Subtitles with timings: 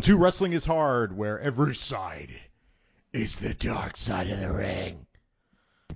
[0.00, 2.30] Welcome to Wrestling is Hard, where every side
[3.12, 5.04] is the dark side of the ring.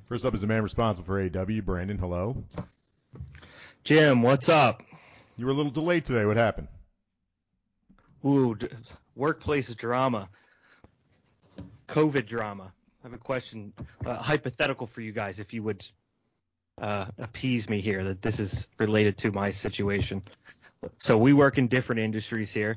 [0.04, 1.96] First up is the man responsible for AEW, Brandon.
[1.96, 2.44] Hello.
[3.82, 4.82] Jim, what's up?
[5.38, 6.26] You were a little delayed today.
[6.26, 6.68] What happened?
[8.26, 8.68] Ooh, d-
[9.16, 10.28] workplace drama.
[11.88, 12.74] COVID drama.
[13.02, 13.72] I have a question,
[14.04, 15.82] uh, hypothetical for you guys, if you would
[16.78, 20.22] uh, appease me here, that this is related to my situation.
[20.98, 22.76] So we work in different industries here.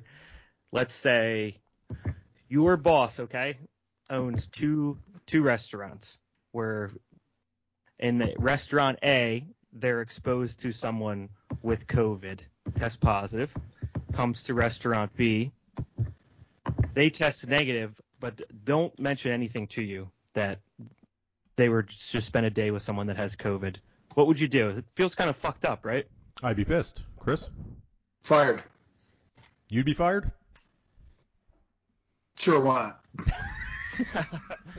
[0.71, 1.57] Let's say
[2.49, 3.57] your boss, okay,
[4.09, 6.17] owns two two restaurants
[6.51, 6.91] where
[7.99, 11.29] in the restaurant A they're exposed to someone
[11.61, 12.39] with COVID,
[12.75, 13.53] test positive,
[14.13, 15.51] comes to restaurant B,
[16.93, 20.59] they test negative, but don't mention anything to you that
[21.55, 23.75] they were just spent a day with someone that has COVID.
[24.13, 24.69] What would you do?
[24.69, 26.07] It feels kind of fucked up, right?
[26.41, 27.03] I'd be pissed.
[27.19, 27.49] Chris,
[28.23, 28.63] Fired.
[29.69, 30.31] you'd be fired?
[32.47, 34.25] Sure, why not?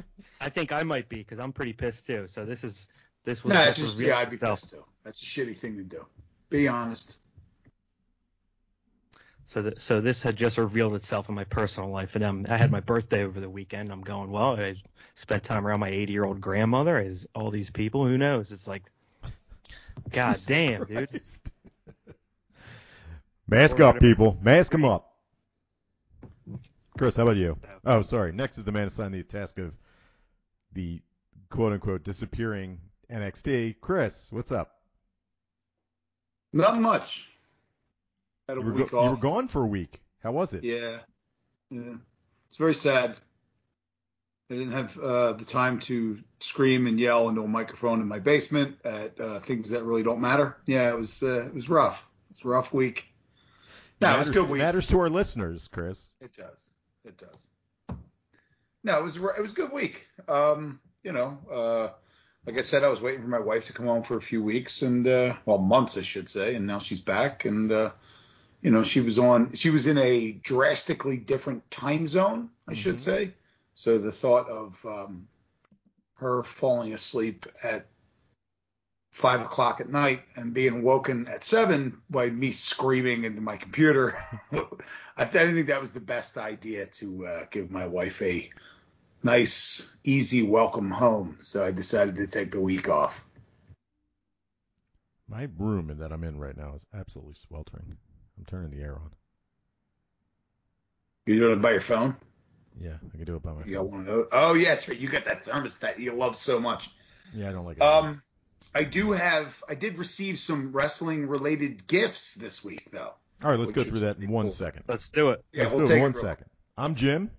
[0.40, 2.26] I think I might be because I'm pretty pissed too.
[2.26, 2.88] So this is
[3.24, 4.60] this was Nah, just just yeah, I'd be itself.
[4.60, 4.84] pissed too.
[5.04, 6.06] That's a shitty thing to do.
[6.48, 7.16] Be honest.
[9.44, 12.56] So th- so this had just revealed itself in my personal life, and um, I
[12.56, 13.92] had my birthday over the weekend.
[13.92, 14.58] I'm going well.
[14.58, 14.76] I
[15.14, 16.98] spent time around my 80 year old grandmother.
[16.98, 18.06] Is all these people?
[18.06, 18.50] Who knows?
[18.50, 18.84] It's like,
[20.10, 21.20] god Jesus damn, dude.
[23.46, 24.38] Mask up, people.
[24.40, 25.07] Mask them up.
[26.98, 27.56] Chris, how about you?
[27.86, 28.32] Oh, sorry.
[28.32, 29.72] Next is the man assigned the task of
[30.72, 31.00] the
[31.48, 33.76] quote unquote disappearing NXT.
[33.80, 34.72] Chris, what's up?
[36.52, 37.28] Not much.
[38.48, 40.00] Had a You were, week go- you were gone for a week.
[40.22, 40.64] How was it?
[40.64, 40.98] Yeah.
[41.70, 41.94] Yeah.
[42.48, 43.16] It's very sad.
[44.50, 48.18] I didn't have uh, the time to scream and yell into a microphone in my
[48.18, 50.56] basement at uh, things that really don't matter.
[50.66, 52.02] Yeah, it was uh, it was rough.
[52.30, 53.04] It's a rough week.
[54.00, 54.60] No, it was a good week.
[54.60, 56.12] matters to our listeners, Chris.
[56.22, 56.70] It does.
[57.08, 57.50] It does.
[58.84, 60.06] No, it was it was a good week.
[60.28, 61.88] Um, you know, uh,
[62.46, 64.42] like I said, I was waiting for my wife to come home for a few
[64.42, 67.90] weeks and uh, well, months I should say, and now she's back and uh,
[68.62, 72.96] you know, she was on she was in a drastically different time zone, I should
[72.96, 73.00] Mhm.
[73.00, 73.34] say.
[73.74, 75.28] So the thought of um,
[76.14, 77.86] her falling asleep at
[79.18, 84.16] five o'clock at night and being woken at seven by me screaming into my computer.
[85.16, 88.48] I didn't think that was the best idea to uh, give my wife a
[89.24, 91.38] nice, easy welcome home.
[91.40, 93.24] So I decided to take the week off.
[95.28, 97.96] My room that I'm in right now is absolutely sweltering.
[98.38, 99.10] I'm turning the air on.
[101.26, 102.16] You're doing it by your phone?
[102.80, 103.90] Yeah, I can do it by my You got phone.
[103.90, 104.28] one of those?
[104.30, 104.96] Oh yeah, that's right.
[104.96, 106.90] You got that thermostat you love so much.
[107.34, 107.82] Yeah, I don't like it.
[107.82, 108.22] Um,
[108.74, 109.62] I do have.
[109.68, 113.12] I did receive some wrestling related gifts this week though.
[113.42, 114.50] All right, let's go through that in pretty one cool.
[114.50, 114.82] second.
[114.88, 115.44] Let's do it.
[115.52, 116.46] Yeah, Let's we'll do it take in one it real- second.
[116.76, 117.30] I'm Jim.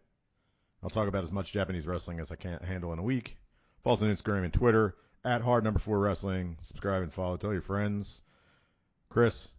[0.81, 3.37] I'll talk about as much Japanese wrestling as I can handle in a week.
[3.83, 6.57] Follow us on Instagram and Twitter at hard number four wrestling.
[6.61, 7.35] Subscribe and follow.
[7.37, 8.21] Tell your friends.
[9.09, 9.49] Chris,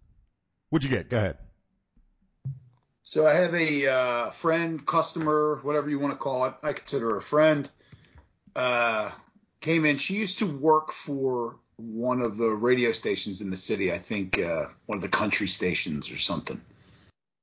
[0.71, 1.10] what'd you get?
[1.10, 1.37] Go ahead.
[3.03, 6.54] So I have a uh, friend, customer, whatever you want to call it.
[6.62, 7.69] I consider her a friend.
[8.54, 9.10] Uh,
[9.60, 9.97] came in.
[9.97, 13.93] She used to work for one of the radio stations in the city.
[13.93, 16.60] I think uh, one of the country stations or something.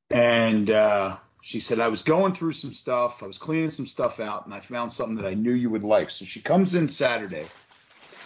[0.10, 3.24] And uh, she said I was going through some stuff.
[3.24, 5.84] I was cleaning some stuff out, and I found something that I knew you would
[5.84, 6.10] like.
[6.10, 7.48] So she comes in Saturday,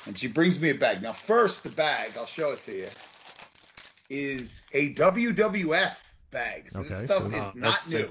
[0.05, 1.01] and she brings me a bag.
[1.01, 2.13] Now, first, the bag.
[2.17, 2.87] I'll show it to you.
[4.09, 5.95] Is a WWF
[6.31, 6.71] bag.
[6.71, 8.09] So this stuff so- is not new.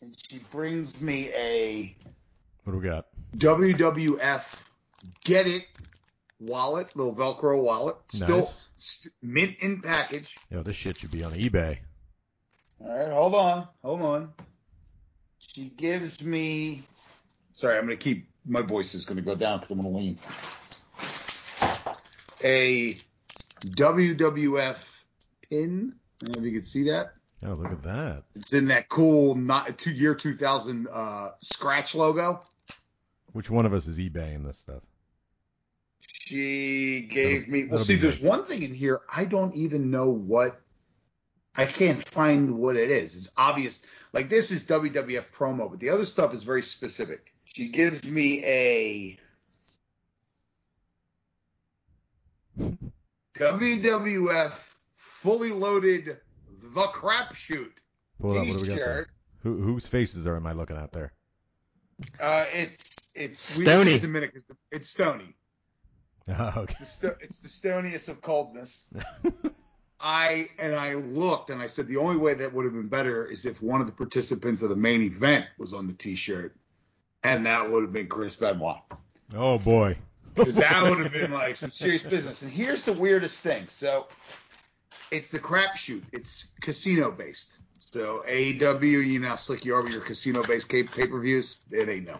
[0.00, 1.96] And she brings me a
[2.64, 3.06] What do we got?
[3.36, 4.44] WWF
[5.24, 5.66] Get It
[6.40, 8.64] wallet, little Velcro wallet, still Nice.
[8.76, 10.36] st- mint in package.
[10.50, 11.78] Yo, this shit should be on eBay.
[12.80, 14.32] All right, hold on, hold on.
[15.38, 16.82] She gives me.
[17.52, 20.18] Sorry, I'm gonna keep my voice is gonna go down because I'm gonna lean.
[22.42, 22.96] A
[23.64, 24.78] WWF
[25.48, 25.94] pin.
[26.22, 27.14] I don't know if you can see that.
[27.42, 28.24] Oh, look at that.
[28.34, 32.44] It's in that cool not two year 2000 uh, scratch logo.
[33.34, 34.82] Which one of us is eBaying this stuff?
[36.00, 37.64] She gave That'll- me.
[37.64, 38.30] Well, see, there's nice.
[38.30, 40.60] one thing in here I don't even know what.
[41.56, 43.16] I can't find what it is.
[43.16, 43.80] It's obvious.
[44.12, 47.34] Like this is WWF promo, but the other stuff is very specific.
[47.44, 49.18] She gives me a
[53.34, 54.52] WWF
[54.96, 56.18] fully loaded
[56.62, 57.72] the crapshoot
[58.22, 59.06] Hold on, what do we got there?
[59.42, 61.12] Who, whose faces are am I looking at there?
[62.20, 63.84] Uh, it's it's we Stony.
[63.86, 65.34] give us a minute 'cause the- it's Stony.
[66.26, 66.74] Oh, okay.
[66.80, 68.84] The sto- it's the stoniest of coldness.
[70.00, 73.26] I and I looked and I said the only way that would have been better
[73.26, 76.56] is if one of the participants of the main event was on the T-shirt,
[77.22, 78.78] and that would have been Chris Benoit.
[79.34, 79.96] Oh boy.
[80.34, 82.42] Because that would have been like some serious business.
[82.42, 83.66] And here's the weirdest thing.
[83.68, 84.08] So
[85.10, 86.02] it's the crapshoot.
[86.12, 87.58] It's casino based.
[87.78, 91.58] So AEW, you know, how slick you are with your casino based pay per views.
[91.70, 92.18] It ain't no.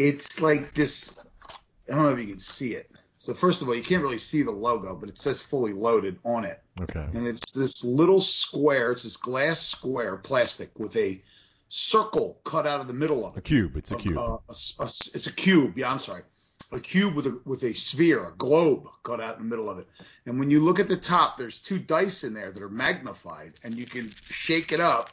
[0.00, 1.12] It's like this.
[1.90, 2.90] I don't know if you can see it.
[3.18, 6.18] So first of all, you can't really see the logo, but it says fully loaded
[6.24, 6.62] on it.
[6.80, 7.06] Okay.
[7.12, 8.92] And it's this little square.
[8.92, 11.22] It's this glass square, plastic, with a
[11.68, 13.40] circle cut out of the middle of it.
[13.40, 13.76] A cube.
[13.76, 14.16] It's a cube.
[14.16, 15.76] Uh, a- a- it's a cube.
[15.76, 16.22] Yeah, I'm sorry.
[16.72, 19.78] A cube with a with a sphere, a globe cut out in the middle of
[19.78, 19.88] it.
[20.24, 23.54] And when you look at the top, there's two dice in there that are magnified,
[23.64, 25.10] and you can shake it up.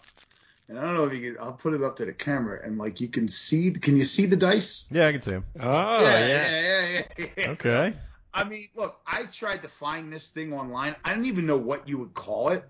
[0.69, 1.41] And I don't know if you can.
[1.41, 3.71] I'll put it up to the camera, and like you can see.
[3.71, 4.87] Can you see the dice?
[4.91, 5.45] yeah, I can see them.
[5.61, 7.49] Oh yeah, yeah, yeah, yeah.
[7.51, 7.93] Okay.
[8.33, 10.95] I mean, look, I tried to find this thing online.
[11.05, 12.65] I don't even know what you would call it.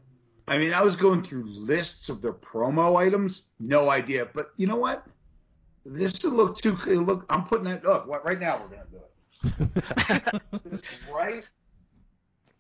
[0.47, 4.27] I mean, I was going through lists of their promo items, no idea.
[4.31, 5.05] But you know what?
[5.83, 6.77] This would look too.
[6.87, 8.61] it Look, I'm putting it up what- right now.
[8.61, 9.01] We're gonna do
[10.23, 10.41] it.
[10.65, 10.83] This
[11.13, 11.43] right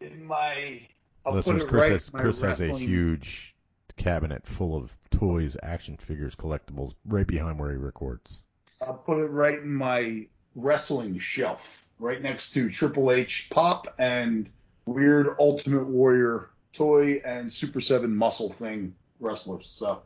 [0.01, 0.81] in my.
[1.25, 3.55] I'll Listeners, put it Chris right has in my Chris has a huge
[3.97, 8.43] cabinet full of toys, action figures, collectibles, right behind where he records.
[8.81, 14.49] I'll put it right in my wrestling shelf, right next to Triple H Pop and
[14.85, 19.67] Weird Ultimate Warrior toy and Super Seven muscle thing wrestlers.
[19.67, 20.01] So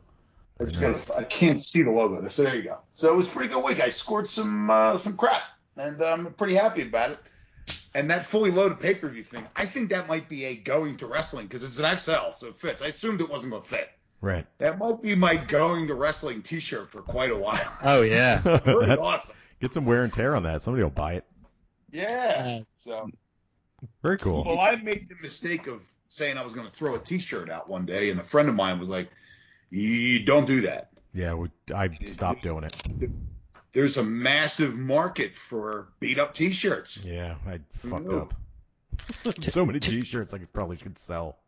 [0.58, 1.04] I just Nice.
[1.06, 2.26] gotta, I can't see the logo.
[2.28, 2.78] So there you go.
[2.94, 3.80] So it was pretty good week.
[3.80, 5.42] I scored some uh, some crap,
[5.76, 7.18] and I'm pretty happy about it.
[7.94, 10.96] And that fully loaded pay per view thing, I think that might be a going
[10.98, 12.80] to wrestling because it's an XL, so it fits.
[12.80, 13.90] I assumed it wasn't gonna fit.
[14.22, 14.46] Right.
[14.58, 17.70] That might be my going to wrestling T-shirt for quite a while.
[17.82, 18.40] Oh yeah.
[18.42, 19.34] Pretty That's- awesome.
[19.60, 20.62] Get some wear and tear on that.
[20.62, 21.24] Somebody will buy it.
[21.92, 22.60] Yeah.
[22.70, 23.10] So,
[24.02, 24.42] Very cool.
[24.44, 27.68] well, I made the mistake of saying I was going to throw a T-shirt out
[27.68, 29.08] one day, and a friend of mine was like,
[29.70, 30.90] "You don't do that.
[31.14, 33.10] Yeah, we, I stopped doing it.
[33.72, 38.18] There's a massive market for beat up T-shirts." Yeah, I fucked No.
[38.18, 38.34] up.
[39.42, 41.38] so many T-shirts I could probably could sell.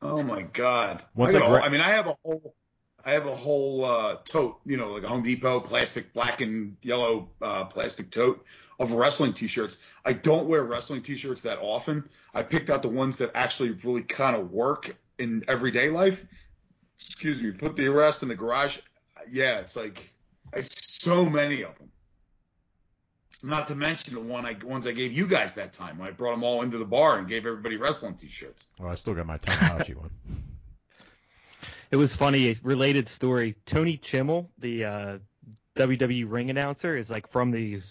[0.00, 1.02] Oh my God.
[1.14, 2.54] Once I, I whole- gra- I mean, I have a whole,
[3.04, 6.76] I have a whole uh, tote, you know, like a Home Depot plastic black and
[6.82, 8.44] yellow uh, plastic tote
[8.80, 9.78] of wrestling T-shirts.
[10.04, 12.08] I don't wear wrestling T-shirts that often.
[12.34, 16.24] I picked out the ones that actually really kind of work in everyday life.
[17.00, 17.50] Excuse me.
[17.52, 18.78] Put the rest in the garage.
[19.30, 20.10] Yeah, it's like
[20.54, 20.62] I
[21.02, 21.90] so many of them.
[23.42, 26.12] Not to mention the one I ones I gave you guys that time when I
[26.12, 28.68] brought them all into the bar and gave everybody wrestling T-shirts.
[28.78, 30.10] Well, I still got my Tanahashi one.
[31.90, 32.48] It was funny.
[32.48, 33.54] A related story.
[33.66, 35.18] Tony Chimel, the uh,
[35.76, 37.82] WWE ring announcer, is like from the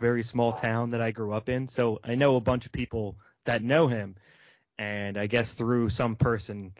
[0.00, 1.68] very small town that I grew up in.
[1.68, 4.16] So I know a bunch of people that know him,
[4.80, 6.72] and I guess through some person,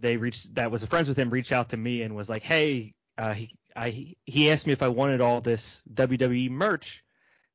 [0.00, 2.94] they reached that was friends with him reached out to me and was like, "Hey,
[3.18, 7.04] uh, he I he asked me if I wanted all this WWE merch."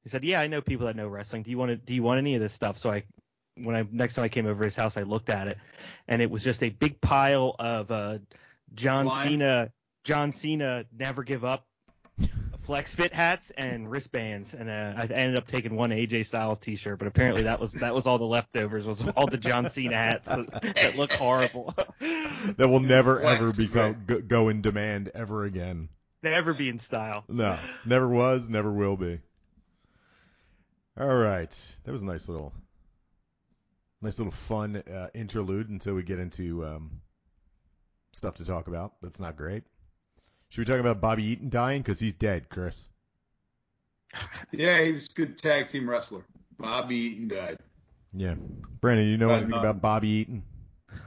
[0.04, 1.44] He said, "Yeah, I know people that know wrestling.
[1.44, 3.04] Do you want to, Do you want any of this stuff?" So I,
[3.56, 5.58] when I next time I came over to his house, I looked at it,
[6.08, 8.18] and it was just a big pile of uh,
[8.74, 9.28] John Slime?
[9.28, 9.72] Cena,
[10.04, 11.66] John Cena, never give up,
[12.64, 17.00] flex fit hats and wristbands, and uh, I ended up taking one AJ Styles T-shirt,
[17.00, 20.28] but apparently that was that was all the leftovers was all the John Cena hats
[20.28, 25.46] that, that look horrible, that will never Flex, ever become go, go in demand ever
[25.46, 25.90] again.
[26.24, 27.24] Never be in style.
[27.28, 29.20] No, never was, never will be.
[31.00, 31.52] All right,
[31.84, 32.54] that was a nice little,
[34.02, 36.92] nice little fun uh, interlude until we get into um,
[38.14, 38.94] stuff to talk about.
[39.02, 39.64] That's not great.
[40.50, 41.82] Should we talk about Bobby Eaton dying?
[41.82, 42.88] Because he's dead, Chris.
[44.52, 46.26] Yeah, he was a good tag team wrestler.
[46.60, 47.58] Bobby Eaton died.
[48.14, 48.36] Yeah.
[48.82, 49.60] Brandon, you know Uh, anything no.
[49.60, 50.44] about Bobby Eaton?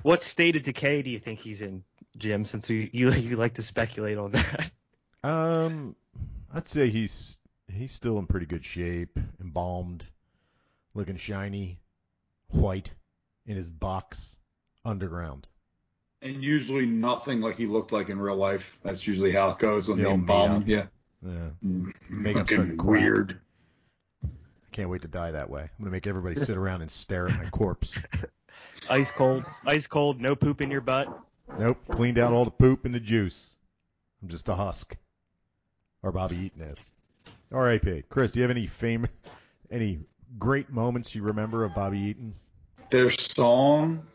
[0.02, 1.84] What state of decay do you think he's in,
[2.16, 2.46] Jim?
[2.46, 4.70] Since you you, you like to speculate on that.
[5.24, 5.96] Um,
[6.52, 7.38] I'd say he's
[7.72, 10.04] he's still in pretty good shape, embalmed,
[10.92, 11.80] looking shiny,
[12.48, 12.92] white,
[13.46, 14.36] in his box,
[14.84, 15.48] underground.
[16.20, 18.76] And usually nothing like he looked like in real life.
[18.82, 20.64] That's usually how it goes when Yeah, they all embalm him.
[20.66, 20.86] Yeah.
[21.22, 21.48] Yeah.
[22.10, 23.00] Makeup Fucking starting to crack.
[23.00, 23.40] weird.
[24.24, 24.28] I
[24.72, 25.62] can't wait to die that way.
[25.62, 27.98] I'm gonna make everybody sit around and stare at my corpse.
[28.90, 31.08] Ice cold, ice cold, no poop in your butt.
[31.58, 33.54] Nope, cleaned out all the poop and the juice.
[34.20, 34.96] I'm just a husk.
[36.04, 36.78] Or Bobby Eaton is.
[37.50, 38.04] R.I.P.
[38.10, 39.10] Chris, do you have any famous,
[39.70, 40.00] any
[40.38, 42.34] great moments you remember of Bobby Eaton?
[42.90, 44.06] Their song.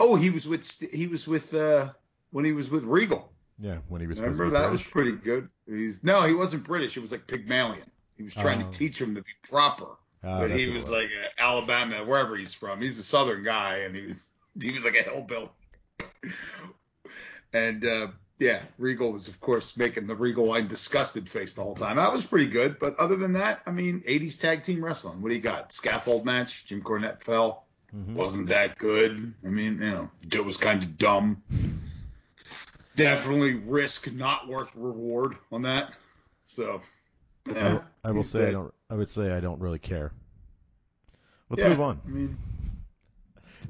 [0.00, 1.90] Oh, he was with he was with uh
[2.30, 3.30] when he was with Regal.
[3.58, 5.48] Yeah, when he was Remember that was pretty good.
[5.66, 6.96] He's no, he wasn't British.
[6.96, 7.90] It was like Pygmalion.
[8.16, 8.70] He was trying Oh.
[8.70, 9.86] to teach him to be proper.
[10.22, 12.80] Ah, but he it was like uh, Alabama, wherever he's from.
[12.80, 15.50] He's a Southern guy, and he was he was like a hillbilly.
[17.52, 18.06] and uh,
[18.38, 21.96] yeah, Regal was of course making the Regal line disgusted face the whole time.
[21.96, 25.22] That was pretty good, but other than that, I mean, 80s tag team wrestling.
[25.22, 25.72] What do you got?
[25.72, 26.66] Scaffold match.
[26.66, 27.66] Jim Cornette fell.
[27.94, 28.14] Mhm.
[28.14, 29.34] Wasn't that good.
[29.44, 31.42] I mean, you know, it was kind of dumb.
[32.96, 35.92] Definitely risk not worth reward on that.
[36.46, 36.80] So.
[37.46, 38.72] Yeah, I will he's say I don't.
[38.88, 40.12] I would say I don't really care.
[41.50, 42.00] Let's Yeah, move on.
[42.06, 42.38] I mean,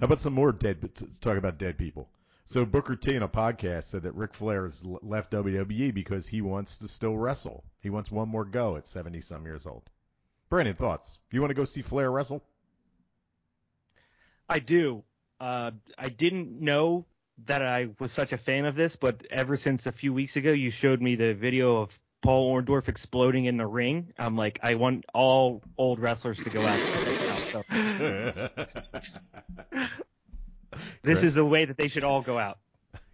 [0.00, 0.78] How about some more dead?
[0.80, 2.09] Let's talk about dead people.
[2.46, 6.42] So Booker T in a podcast said that Ric Flair has left WWE because he
[6.42, 7.64] wants to still wrestle.
[7.80, 9.88] He wants one more go at 70 some years old.
[10.50, 11.18] Brandon, thoughts?
[11.32, 12.44] You want to go see Flair wrestle?
[14.48, 15.04] I do.
[15.40, 17.06] Uh, I didn't know
[17.46, 20.52] that I was such a fan of this, but ever since a few weeks ago,
[20.52, 24.12] you showed me the video of Paul Orndorff exploding in the ring.
[24.18, 26.78] I'm like, I want all old wrestlers to go out.
[29.72, 29.98] So
[31.02, 31.25] this Chris?
[31.25, 32.59] is the way that they should all go out.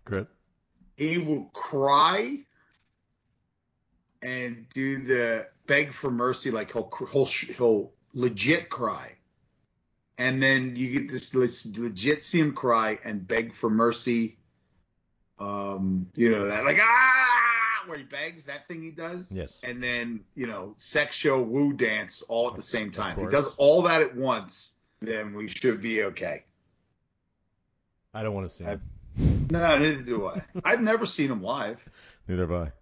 [0.04, 0.26] Chris.
[0.96, 2.40] he will cry
[4.22, 9.12] and do the beg for mercy, like he'll he'll he'll legit cry,
[10.18, 14.36] and then you get this legit see him cry and beg for mercy.
[15.38, 19.30] Um, you know that like ah, where he begs that thing he does.
[19.30, 19.60] Yes.
[19.62, 23.18] And then you know sex show woo dance all at the same time.
[23.18, 26.44] If he does all that at once, then we should be okay.
[28.12, 28.82] I don't want to see him.
[29.50, 30.42] No, neither do I.
[30.64, 31.84] I've never seen him live.
[32.28, 32.72] Neither have I.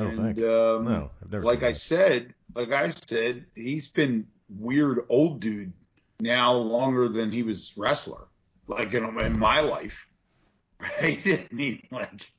[0.00, 0.38] I don't and, think.
[0.38, 1.44] Um, no, I've never.
[1.44, 5.74] like I said, like I said, he's been weird old dude
[6.18, 8.28] now longer than he was wrestler.
[8.66, 10.08] Like in, in my life,
[10.80, 11.20] right?
[11.26, 12.32] I mean, like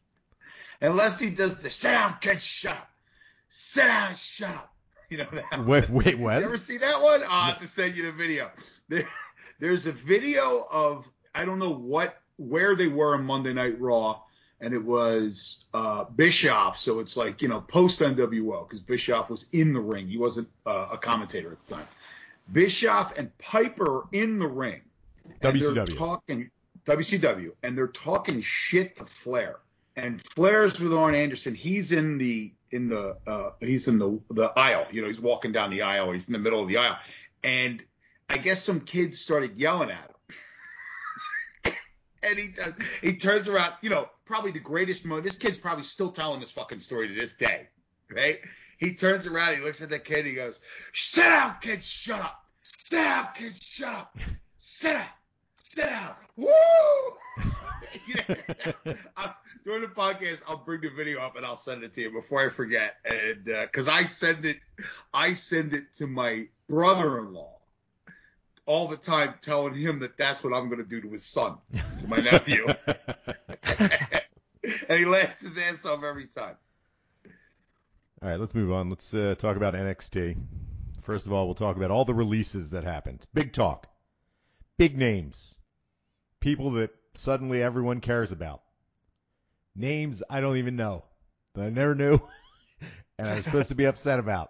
[0.82, 2.90] unless he does the sit down, kid, shut up,
[3.48, 4.68] sit down, and shut up.
[5.12, 5.66] You know that.
[5.66, 6.36] Wait, wait, what?
[6.36, 7.22] Did you ever see that one?
[7.28, 8.50] I'll have to send you the video.
[8.88, 9.06] There,
[9.60, 14.22] there's a video of I don't know what where they were on Monday Night Raw,
[14.60, 16.78] and it was uh, Bischoff.
[16.78, 20.08] So it's like you know post NWO because Bischoff was in the ring.
[20.08, 21.88] He wasn't uh, a commentator at the time.
[22.52, 24.82] Bischoff and Piper in the ring.
[25.42, 25.98] WCW.
[25.98, 26.50] talking
[26.86, 29.58] WCW, and they're talking shit to Flair.
[29.96, 31.54] And Flair's with Arn Anderson.
[31.54, 34.88] He's in the in the uh, he's in the the aisle.
[34.92, 36.12] You know, he's walking down the aisle.
[36.12, 36.98] He's in the middle of the aisle,
[37.44, 37.84] and
[38.30, 40.16] I guess some kids started yelling at him.
[42.24, 42.74] And he does.
[43.02, 43.74] He turns around.
[43.82, 45.24] You know, probably the greatest moment.
[45.24, 47.68] This kid's probably still telling this fucking story to this day,
[48.10, 48.40] right?
[48.78, 49.56] He turns around.
[49.56, 50.26] He looks at the kid.
[50.26, 50.60] He goes,
[50.94, 51.84] "Sit down, kid.
[51.84, 52.46] Shut up.
[52.62, 53.62] Sit down, kid.
[53.62, 54.18] Shut up.
[54.58, 55.06] Sit down.
[55.56, 56.16] Sit down.
[56.36, 56.48] Woo!"
[59.64, 62.42] During the podcast, I'll bring the video up and I'll send it to you before
[62.42, 62.96] I forget.
[63.06, 64.58] And uh, because I send it,
[65.14, 67.61] I send it to my brother-in-law
[68.72, 71.58] all the time, telling him that that's what I'm going to do to his son,
[72.00, 72.68] to my nephew,
[74.88, 76.56] and he laughs his ass off every time.
[78.24, 78.90] All right, let's move on.
[78.90, 80.38] Let's uh, talk about NXT.
[81.02, 83.26] First of all, we'll talk about all the releases that happened.
[83.34, 83.88] Big talk.
[84.78, 85.58] Big names.
[86.40, 88.62] People that suddenly everyone cares about.
[89.76, 91.04] Names I don't even know.
[91.56, 92.22] That I never knew.
[93.18, 94.50] and I was supposed to be upset about.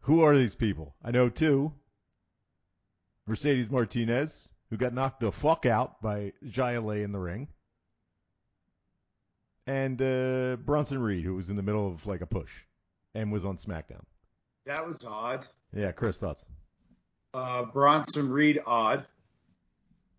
[0.00, 0.96] Who are these people?
[1.04, 1.72] I know two.
[3.26, 7.48] Mercedes Martinez, who got knocked the fuck out by Jaya Lay in the ring.
[9.66, 12.50] And uh, Bronson Reed, who was in the middle of like a push
[13.14, 14.02] and was on SmackDown.
[14.66, 15.46] That was odd.
[15.74, 16.44] Yeah, Chris, thoughts?
[17.32, 19.06] Uh, Bronson Reed, odd.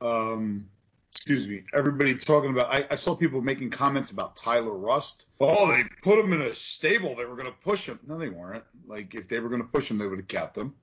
[0.02, 0.68] Um,
[1.12, 1.64] excuse me.
[1.74, 2.74] Everybody talking about.
[2.74, 5.26] I, I saw people making comments about Tyler Rust.
[5.40, 7.16] Oh, they put him in a stable.
[7.16, 8.00] They were going to push him.
[8.06, 8.64] No, they weren't.
[8.88, 10.74] Like if they were going to push him, they would have kept him.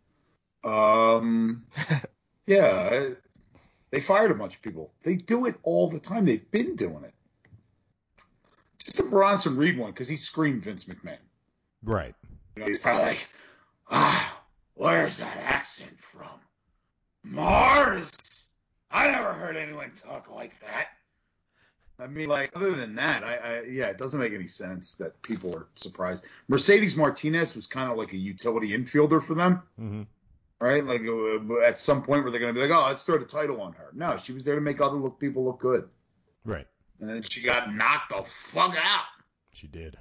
[0.64, 1.64] Um,
[2.46, 3.08] yeah,
[3.90, 4.92] they fired a bunch of people.
[5.02, 6.25] They do it all the time.
[6.25, 7.14] They've been doing it.
[8.78, 11.18] Just the Bronson Reed one because he screamed Vince McMahon.
[11.84, 12.14] Right.
[12.56, 13.28] You know, he's probably like,
[13.90, 14.42] ah,
[14.75, 16.28] where's that accent from?
[17.22, 18.11] Mars.
[18.90, 20.88] I never heard anyone talk like that.
[21.99, 25.20] I mean, like, other than that, I, I yeah, it doesn't make any sense that
[25.22, 26.26] people are surprised.
[26.49, 30.02] Mercedes Martinez was kind of like a utility infielder for them, Mm-hmm.
[30.62, 30.87] Right?
[30.87, 33.25] Like, uh, at some point where they're going to be like, oh, let's throw the
[33.25, 33.90] title on her.
[33.92, 35.88] No, she was there to make other look people look good.
[36.45, 36.66] Right.
[37.00, 39.07] And then she got knocked the fuck out.
[39.52, 39.99] She did.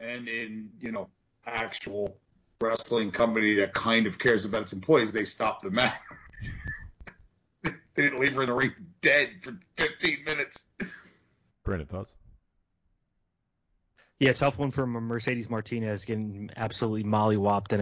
[0.00, 1.08] and in you know
[1.46, 2.16] actual
[2.60, 6.00] wrestling company that kind of cares about its employees, they stopped the match.
[7.64, 10.64] they didn't leave her in the ring dead for 15 minutes.
[11.64, 12.12] Brandon, thoughts?
[14.20, 17.80] Yeah, tough one for Mercedes Martinez getting absolutely mollywopped in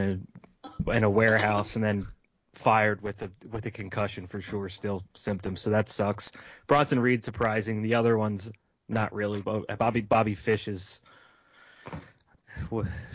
[0.89, 2.07] a in a warehouse and then
[2.52, 5.61] fired with a with a concussion for sure, still symptoms.
[5.61, 6.32] So that sucks.
[6.66, 7.82] Bronson Reed surprising.
[7.82, 8.52] The other ones
[8.88, 9.42] not really.
[9.42, 11.00] Bobby Bobby Fish is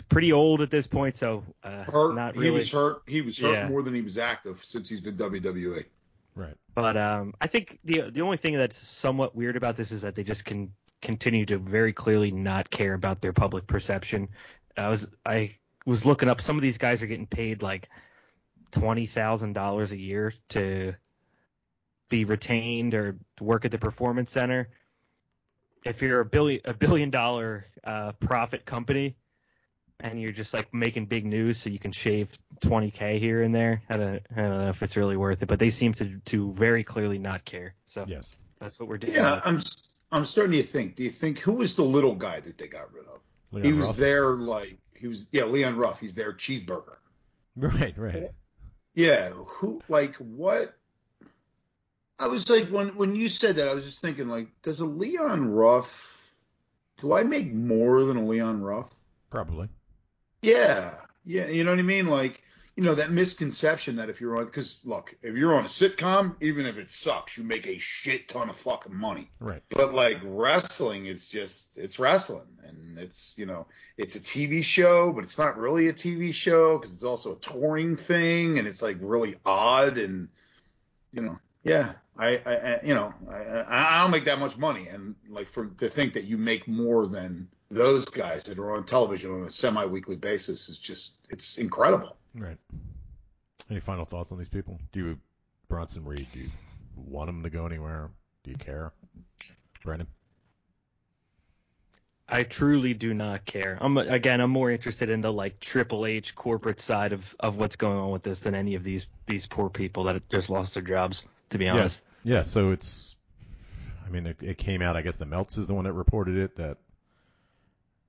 [0.08, 2.14] pretty old at this point, so uh, hurt.
[2.14, 3.02] not He was hurt.
[3.06, 3.68] He was hurt Yeah.
[3.68, 5.84] more than he was active since he's been WWE.
[6.34, 6.54] Right.
[6.74, 10.14] But um, I think the the only thing that's somewhat weird about this is that
[10.14, 14.28] they just can continue to very clearly not care about their public perception.
[14.76, 17.88] I was I was looking up some of these guys are getting paid like
[18.72, 20.94] twenty thousand dollars a year to
[22.08, 24.68] be retained or to work at the performance center.
[25.84, 29.16] If you're a billion a billion dollar uh, profit company
[30.00, 33.82] and you're just like making big news so you can shave 20k here and there,
[33.88, 35.46] I don't I don't know if it's really worth it.
[35.46, 37.74] But they seem to to very clearly not care.
[37.86, 38.36] So Yes.
[38.58, 39.14] that's what we're doing.
[39.14, 39.60] Yeah, I'm
[40.10, 40.96] I'm starting to think.
[40.96, 43.20] Do you think who was the little guy that they got rid of?
[43.52, 43.96] Leon he was Ruff?
[43.96, 46.00] there like he was yeah Leon Ruff.
[46.00, 46.96] He's their cheeseburger.
[47.56, 47.96] Right.
[47.96, 48.30] Right.
[48.98, 50.74] Yeah, who like what?
[52.18, 54.86] I was like when when you said that, I was just thinking like, does a
[54.86, 56.32] Leon Ruff?
[57.00, 58.90] Do I make more than a Leon Ruff?
[59.30, 59.68] Probably.
[60.42, 62.08] Yeah, yeah, you know what I mean.
[62.08, 62.42] Like
[62.78, 66.36] you know that misconception that if you're on because look, if you're on a sitcom,
[66.40, 69.32] even if it sucks, you make a shit ton of fucking money.
[69.40, 69.64] Right.
[69.70, 73.66] But like wrestling is just it's wrestling and it's you know
[73.96, 77.38] it's a TV show but it's not really a TV show because it's also a
[77.40, 80.28] touring thing and it's like really odd and
[81.10, 84.56] you know yeah I, I, I you know I, I I don't make that much
[84.56, 88.70] money and like for to think that you make more than those guys that are
[88.70, 92.16] on television on a semi-weekly basis is just it's incredible.
[92.34, 92.58] Right.
[93.70, 94.78] Any final thoughts on these people?
[94.92, 95.18] Do you,
[95.68, 96.50] Bronson Reed, do you
[96.96, 98.10] want them to go anywhere?
[98.44, 98.92] Do you care?
[99.84, 100.06] Brandon?
[102.28, 103.78] I truly do not care.
[103.80, 107.76] I'm again, I'm more interested in the like Triple H corporate side of of what's
[107.76, 110.82] going on with this than any of these these poor people that just lost their
[110.82, 111.24] jobs.
[111.50, 112.04] To be honest.
[112.24, 113.16] Yeah, so it's,
[114.06, 116.36] I mean, it, it came out, I guess the Melts is the one that reported
[116.36, 116.76] it, that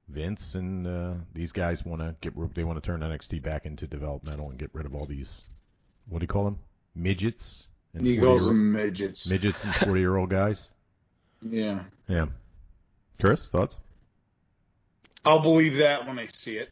[0.10, 3.88] Vince and uh, these guys want to get, they want to turn NXT back into
[3.88, 5.43] developmental and get rid of all these,
[6.08, 6.60] what do you call them?
[6.95, 7.67] Midgets?
[7.93, 9.28] And Eagles 40 and midgets.
[9.28, 10.72] midgets and 40 year old guys?
[11.41, 11.84] Yeah.
[12.10, 12.26] Yeah.
[13.22, 13.80] Chris, thoughts?
[15.24, 16.69] I'll believe that when I see it.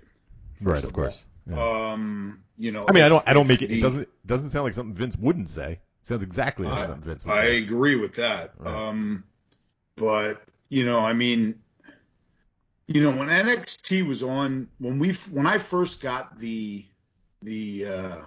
[0.62, 1.23] Right, of course.
[1.50, 1.91] Yeah.
[1.91, 2.84] Um, you know.
[2.86, 4.93] I mean, I don't, I don't make it, the- it doesn't, doesn't sound like something
[4.93, 5.80] Vince wouldn't say.
[6.02, 7.58] sounds exactly like I- something Vince would I say.
[7.60, 8.56] agree with that.
[8.58, 8.73] Right.
[8.76, 9.23] Um,
[9.95, 11.60] but you know, I mean,
[12.88, 16.86] you know, when NXT was on, when we, when I first got the,
[17.41, 18.21] the, uh,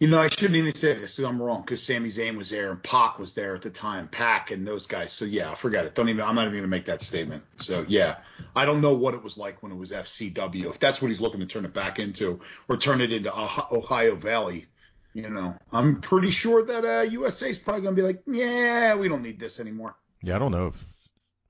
[0.00, 2.70] you know, I shouldn't even say this because I'm wrong because Sami Zayn was there
[2.70, 5.12] and Pac was there at the time, Pac and those guys.
[5.12, 5.96] So yeah, I forget it.
[5.96, 6.24] Don't even.
[6.24, 7.42] I'm not even gonna make that statement.
[7.56, 8.18] So yeah,
[8.54, 10.70] I don't know what it was like when it was FCW.
[10.70, 12.38] If that's what he's looking to turn it back into,
[12.68, 14.66] or turn it into Ohio Ohio Valley,
[15.14, 19.08] you know, I'm pretty sure that uh, USA is probably gonna be like, yeah, we
[19.08, 19.96] don't need this anymore.
[20.22, 20.86] Yeah, I don't know if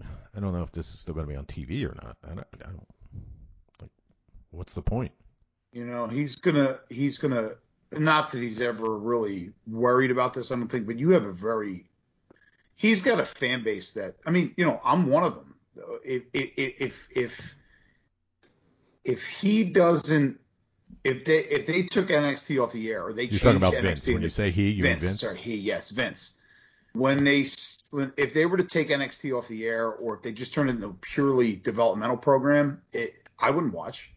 [0.03, 2.17] I don't know if this is still going to be on TV or not.
[2.25, 2.87] I don't, I don't
[3.81, 3.91] like.
[4.51, 5.13] What's the point?
[5.73, 7.51] You know, he's gonna he's gonna
[7.93, 11.33] not that he's ever really worried about this, I don't think, but you have a
[11.33, 11.85] very
[12.75, 15.55] he's got a fan base that I mean, you know, I'm one of them.
[16.05, 17.57] If if if if,
[19.05, 20.41] if he doesn't
[21.05, 23.83] if they if they took NXT off the air or they You're talking about NXT
[23.83, 24.09] Vince.
[24.09, 25.21] When you say he, you Vince, mean Vince?
[25.21, 26.38] sorry, he, yes, Vince.
[26.99, 27.47] When they,
[27.91, 30.69] when, if they were to take NXT off the air, or if they just turned
[30.69, 34.13] it into a purely developmental program, it, I wouldn't watch.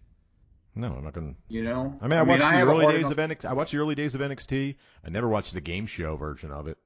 [0.73, 1.39] No, I'm not going to.
[1.47, 3.45] You know, I mean, I watched the early days enough- of NXT.
[3.45, 4.75] I watched the early days of NXT.
[5.05, 6.77] I never watched the game show version of it.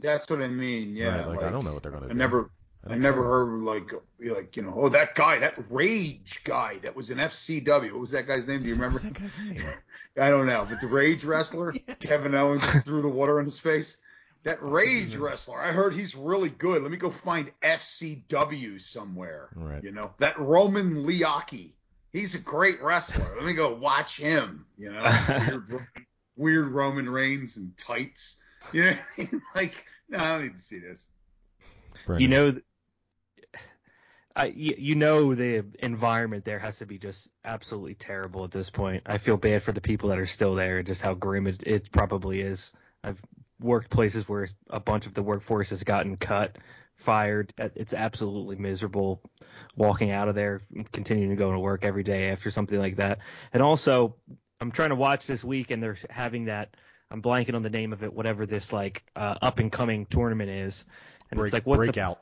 [0.00, 0.96] That's what I mean.
[0.96, 2.14] Yeah, Right, like, I don't know what they're gonna I do.
[2.14, 2.50] never,
[2.88, 6.96] I I, never heard like, like you know, oh that guy, that Rage guy that
[6.96, 7.92] was in FCW.
[7.92, 8.60] What was that guy's name?
[8.60, 8.94] Do you remember?
[8.94, 9.62] What's that guy's name?
[10.20, 13.98] I don't know, but the Rage wrestler, Kevin Owens threw the water in his face.
[14.44, 16.82] That Rage wrestler, I heard he's really good.
[16.82, 19.48] Let me go find FCW somewhere.
[19.54, 19.82] Right.
[19.82, 21.70] You know, that Roman Leakee,
[22.12, 23.34] he's a great wrestler.
[23.36, 24.66] Let me go watch him.
[24.76, 25.86] You know, weird,
[26.36, 28.36] weird Roman Reigns and tights.
[28.72, 29.42] You know, I mean?
[29.54, 31.08] like, no, I don't need to see this.
[32.18, 32.60] You know,
[34.36, 38.68] I, you, you know the environment there has to be just absolutely terrible at this
[38.68, 39.04] point.
[39.06, 41.92] I feel bad for the people that are still there, just how grim it, it
[41.92, 42.72] probably is.
[43.02, 43.22] I've
[43.60, 46.58] worked places where a bunch of the workforce has gotten cut,
[46.96, 47.52] fired.
[47.58, 49.20] It's absolutely miserable
[49.76, 50.62] walking out of there,
[50.92, 53.18] continuing to go to work every day after something like that.
[53.52, 54.16] And also,
[54.60, 56.76] I'm trying to watch this week, and they're having that.
[57.10, 60.50] I'm blanking on the name of it, whatever this like uh, up and coming tournament
[60.50, 60.86] is.
[61.30, 62.16] And Break, it's like what's the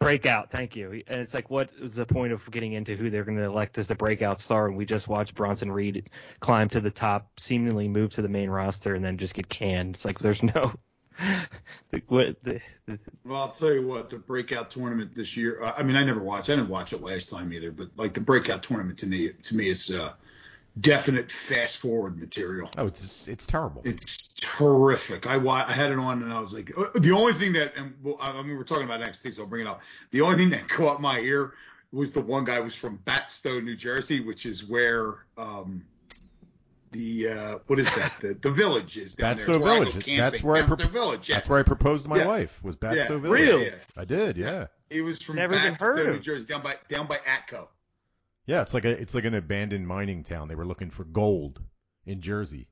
[0.00, 0.50] breakout.
[0.50, 1.02] Thank you.
[1.06, 3.78] And it's like, what is the point of getting into who they're going to elect
[3.78, 4.66] as the breakout star?
[4.66, 6.10] And we just watched Bronson Reed
[6.40, 9.94] climb to the top, seemingly move to the main roster, and then just get canned.
[9.94, 10.72] It's like there's no.
[11.90, 15.62] the, what, the, the, Well, I'll tell you what, the breakout tournament this year.
[15.62, 16.48] I mean, I never watched.
[16.48, 17.70] I didn't watch it last time either.
[17.70, 20.14] But like the breakout tournament to me, to me is uh,
[20.78, 22.70] definite fast forward material.
[22.78, 23.82] Oh, it's just, it's terrible.
[23.84, 25.26] It's horrific.
[25.26, 27.94] I I had it on and I was like, uh, the only thing that, and
[28.02, 29.80] well, I I mean, we're talking about NXT, so I'll bring it up.
[30.10, 31.54] The only thing that caught my ear
[31.92, 35.84] was the one guy was from Batsto, New Jersey, which is where um
[36.92, 38.14] the uh what is that?
[38.20, 39.46] The, the village is down there.
[39.46, 40.16] Batsto It's where I go Village.
[40.16, 41.28] That's where I pro- Village.
[41.28, 41.34] Yeah.
[41.36, 42.26] That's where I proposed to my Yeah.
[42.26, 42.62] wife.
[42.62, 43.06] Was Batsto Yeah.
[43.18, 43.40] Village.
[43.40, 43.64] Really?
[43.66, 43.74] Yeah.
[43.96, 44.36] I did.
[44.36, 44.66] Yeah.
[44.88, 47.68] He was from Never even heard Batsto, New Jersey, down by down by Atco.
[48.50, 48.62] Yeah.
[48.62, 50.48] It's like a it's like an abandoned mining town.
[50.48, 51.60] They were looking for gold
[52.06, 52.66] in Jersey,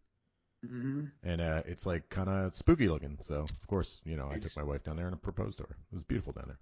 [0.66, 1.04] Mm-hmm.
[1.22, 3.16] and uh, it's like kind of spooky looking.
[3.22, 5.58] So of course, you know, I It's- took my wife down there and I proposed
[5.58, 5.76] to her.
[5.92, 6.58] It was beautiful down there.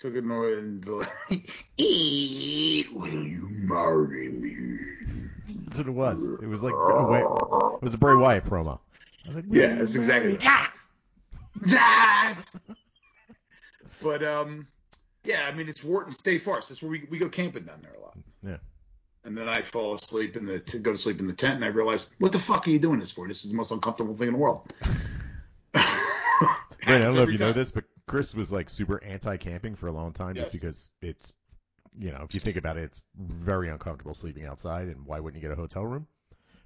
[0.00, 1.06] Took it more and will
[3.08, 4.78] you marry me?
[5.66, 6.24] That's what it was.
[6.24, 8.78] It was like a way, it was a Bray Wyatt promo.
[9.24, 10.72] I was like, Yeah, that's exactly that.
[11.62, 12.38] That.
[14.00, 14.66] But um,
[15.24, 16.68] yeah, I mean it's Wharton State Forest.
[16.68, 18.16] That's where we we go camping down there a lot.
[18.44, 18.58] Yeah.
[19.24, 21.64] And then I fall asleep in the to go to sleep in the tent, and
[21.64, 23.28] I realize, what the fuck are you doing this for?
[23.28, 24.72] This is the most uncomfortable thing in the world.
[25.72, 25.88] Brandon,
[26.82, 29.92] I don't know if you know this, but Chris was like super anti-camping for a
[29.92, 31.34] long time, just because it's,
[31.98, 35.42] you know, if you think about it, it's very uncomfortable sleeping outside, and why wouldn't
[35.42, 36.06] you get a hotel room?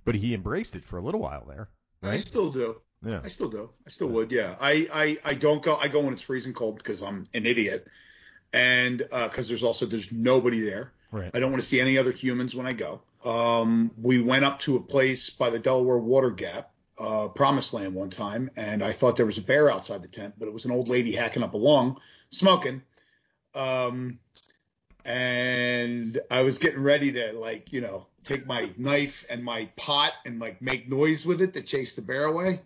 [0.05, 1.69] But he embraced it for a little while there,
[2.03, 2.77] I still do.
[3.05, 3.21] Yeah.
[3.23, 3.71] I still do.
[3.87, 4.31] I still would.
[4.31, 4.57] Yeah.
[4.61, 5.77] I I, I don't go.
[5.77, 7.87] I go when it's freezing cold because I'm an idiot,
[8.53, 10.93] and uh, because there's also there's nobody there.
[11.13, 11.31] Right.
[11.35, 13.03] I don't want to see any other humans when I go.
[13.25, 17.95] Um, we went up to a place by the Delaware Water Gap, uh, Promised Land
[17.95, 20.65] one time, and I thought there was a bear outside the tent, but it was
[20.65, 22.83] an old lady hacking up a lung, smoking.
[23.55, 24.19] Um,
[25.05, 30.15] and I was getting ready to like, you know, take my knife and my pot
[30.25, 32.61] and like make noise with it to chase the bear away.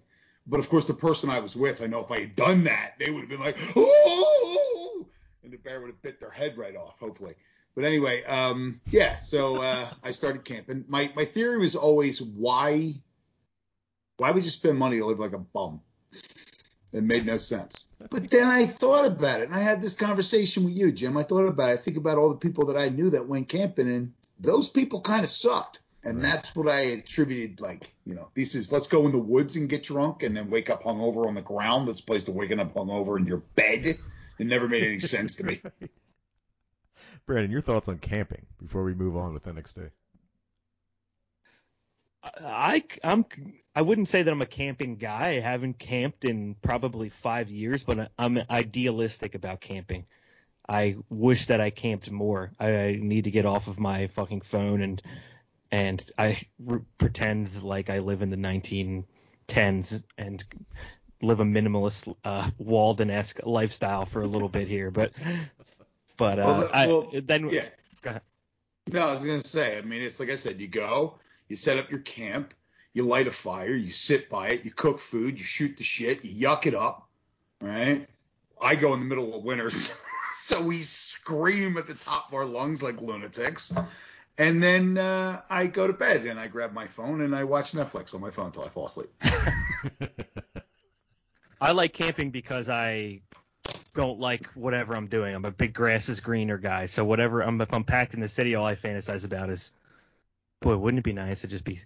[0.46, 2.94] But of course, the person I was with, I know if I had done that,
[3.00, 5.06] they would have been like, oh,
[5.42, 7.34] and the bear would have bit their head right off, hopefully.
[7.76, 9.18] But anyway, um, yeah.
[9.18, 10.86] So uh, I started camping.
[10.88, 12.94] My my theory was always why
[14.16, 15.82] why would you spend money to live like a bum?
[16.92, 17.86] It made no sense.
[18.08, 21.18] But then I thought about it, and I had this conversation with you, Jim.
[21.18, 21.72] I thought about it.
[21.74, 25.02] I think about all the people that I knew that went camping, and those people
[25.02, 25.80] kind of sucked.
[26.04, 26.30] And Right.
[26.30, 29.68] that's what I attributed, like, you know, this is let's go in the woods and
[29.68, 31.88] get drunk and then wake up hungover on the ground.
[31.88, 33.84] That's place to waking up hungover in your bed.
[34.38, 35.60] It never made any sense to me.
[37.26, 39.90] Brandon, your thoughts on camping before we move on with NXT?
[42.22, 43.24] I I'm
[43.74, 45.30] I wouldn't say that I'm a camping guy.
[45.30, 50.06] I haven't camped in probably five years, but I'm idealistic about camping.
[50.68, 52.52] I wish that I camped more.
[52.58, 55.02] I, I need to get off of my fucking phone and
[55.70, 60.44] and I re- pretend like I live in the 1910s and
[61.22, 64.90] live a minimalist uh, Walden-esque lifestyle for a little bit here.
[64.90, 65.12] But
[66.16, 67.66] but uh, Well, I, then Yeah.
[68.02, 68.22] Go ahead.
[68.88, 69.78] No, I was gonna say.
[69.78, 70.60] I mean, it's like I said.
[70.60, 72.54] You go, you set up your camp,
[72.92, 76.24] you light a fire, you sit by it, you cook food, you shoot the shit,
[76.24, 77.08] you yuck it up,
[77.60, 78.06] right?
[78.60, 79.92] I go in the middle of winters,
[80.34, 83.72] so we scream at the top of our lungs like lunatics,
[84.38, 87.72] and then uh, I go to bed and I grab my phone and I watch
[87.72, 89.10] Netflix on my phone until I fall asleep.
[91.60, 93.22] I like camping because I
[93.96, 95.34] don't like whatever I'm doing.
[95.34, 96.86] I'm a big grass is greener guy.
[96.86, 99.72] So whatever I'm if I'm packed in the city, all I fantasize about is,
[100.60, 101.80] boy, wouldn't it be nice to just be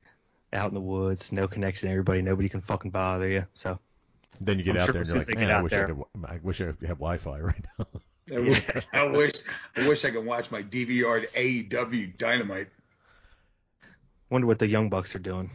[0.53, 3.46] out in the woods, no connection to everybody, nobody can fucking bother you.
[3.55, 3.79] So
[4.40, 5.85] Then you get I'm out sure there and you're like, man, I out wish I
[5.85, 6.05] could.
[6.25, 7.87] I wish I could have Wi-Fi right now.
[8.33, 9.33] I wish, I wish,
[9.77, 12.68] I wish I could watch my DVR AEW Dynamite.
[14.31, 15.51] wonder what the young bucks are doing.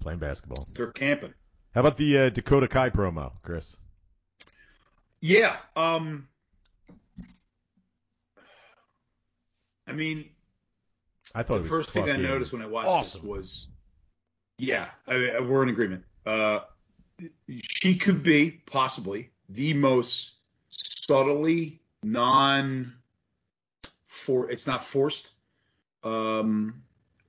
[0.00, 0.66] Playing basketball.
[0.74, 1.34] They're camping.
[1.74, 3.76] How about the uh, Dakota Kai promo, Chris?
[5.20, 5.56] Yeah.
[5.76, 6.28] Um.
[9.86, 10.30] I mean,
[11.34, 13.20] I thought the first thing I noticed when I watched awesome.
[13.22, 13.68] this was,
[14.58, 16.04] yeah, I, I- we're in agreement.
[16.24, 16.60] Uh,
[17.50, 20.32] she could be possibly the most
[20.68, 22.94] subtly non
[24.06, 25.32] for it's not forced,
[26.04, 26.82] um,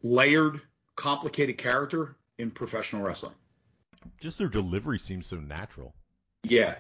[0.04, 0.62] layered,
[0.96, 3.34] complicated character in professional wrestling.
[4.20, 5.96] Just their delivery seems so natural.
[6.44, 6.76] Yeah.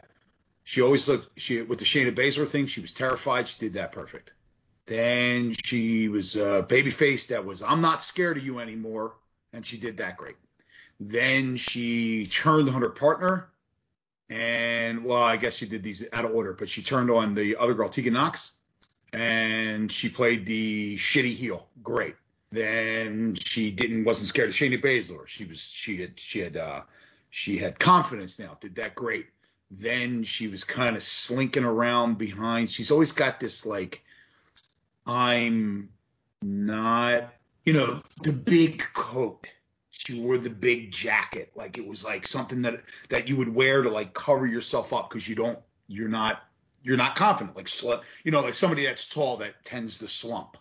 [0.72, 3.46] She always looked she with the Shayna Baszler thing, she was terrified.
[3.46, 4.32] She did that perfect.
[4.86, 9.16] Then she was uh babyface that was I'm not scared of you anymore,
[9.52, 10.38] and she did that great.
[10.98, 13.50] Then she turned on her partner
[14.30, 17.58] and well, I guess she did these out of order, but she turned on the
[17.58, 18.52] other girl, Tegan Knox,
[19.12, 21.68] and she played the shitty heel.
[21.84, 22.16] Great.
[22.50, 25.28] Then she didn't wasn't scared of Shayna Baszler.
[25.28, 26.84] She was she had she had uh
[27.30, 28.58] she had confidence now.
[28.62, 29.26] Did that great.
[29.72, 32.70] Then she was kind of slinking around behind.
[32.70, 34.04] She's always got this like
[35.08, 35.90] I'm
[36.42, 39.48] not, you know, the big coat.
[39.92, 43.82] She wore the big jacket, like it was like something that that you would wear
[43.84, 46.44] to like cover yourself up because you don't, you're not,
[46.84, 47.56] you're not confident.
[47.56, 50.58] Like, sl- you know, like somebody that's tall that tends to slump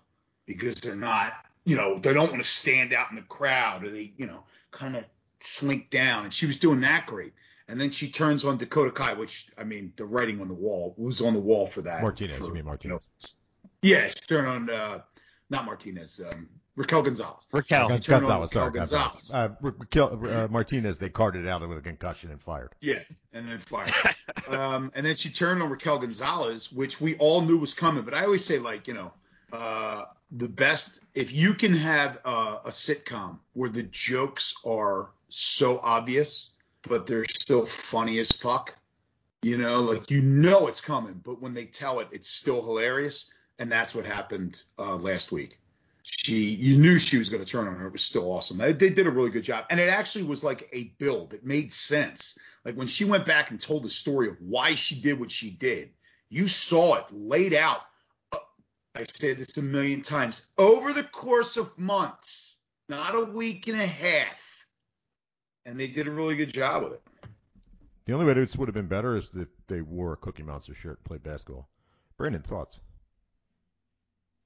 [0.46, 1.32] because they're not,
[1.64, 4.44] you know, they don't want to stand out in the crowd or they, you know,
[4.72, 5.04] kind of
[5.38, 6.24] slink down.
[6.24, 7.32] And she was doing that great.
[7.70, 10.94] And then she turns on Dakota Kai, which I mean, the writing on the wall
[10.96, 12.02] was on the wall for that.
[12.02, 12.84] Martinez, for, you mean Martinez?
[12.84, 13.00] You know,
[13.82, 15.00] Yes, turn on uh,
[15.48, 17.46] not Martinez, um, Raquel Gonzalez.
[17.52, 17.88] Raquel.
[17.88, 19.30] Gon- Gonzalez, turn sorry, Raquel Gonzalez.
[19.32, 22.74] Uh, Raquel, uh, Martinez, they carted out with a concussion and fired.
[22.80, 23.02] Yeah,
[23.32, 23.92] and then fired.
[24.48, 28.04] um, and then she turned on Raquel Gonzalez, which we all knew was coming.
[28.04, 29.12] But I always say, like, you know,
[29.52, 35.80] uh, the best if you can have uh, a sitcom where the jokes are so
[35.82, 36.49] obvious,
[36.82, 38.76] but they're still funny as fuck.
[39.42, 43.30] You know, like you know it's coming, but when they tell it, it's still hilarious
[43.60, 45.60] and that's what happened uh, last week.
[46.02, 47.86] She, you knew she was going to turn on her.
[47.86, 48.56] It was still awesome.
[48.56, 51.34] They, they, did a really good job, and it actually was like a build.
[51.34, 52.38] It made sense.
[52.64, 55.50] Like when she went back and told the story of why she did what she
[55.50, 55.90] did,
[56.30, 57.82] you saw it laid out.
[58.32, 58.38] Uh,
[58.94, 62.56] I said this a million times over the course of months,
[62.88, 64.49] not a week and a half,
[65.66, 67.02] and they did a really good job with it.
[68.06, 70.74] The only way this would have been better is that they wore a Cookie Monster
[70.74, 71.68] shirt and played basketball.
[72.16, 72.80] Brandon, thoughts?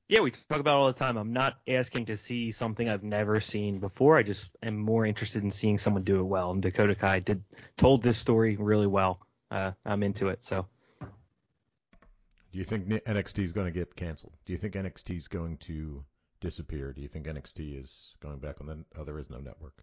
[0.09, 1.17] Yeah, we talk about it all the time.
[1.17, 4.19] I'm not asking to see something I've never seen before.
[4.19, 6.51] I just am more interested in seeing someone do it well.
[6.51, 7.43] And Dakota Kai did
[7.79, 9.27] told this story really well.
[9.51, 10.45] Uh, I'm into it.
[10.45, 10.67] So.
[11.01, 14.35] Do you think NXT is going to get canceled?
[14.45, 16.05] Do you think NXT is going to
[16.41, 16.93] disappear?
[16.93, 18.85] Do you think NXT is going back on the?
[18.97, 19.83] Oh, there is no network.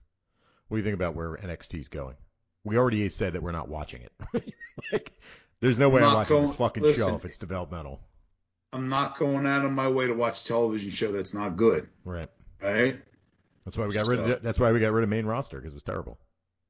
[0.72, 2.16] What do you think about where NXT is going?
[2.64, 4.14] We already said that we're not watching it.
[4.94, 5.12] like,
[5.60, 8.00] there's no way I'm, I'm watching going, this fucking listen, show if it's developmental.
[8.72, 11.90] I'm not going out of my way to watch a television show that's not good.
[12.06, 12.30] Right.
[12.62, 13.02] Right.
[13.66, 14.42] That's why we got so, rid of.
[14.42, 16.18] That's why we got rid of main roster because it was terrible.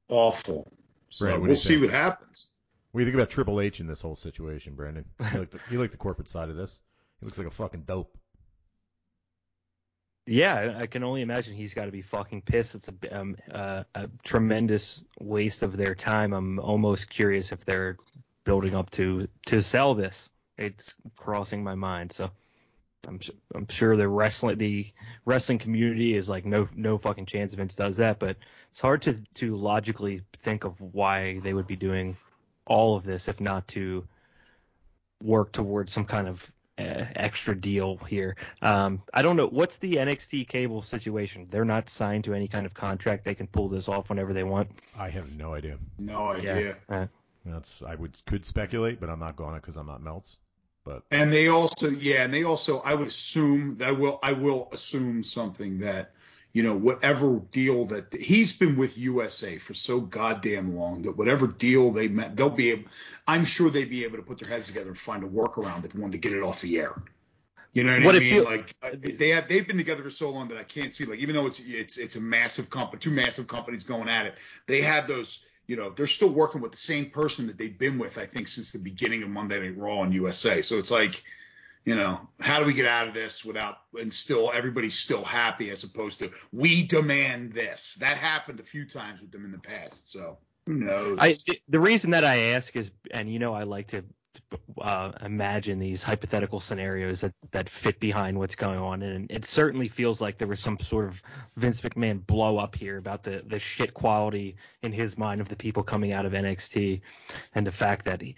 [0.08, 0.66] Awful.
[1.10, 2.46] So Brandon, we'll see what happens.
[2.90, 5.04] What do you think about Triple H in this whole situation, Brandon?
[5.32, 6.80] You like, the, you like the corporate side of this?
[7.20, 8.18] He looks like a fucking dope.
[10.26, 12.76] Yeah, I can only imagine he's got to be fucking pissed.
[12.76, 16.32] It's a, um, uh, a tremendous waste of their time.
[16.32, 17.96] I'm almost curious if they're
[18.44, 22.12] building up to to sell this it's crossing my mind.
[22.12, 22.30] So
[23.06, 23.20] I'm
[23.54, 24.86] I'm sure the wrestling the
[25.24, 28.36] wrestling community is like no no fucking chance Vince does that, but
[28.70, 32.16] it's hard to to logically think of why they would be doing
[32.66, 34.06] all of this if not to
[35.22, 36.52] work towards some kind of
[37.16, 38.36] extra deal here.
[38.60, 41.46] Um, I don't know what's the NXT cable situation.
[41.50, 43.24] They're not signed to any kind of contract.
[43.24, 44.70] They can pull this off whenever they want.
[44.98, 45.78] I have no idea.
[45.98, 46.76] No idea.
[46.88, 46.96] Yeah.
[46.96, 47.06] Uh,
[47.44, 50.36] That's I would could speculate, but I'm not going to because I'm not Melts.
[50.84, 54.32] But and they also yeah, and they also I would assume that I will I
[54.32, 56.12] will assume something that
[56.52, 61.46] you know whatever deal that he's been with USA for so goddamn long that whatever
[61.46, 62.90] deal they met they'll be able
[63.26, 65.94] I'm sure they'd be able to put their heads together and find a workaround if
[65.94, 67.00] wanted to get it off the air.
[67.72, 68.44] You know what, what I mean?
[68.44, 68.74] like
[69.16, 71.46] they have they've been together for so long that I can't see like even though
[71.46, 74.34] it's it's it's a massive company, two massive companies going at it,
[74.66, 77.98] they have those you know, they're still working with the same person that they've been
[77.98, 80.60] with, I think, since the beginning of Monday Night Raw on USA.
[80.60, 81.22] So it's like,
[81.84, 85.70] you know, how do we get out of this without and still everybody's still happy
[85.70, 87.96] as opposed to we demand this.
[87.98, 90.10] That happened a few times with them in the past.
[90.12, 91.18] So who knows?
[91.20, 91.36] I
[91.68, 94.04] the reason that I ask is, and you know, I like to
[94.80, 99.02] uh, imagine these hypothetical scenarios that, that fit behind what's going on.
[99.02, 101.22] And it certainly feels like there was some sort of
[101.56, 105.56] Vince McMahon blow up here about the, the shit quality in his mind of the
[105.56, 107.00] people coming out of NXT
[107.54, 108.36] and the fact that he,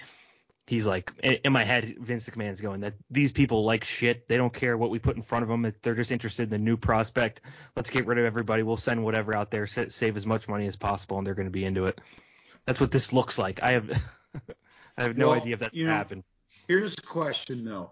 [0.66, 4.28] he's like, in my head, Vince McMahon's going that these people like shit.
[4.28, 5.72] They don't care what we put in front of them.
[5.82, 7.42] They're just interested in the new prospect.
[7.76, 8.62] Let's get rid of everybody.
[8.62, 11.52] We'll send whatever out there, save as much money as possible, and they're going to
[11.52, 12.00] be into it.
[12.66, 13.62] That's what this looks like.
[13.62, 13.90] I have.
[14.96, 16.24] I have no well, idea if that's going to happen.
[16.68, 17.90] Here's a question though.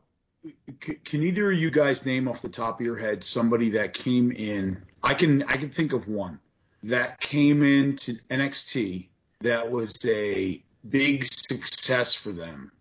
[1.05, 4.33] can either of you guys name off the top of your head somebody that came
[4.33, 4.83] in?
[5.03, 6.39] I can I can think of one
[6.85, 9.09] that came into NXT
[9.41, 12.73] that was a big success for them.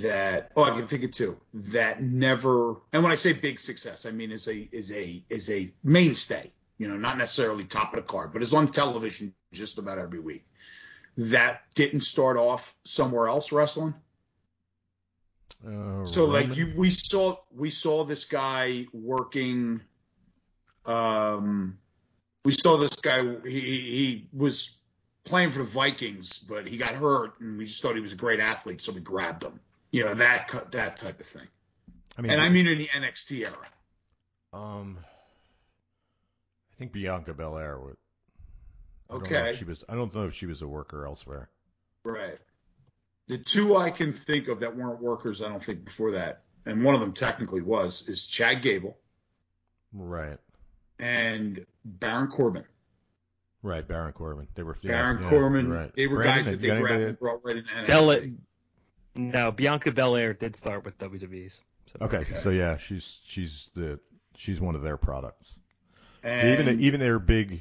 [0.00, 4.04] That oh I can think of two that never and when I say big success
[4.04, 7.96] I mean is a is a is a mainstay you know not necessarily top of
[7.96, 10.44] the card but is on television just about every week
[11.18, 13.94] that didn't start off somewhere else wrestling?
[15.66, 19.80] Uh, So like you, we saw we saw this guy working.
[20.86, 21.78] Um,
[22.44, 23.24] we saw this guy.
[23.44, 24.77] He he was
[25.28, 28.16] playing for the Vikings, but he got hurt, and we just thought he was a
[28.16, 29.60] great athlete, so we grabbed him.
[29.90, 31.46] You know that that type of thing.
[32.16, 33.66] I mean, And I mean in the NXT era.
[34.52, 34.98] um,
[36.72, 37.96] I think Bianca Belair would.
[39.10, 39.56] I don't know Okay.
[39.56, 39.84] she was.
[39.88, 41.48] I don't know if she was a worker elsewhere.
[42.04, 42.38] Right.
[43.28, 46.82] The two I can think of that weren't workers, I don't think before that, and
[46.82, 48.96] one of them technically was, is Chad Gable
[49.92, 50.38] Right.
[50.98, 52.64] and Baron Corbin.
[53.68, 53.86] Right.
[53.86, 54.48] Baron Corbin.
[54.54, 54.76] They were.
[54.82, 55.92] Baron yeah, Corbin, you're Right.
[55.94, 57.86] they were Brandon, guys that they grabbed and brought right into NXT.
[57.86, 58.20] Bella,
[59.16, 61.62] no, Bianca Belair did start with WWE's.
[61.86, 61.98] So.
[62.06, 62.40] Okay, Okay.
[62.42, 63.98] so yeah, she's she's the
[64.36, 65.58] she's one of their products.
[66.22, 67.60] And even even their big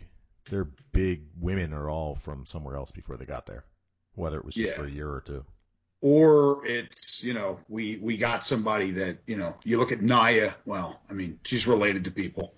[0.50, 3.66] their big women are all from somewhere else before they got there,
[4.16, 4.76] whether it was just Yeah.
[4.78, 5.46] for a year or two.
[6.02, 10.56] or it's you know we we got somebody that you know you look at Nia.
[10.66, 12.54] Well, I mean she's related to people.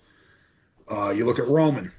[0.90, 1.92] Uh, you look at Roman.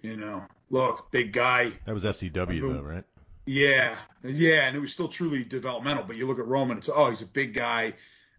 [0.00, 1.72] You know, look, big guy.
[1.84, 3.04] That was FCW Who- though, right?
[3.46, 6.04] Yeah, yeah, and it was still truly developmental.
[6.04, 7.94] But you look at Roman, it's oh, he's a big guy,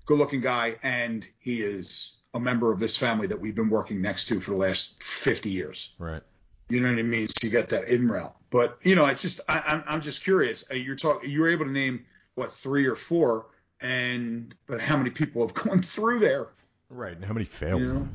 [0.06, 4.28] good-looking guy, and he is a member of this family that we've been working next
[4.28, 5.94] to for the last 50 years.
[5.98, 6.22] Right.
[6.70, 7.28] You know what I mean?
[7.28, 8.36] So you got that in route.
[8.52, 10.64] But you know, it's just I, I'm I'm just curious.
[10.70, 11.30] Uh, You're talking.
[11.30, 13.48] You were able to name what three or four,
[13.82, 16.50] and but how many people have gone through there?
[16.90, 17.14] Right.
[17.16, 17.82] And how many failed?
[17.82, 18.08] You know?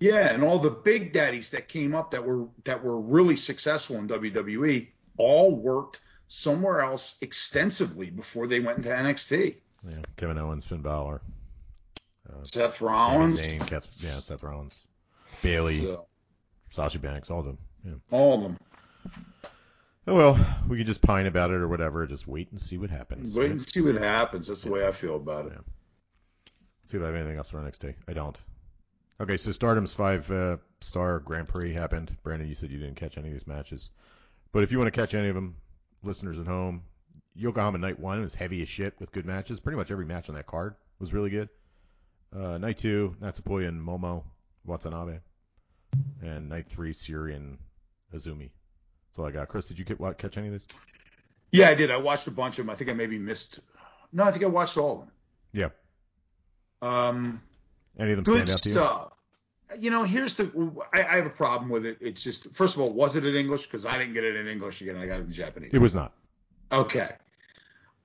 [0.00, 3.96] Yeah, and all the big daddies that came up that were that were really successful
[3.96, 9.56] in WWE all worked somewhere else extensively before they went into NXT.
[9.88, 9.96] Yeah.
[10.16, 11.20] Kevin Owens, Finn Balor,
[12.28, 14.78] uh, Seth Rollins, Zayn, Kath- yeah, Seth Rollins,
[15.42, 16.06] Bayley, so,
[16.70, 17.58] Sasha Banks, all of them.
[17.84, 17.94] Yeah.
[18.10, 18.58] all of them.
[20.06, 22.06] Oh well, we could just pine about it or whatever.
[22.06, 23.34] Just wait and see what happens.
[23.34, 23.50] Wait right?
[23.50, 24.46] and see what happens.
[24.46, 25.52] That's the way I feel about it.
[25.54, 26.52] Yeah.
[26.84, 27.94] see if I have anything else for NXT.
[28.06, 28.36] I don't.
[29.20, 32.16] Okay, so Stardom's five uh, star Grand Prix happened.
[32.22, 33.90] Brandon, you said you didn't catch any of these matches,
[34.52, 35.56] but if you want to catch any of them,
[36.04, 36.82] listeners at home,
[37.34, 39.58] Yokohama Night One was heavy as shit with good matches.
[39.58, 41.48] Pretty much every match on that card was really good.
[42.34, 44.22] Uh, night Two, Natsupoi and Momo
[44.64, 45.18] Watanabe,
[46.22, 47.58] and Night Three, Siri and
[48.14, 48.50] Azumi.
[49.08, 49.48] That's all I got.
[49.48, 50.66] Chris, did you get, what, catch any of these?
[51.50, 51.90] Yeah, I did.
[51.90, 52.70] I watched a bunch of them.
[52.70, 53.60] I think I maybe missed.
[54.12, 55.10] No, I think I watched all of them.
[55.52, 55.68] Yeah.
[56.82, 57.42] Um,
[57.98, 58.74] Any of them good stand out to you?
[58.74, 59.12] stuff.
[59.78, 60.72] You know, here's the.
[60.94, 61.98] I, I have a problem with it.
[62.00, 63.64] It's just, first of all, was it in English?
[63.66, 64.96] Because I didn't get it in English again.
[64.96, 65.70] I got it in Japanese.
[65.74, 66.12] It was not.
[66.72, 67.10] Okay.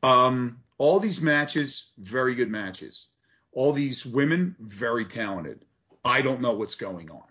[0.01, 3.07] Um, all these matches, very good matches.
[3.53, 5.63] All these women, very talented.
[6.03, 7.23] I don't know what's going on.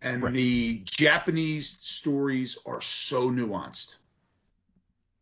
[0.00, 0.32] And Right.
[0.32, 3.96] the Japanese stories are so nuanced.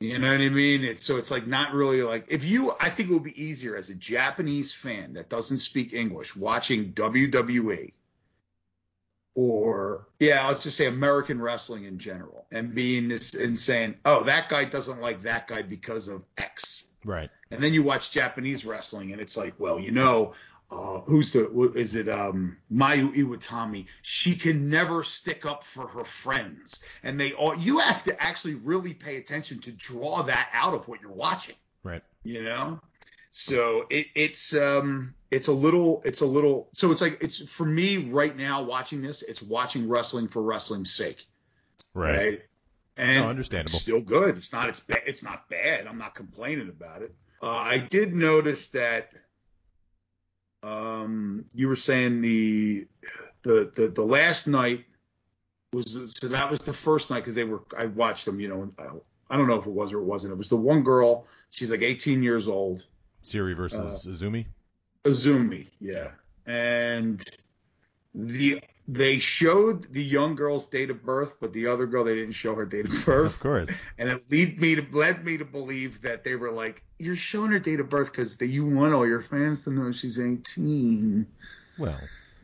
[0.01, 0.83] You know what I mean?
[0.83, 3.77] It's so it's like not really like if you I think it would be easier
[3.77, 7.93] as a Japanese fan that doesn't speak English watching WWE
[9.35, 14.23] or yeah, let's just say American wrestling in general and being this and saying, "Oh,
[14.25, 17.31] that guy doesn't like that guy because of X." Right.
[17.51, 20.35] And then you watch Japanese wrestling, and it's like, well, you know,
[20.71, 23.87] uh, who's the is it um, Mayu Iwatani?
[24.03, 27.57] She can never stick up for her friends, and they all.
[27.57, 31.57] You have to actually really pay attention to draw that out of what you're watching.
[31.83, 32.03] Right.
[32.23, 32.81] You know,
[33.33, 37.65] so it, it's um it's a little it's a little so it's like it's for
[37.65, 41.25] me right now watching this it's watching wrestling for wrestling's sake
[41.95, 42.43] Right.
[42.97, 43.67] and No, understandable.
[43.75, 47.15] it's still good it's not it's ba- it's not bad i'm not complaining about it
[47.43, 49.11] uh, i did notice that
[50.63, 52.87] um you were saying the
[53.43, 54.85] the the, the last night
[55.73, 58.71] was so that was the first night because they were i watched them you know
[58.79, 61.27] I, I don't know if it was or it wasn't it was the one girl
[61.51, 62.85] she's like 18 years old
[63.23, 64.47] Siri versus Uh, Azumi.
[65.05, 66.11] Azumi, yeah.
[66.47, 67.23] And
[68.15, 72.33] the they showed the young girl's date of birth, but the other girl they didn't
[72.33, 73.35] show her date of birth.
[73.35, 73.71] Of course.
[73.99, 77.53] And it lead me to led me to believe that they were like, You're showing
[77.53, 81.29] her date of birth because you want all your fans to know she's eighteen.
[81.79, 82.01] Well,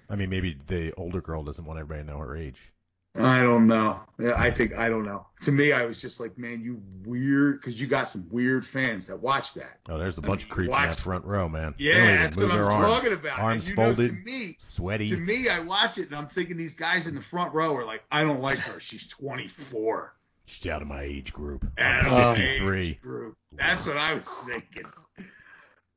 [0.09, 2.72] I mean, maybe the older girl doesn't want everybody to know her age.
[3.19, 4.01] I don't know.
[4.35, 5.27] I think I don't know.
[5.43, 9.07] To me, I was just like, man, you weird, because you got some weird fans
[9.07, 9.79] that watch that.
[9.89, 11.75] Oh, there's a I bunch mean, of creeps in that front row, man.
[11.79, 12.73] Yeah, that's what I'm arms.
[12.75, 13.39] talking about.
[13.39, 15.11] Arms folded, Know, to me, sweaty.
[15.11, 17.85] to me, I watch it and I'm thinking these guys in the front row are
[17.85, 18.81] like, I don't like her.
[18.81, 20.14] She's 24.
[20.47, 21.67] She's out of my age group.
[21.79, 22.81] Out I'm of my 53.
[22.87, 23.37] age group.
[23.53, 24.85] That's what I was thinking.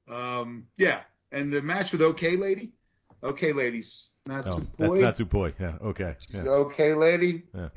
[0.10, 1.02] Um, yeah,
[1.32, 2.72] and the match with OK Lady,
[3.24, 5.02] OK Ladies, not Oh, some that's boy.
[5.02, 5.54] Natsupoi.
[5.60, 5.74] Yeah.
[5.82, 6.16] Okay.
[6.30, 6.44] Yeah.
[6.48, 7.44] OK Lady.
[7.56, 7.70] Yeah.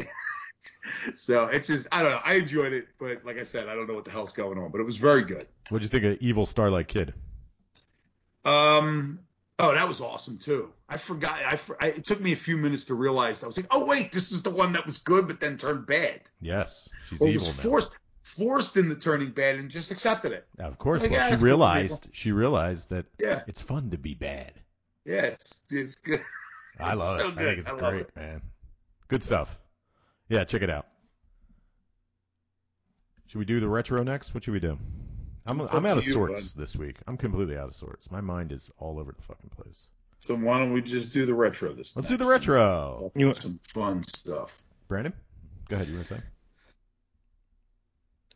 [1.14, 2.20] so it's just I don't know.
[2.24, 4.70] I enjoyed it, but like I said, I don't know what the hell's going on.
[4.70, 5.47] But it was very good.
[5.68, 7.14] What'd you think of Evil Starlight Kid?
[8.45, 9.20] Um.
[9.59, 10.72] Oh, that was awesome too.
[10.88, 11.38] I forgot.
[11.45, 13.45] I, I it took me a few minutes to realize.
[13.45, 15.86] I was like, oh wait, this is the one that was good, but then turned
[15.86, 16.22] bad.
[16.40, 17.62] Yes, she's Or evil was now.
[17.62, 20.47] forced forced into turning bad and just accepted it.
[20.59, 23.43] Of course, Like, well, yeah, she realized she realized that Yeah.
[23.47, 24.53] it's fun to be bad.
[25.05, 26.20] Yeah, it's it's good.
[26.78, 27.30] I It's love so it.
[27.30, 27.44] I good.
[27.44, 28.16] think it's I great, it.
[28.16, 28.42] man.
[29.09, 29.59] Good stuff.
[30.28, 30.86] Yeah, check it out.
[33.26, 34.34] Should we do the retro next?
[34.34, 34.78] What should we do?
[35.46, 36.96] I'm It's I'm out of you, sorts this week.
[37.07, 38.11] I'm completely out of sorts.
[38.11, 39.86] My mind is all over the fucking place.
[40.20, 41.88] So why don't we just do the retro this?
[41.90, 41.96] Week?
[41.96, 43.11] Let's do the retro.
[43.16, 44.62] You- want Some fun stuff.
[44.86, 45.12] Brandon,
[45.68, 45.88] go ahead.
[45.88, 46.20] You want to say?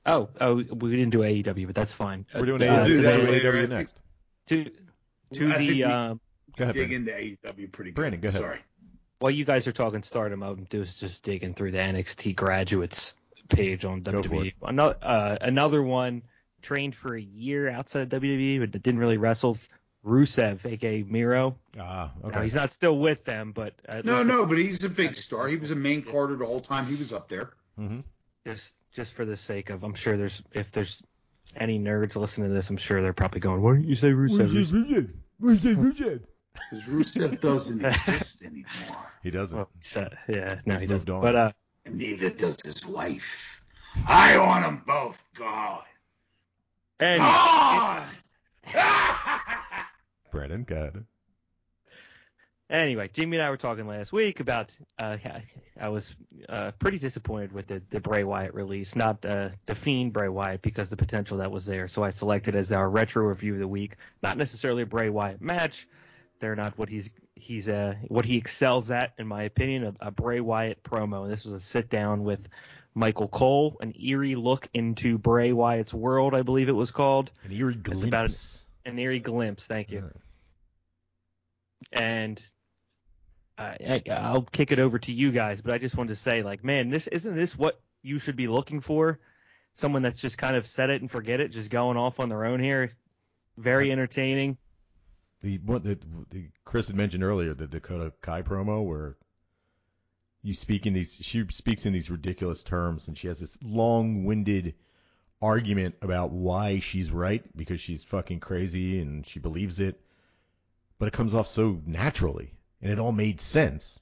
[0.05, 2.27] Oh, oh, we didn't do AEW, but that's fine.
[2.35, 3.97] We're doing Uh, AEW, do that we're doing later, AEW next.
[4.49, 4.65] to
[5.35, 6.21] to I the we um,
[6.57, 7.15] Go ahead, dig Brandon.
[7.15, 7.97] into AEW pretty good.
[7.97, 8.41] Brandon, go ahead.
[8.41, 8.59] Sorry.
[9.19, 13.15] while you guys are talking Stardom, I'm just just digging through the NXT graduates
[13.49, 14.53] page on Go WWE.
[14.63, 16.23] Another uh, another one
[16.63, 19.59] trained for a year outside of WWE, but didn't really wrestle.
[20.05, 21.57] Rusev, aka Miro.
[21.81, 22.45] Ah, Now, okay.
[22.45, 25.49] he's not still with them, but No, no, but he's a big star.
[25.49, 26.87] He was a main Carter the whole time.
[26.87, 27.51] He was up there.
[27.77, 28.01] hmm
[28.47, 31.03] just just for the sake of, I'm sure there's if there's
[31.57, 35.11] any nerds listening to this, I'm sure they're probably going, "Why didn't you say Rusev?"
[35.41, 36.21] Rusev?
[36.71, 39.07] Because Rusev doesn't exist anymore.
[39.23, 39.57] He doesn't.
[39.57, 41.11] Well, so, yeah, no, He's he moved doesn't.
[41.17, 41.21] on.
[41.23, 41.53] But uh,
[41.85, 43.61] And neither does his wife.
[44.07, 45.83] I want them both gone.
[47.01, 48.07] and Gone!
[50.33, 51.05] Brandon, go ahead.
[52.69, 55.17] Anyway, Jimmy and I were talking last week about uh,
[55.81, 56.17] I was
[56.49, 60.63] uh, pretty disappointed with the, the Bray Wyatt release, not uh, the Fiend Bray Wyatt
[60.63, 61.87] because the potential that was there.
[61.87, 65.41] So I selected as our retro review of the week, not necessarily a Bray Wyatt
[65.41, 65.87] match.
[66.39, 70.11] They're not what he's he's uh, what he excels at, in my opinion, a, a
[70.11, 71.25] Bray Wyatt promo.
[71.25, 72.49] And this was a sit down with
[72.95, 77.53] Michael Cole, an eerie look into Bray Wyatt's world, I believe it was called, An
[77.53, 78.63] eerie It's about glimpse.
[78.85, 79.67] an eerie glimpse.
[79.67, 80.11] Thank you
[81.93, 82.41] and
[83.59, 85.63] I, I, I'll kick it over to you guys.
[85.63, 88.49] But I just wanted to say, like, man, this isn't this what you should be
[88.49, 89.19] looking for?
[89.75, 92.45] Someone that's just kind of set it and forget it, just going off on their
[92.45, 92.91] own here.
[93.59, 94.57] Very entertaining.
[95.43, 99.17] The one that the Chris had mentioned earlier, the Dakota Kai promo where
[100.43, 104.75] you speak in these she speaks in these ridiculous terms and she has this long-winded
[105.43, 110.01] argument about why she's right because she's fucking crazy and she believes it.
[110.99, 114.01] But it comes off so naturally and it all made sense.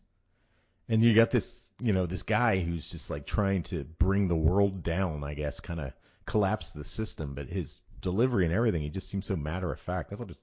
[0.88, 4.36] And you got this, you know, this guy who's just like trying to bring the
[4.36, 5.92] world down, I guess, kind of
[6.26, 10.10] collapse the system, but his delivery and everything, he just seems so matter of fact.
[10.10, 10.42] That's what just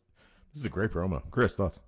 [0.54, 1.22] this is a great promo.
[1.32, 1.80] Chris, thoughts?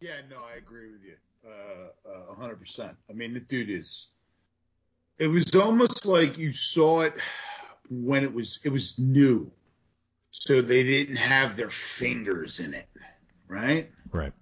[0.00, 1.14] Yeah, no, I agree with you.
[1.46, 2.94] Uh, uh, 100%.
[3.08, 4.08] I mean, the dude is.
[5.18, 7.14] It was almost like you saw it
[7.90, 9.50] when it was it was new,
[10.30, 12.88] so they didn't have their fingers in it,
[13.48, 13.90] right?
[14.12, 14.32] Right.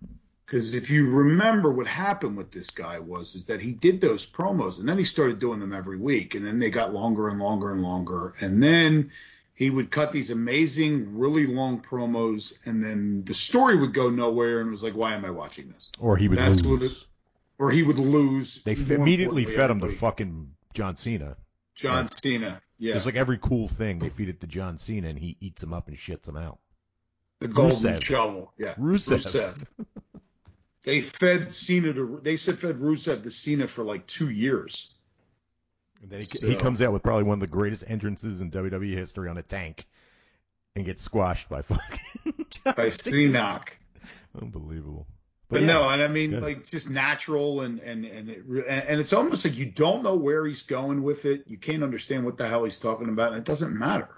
[0.45, 4.25] Because if you remember what happened with this guy was is that he did those
[4.25, 7.41] promos and then he started doing them every week and then they got longer and
[7.41, 9.11] longer and longer and then
[9.57, 14.61] he would cut these amazing really long promos and then the story would go nowhere
[14.61, 15.91] and it was like why am I watching this?
[15.99, 16.93] Or he would That's lose.
[16.93, 17.07] it-
[17.59, 18.63] Or he would lose.
[18.65, 21.37] they f- immediately fed him to fucking John Cena.
[21.75, 22.61] John Cena.
[22.79, 25.61] Yeah, It's like every cool thing they feed it to John Cena and he eats
[25.63, 26.59] them up and shits them out.
[27.41, 28.03] the golden Rusev.
[28.03, 28.53] shovel.
[28.59, 29.65] Yeah, Rusev.
[30.85, 32.21] they fed Cena to.
[32.23, 34.93] They said fed Rusev to Cena for like two years.
[36.03, 38.51] And then he, So- he comes out with probably one of the greatest entrances in
[38.51, 39.87] WWE history on a tank
[40.75, 43.39] and gets squashed by fucking John by Cena.
[43.39, 43.69] Cenac.
[44.41, 45.07] Unbelievable.
[45.49, 46.43] But, yeah, no, and I mean good.
[46.43, 50.17] like just natural and and and it, re- and it's almost like you don't know
[50.17, 51.45] where he's going with it.
[51.47, 54.09] You can't understand what the hell he's talking about, and it doesn't matter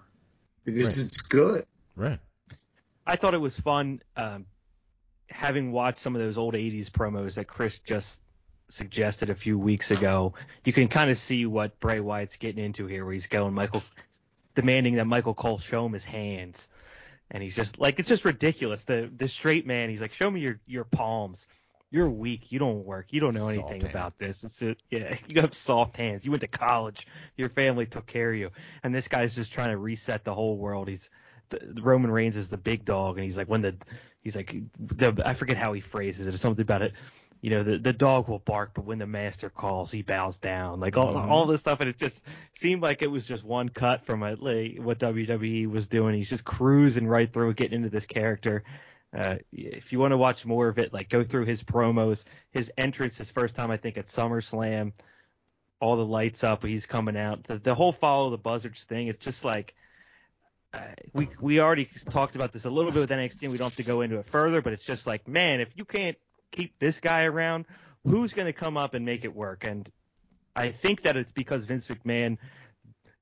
[0.64, 0.98] because Right.
[1.06, 1.64] it's good.
[1.96, 2.18] Right.
[3.06, 4.46] I thought it was fun um,
[5.28, 8.20] having watched some of those old 80s promos that Chris just
[8.68, 10.34] suggested a few weeks ago.
[10.64, 13.82] You can kind of see what Bray Wyatt's getting into here, where he's going Michael,
[14.54, 16.68] demanding that Michael Cole show him his hands.
[17.30, 18.84] And he's just like, it's just ridiculous.
[18.84, 21.46] The the straight man, he's like, show me your, your palms.
[21.90, 22.52] You're weak.
[22.52, 23.12] You don't work.
[23.12, 23.94] You don't know Soft anything hands.
[23.94, 24.44] about this.
[24.44, 26.24] It's a, yeah, you have soft hands.
[26.24, 27.06] You went to college.
[27.36, 28.50] Your family took care of you.
[28.82, 30.88] And this guy's just trying to reset the whole world.
[30.88, 31.10] He's
[31.50, 33.74] the, the Roman Reigns is the big dog, and he's like when the
[34.20, 36.34] he's like the I forget how he phrases it.
[36.34, 36.92] It's something about it.
[37.40, 40.80] You know, the the dog will bark, but when the master calls, he bows down.
[40.80, 41.28] Like all Mhm.
[41.28, 42.20] all this stuff, and it just
[42.52, 46.14] seemed like it was just one cut from a, like, what WWE was doing.
[46.16, 48.64] He's just cruising right through, getting into this character.
[49.16, 52.70] Uh, if you want to watch more of it, like go through his promos, his
[52.76, 54.92] entrance, his first time I think at SummerSlam.
[55.80, 56.64] all the lights up.
[56.64, 57.44] He's coming out.
[57.44, 59.06] The, the whole follow the buzzards thing.
[59.06, 59.74] It's just like
[60.74, 60.80] uh,
[61.14, 63.42] we we already talked about this a little bit with NXT.
[63.44, 65.68] and We don't have to go into it further, but it's just like, man, if
[65.76, 66.18] you can't
[66.50, 67.66] keep this guy around,
[68.04, 69.64] who's going to come up and make it work?
[69.66, 69.88] And
[70.56, 72.38] I think that it's because Vince McMahon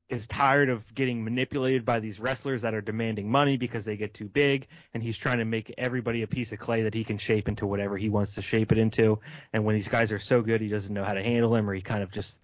[0.08, 4.14] is tired of getting manipulated by these wrestlers that are demanding money because they get
[4.14, 7.18] too big and he's trying to make everybody a piece of clay that he can
[7.18, 9.18] shape into whatever he wants to shape it into
[9.52, 11.74] and when these guys are so good he doesn't know how to handle them or
[11.74, 12.38] he kind of just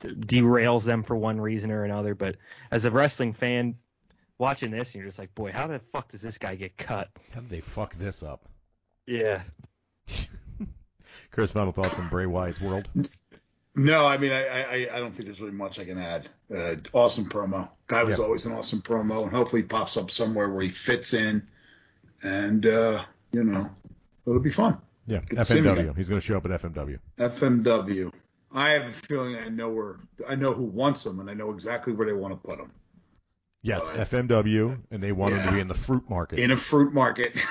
[0.00, 2.36] derails them for one reason or another but
[2.70, 3.74] as a wrestling fan
[4.38, 7.08] watching this and you're just like boy how the fuck does this guy get cut
[7.34, 8.44] How did they fuck this up?
[9.06, 9.42] yeah
[11.30, 12.88] Chris, final thoughts on Bray Wyatt's world?
[13.76, 16.28] No, I mean, I, I, I don't think there's really much I can add.
[16.54, 17.68] Uh, awesome promo.
[17.86, 18.24] Guy was Yeah.
[18.24, 21.46] always an awesome promo, and hopefully he pops up somewhere where he fits in,
[22.22, 23.70] and uh, you know,
[24.26, 24.78] it'll be fun.
[25.06, 25.96] Yeah, Good to see him FMW.
[25.96, 26.98] He's going to show up at FMW.
[27.18, 28.12] FMW.
[28.52, 29.96] I have a feeling I know where
[30.28, 32.72] I know who wants him, and I know exactly where they want to put him.
[33.62, 33.84] Yes.
[33.84, 36.38] FMW, and they want him to be in the fruit market.
[36.40, 37.34] In a fruit market.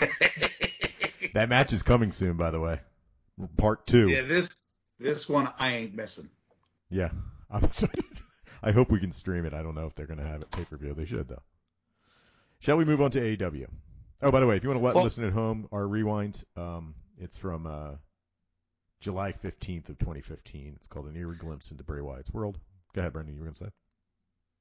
[1.34, 2.80] that match is coming soon, by the way.
[3.56, 4.08] Part two.
[4.08, 4.50] yeah, this
[4.98, 6.28] this one I ain't missing.
[6.90, 7.10] Yeah,
[7.50, 8.04] I'm excited.
[8.62, 9.54] I hope we can stream it.
[9.54, 10.92] I don't know if they're going to have it pay per view.
[10.94, 11.42] They should though.
[12.58, 13.66] Shall we move on to AEW?
[14.22, 16.44] Oh, by the way, if you want to let Well- listen at home, our rewind,
[16.56, 17.92] um, it's from uh,
[19.00, 20.74] July 15th of 2015.
[20.76, 22.58] It's called an eerie glimpse into Bray Wyatt's world.
[22.92, 23.34] Go ahead, Brendan.
[23.34, 23.70] You were going to say?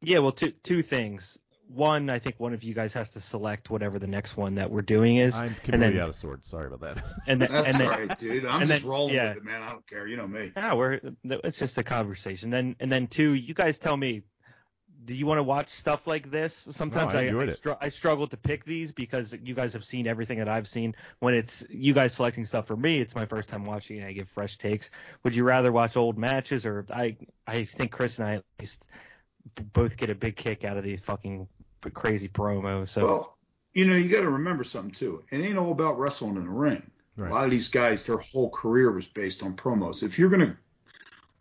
[0.01, 1.38] Yeah, well, two two things.
[1.72, 4.72] One, I think one of you guys has to select whatever the next one that
[4.72, 6.49] we're doing is, I'm and completely then out of sorts.
[6.49, 7.03] Sorry about that.
[7.28, 8.45] and then That's and then all right, dude.
[8.45, 9.30] I'm just then- rolling yeah.
[9.30, 9.61] with it, man.
[9.61, 10.07] I don't care.
[10.07, 10.51] You know me.
[10.57, 12.49] yeah, we're it's just a conversation.
[12.49, 14.24] Then and then two, you guys tell me,
[15.05, 16.55] do you want to watch stuff like this?
[16.72, 20.07] Sometimes I I I, str- I struggle to pick these because you guys have seen
[20.07, 20.95] everything that I've seen.
[21.20, 24.13] When it's you guys selecting stuff for me, it's my first time watching and I
[24.13, 24.89] give fresh takes.
[25.24, 27.15] Would you rather watch old matches or I
[27.45, 28.88] I think Chris and I at least
[29.74, 31.47] both get a big kick out of these fucking
[31.93, 32.89] crazy promos.
[32.89, 33.38] So Well,
[33.73, 35.23] you know, you got to remember something too.
[35.32, 36.89] It ain't all about wrestling in the ring.
[37.15, 37.32] Right.
[37.32, 40.03] A lot of these guys, their whole career was based on promos.
[40.03, 40.57] If you're gonna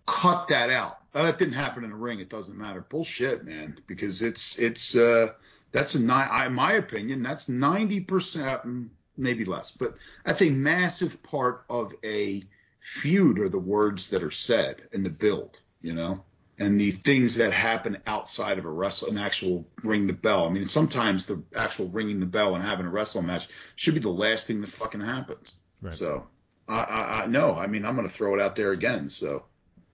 [0.06, 2.20] cut that out, uh, that didn't happen in the ring.
[2.20, 2.80] It doesn't matter.
[2.80, 3.78] Bullshit, man.
[3.86, 5.28] Because it's it's uh
[5.72, 6.46] that's a nine.
[6.46, 12.42] In my opinion, that's ninety percent, maybe less, but that's a massive part of a
[12.80, 13.38] feud.
[13.38, 15.60] Are the words that are said in the build.
[15.80, 16.24] You know.
[16.60, 20.46] And the things that happen outside of a wrestle, an actual ring the bell.
[20.46, 24.00] I mean, sometimes the actual ringing the bell and having a wrestling match should be
[24.00, 25.54] the last thing that fucking happens.
[25.80, 25.94] Right.
[25.94, 26.26] So,
[26.68, 29.08] I, I, I no, I mean, I'm going to throw it out there again.
[29.08, 29.44] So,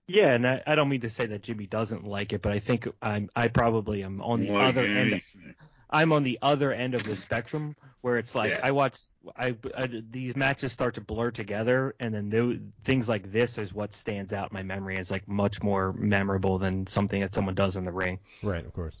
[0.07, 2.59] Yeah, and I, I don't mean to say that Jimmy doesn't like it, but I
[2.59, 5.11] think I'm I probably am on the Like other end.
[5.11, 5.53] anything.
[5.89, 8.59] I'm on the other end of the spectrum where it's like Yeah.
[8.63, 8.97] I watch
[9.35, 13.73] I, I- these matches start to blur together, and then tho- things like this is
[13.73, 17.55] what stands out in my memory as like much more memorable than something that someone
[17.55, 18.19] does in the ring.
[18.43, 18.95] Right, of course.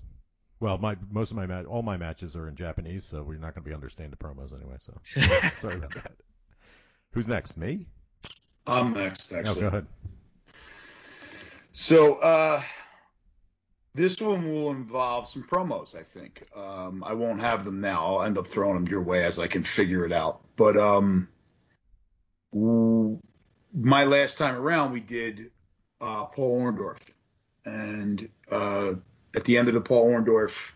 [0.59, 3.53] Well, my most of my ma- all my matches are in Japanese, so we're not
[3.53, 4.77] going to be understanding the promos anyway.
[4.79, 4.93] So
[5.59, 6.13] sorry about that.
[7.11, 7.57] Who's next?
[7.57, 7.85] Me?
[8.65, 9.61] I'm next, No, actually.
[9.61, 9.85] go ahead.
[11.71, 12.63] So, uh,
[13.95, 16.43] this one will involve some promos, I think.
[16.55, 18.17] Um, I won't have them now.
[18.17, 20.41] I'll end up throwing them your way as I can figure it out.
[20.57, 21.29] But um,
[22.53, 25.49] my last time around, we did
[26.01, 26.99] uh, Paul Orndorff,
[27.63, 28.93] and uh,
[29.33, 30.71] at the end of the Paul Orndorff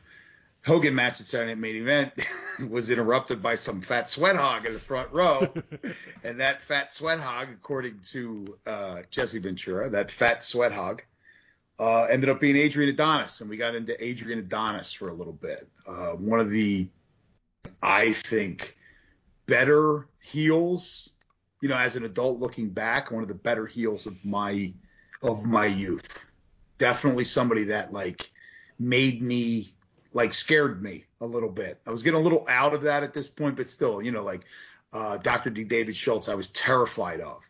[0.65, 2.13] Hogan match at Saturday Night Main Event
[2.69, 5.51] was interrupted by some fat sweat hog in the front row.
[6.21, 11.01] And that fat sweat hog, according to uh, Jesse Ventura, that fat sweat hog,
[11.79, 15.33] uh, ended up being Adrian Adonis, and we got into Adrian Adonis for a little
[15.33, 15.67] bit.
[15.87, 16.89] Uh, one of the,
[17.81, 18.77] I think,
[19.45, 21.09] better heels.
[21.61, 24.73] You know, as an adult looking back, one of the better heels of my
[25.21, 26.29] of my youth.
[26.77, 28.29] Definitely somebody that like
[28.77, 29.73] made me
[30.13, 31.79] like scared me a little bit.
[31.85, 34.23] I was getting a little out of that at this point, but still, you know,
[34.23, 34.41] like
[34.93, 35.49] uh, Dr.
[35.49, 35.63] D.
[35.63, 37.41] David Schultz, I was terrified of.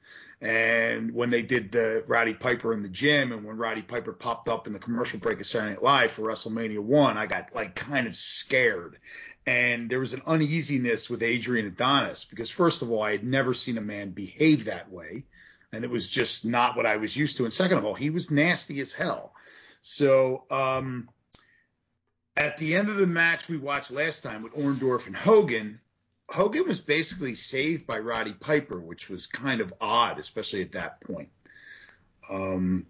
[0.42, 4.48] And when they did the Roddy Piper in the gym, and when Roddy Piper popped
[4.48, 7.76] up in the commercial break of Saturday Night Live for WrestleMania One, I got like
[7.76, 8.98] kind of scared.
[9.46, 13.54] And there was an uneasiness with Adrian Adonis because, first of all, I had never
[13.54, 15.26] seen a man behave that way,
[15.74, 17.46] and it was just not what I was used to.
[17.46, 19.34] And second of all, he was nasty as hell.
[19.82, 21.10] So, um,
[22.38, 25.82] at the end of the match we watched last time with Orndorff and Hogan,
[26.32, 31.02] Hogan was basically saved by Roddy Piper, which was kind of odd, especially at that
[31.02, 31.30] point.
[32.30, 32.86] Um,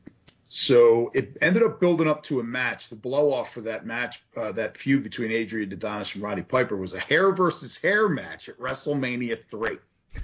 [0.50, 2.90] so it ended up building up to a match.
[2.90, 6.76] The blow off for that match, uh, that feud between Adrian Adonis and Roddy Piper,
[6.76, 9.78] was a hair versus hair match at WrestleMania 3.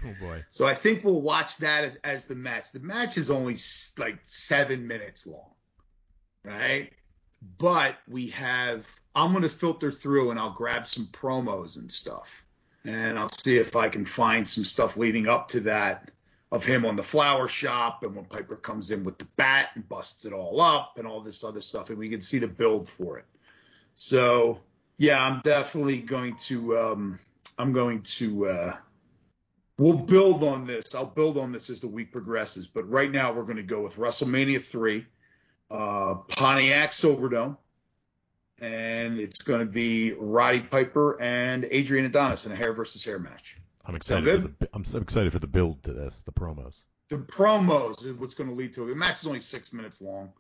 [0.04, 0.44] Oh boy.
[0.50, 2.72] So I think we'll watch that as, as the match.
[2.72, 5.52] The match is only s- like seven minutes long,
[6.44, 6.92] right?
[7.60, 8.86] But we have.
[9.14, 12.45] I'm gonna filter through and I'll grab some promos and stuff,
[12.86, 16.12] and I'll see if I can find some stuff leading up to that
[16.52, 19.88] of him on the flower shop and when Piper comes in with the bat and
[19.90, 22.88] busts it all up and all this other stuff, and we can see the build
[22.88, 23.26] for it.
[23.96, 24.62] So
[24.98, 26.78] yeah, I'm definitely going to.
[26.78, 27.20] Um,
[27.58, 28.48] I'm going to.
[28.48, 28.76] Uh,
[29.78, 30.96] We'll build on this.
[30.96, 32.66] I'll build on this as the week progresses.
[32.66, 35.06] But right now, we're going to go with WrestleMania 3,
[35.70, 37.58] uh, Pontiac Silverdome,
[38.60, 43.20] and it's going to be Roddy Piper and Adrian Adonis in a hair versus hair
[43.20, 43.58] match.
[43.86, 44.42] I'm excited.
[44.42, 46.84] For the, I'm so excited for the build to this, the promos.
[47.10, 48.88] The promos is what's going to lead to it.
[48.88, 50.32] The match is only six minutes long,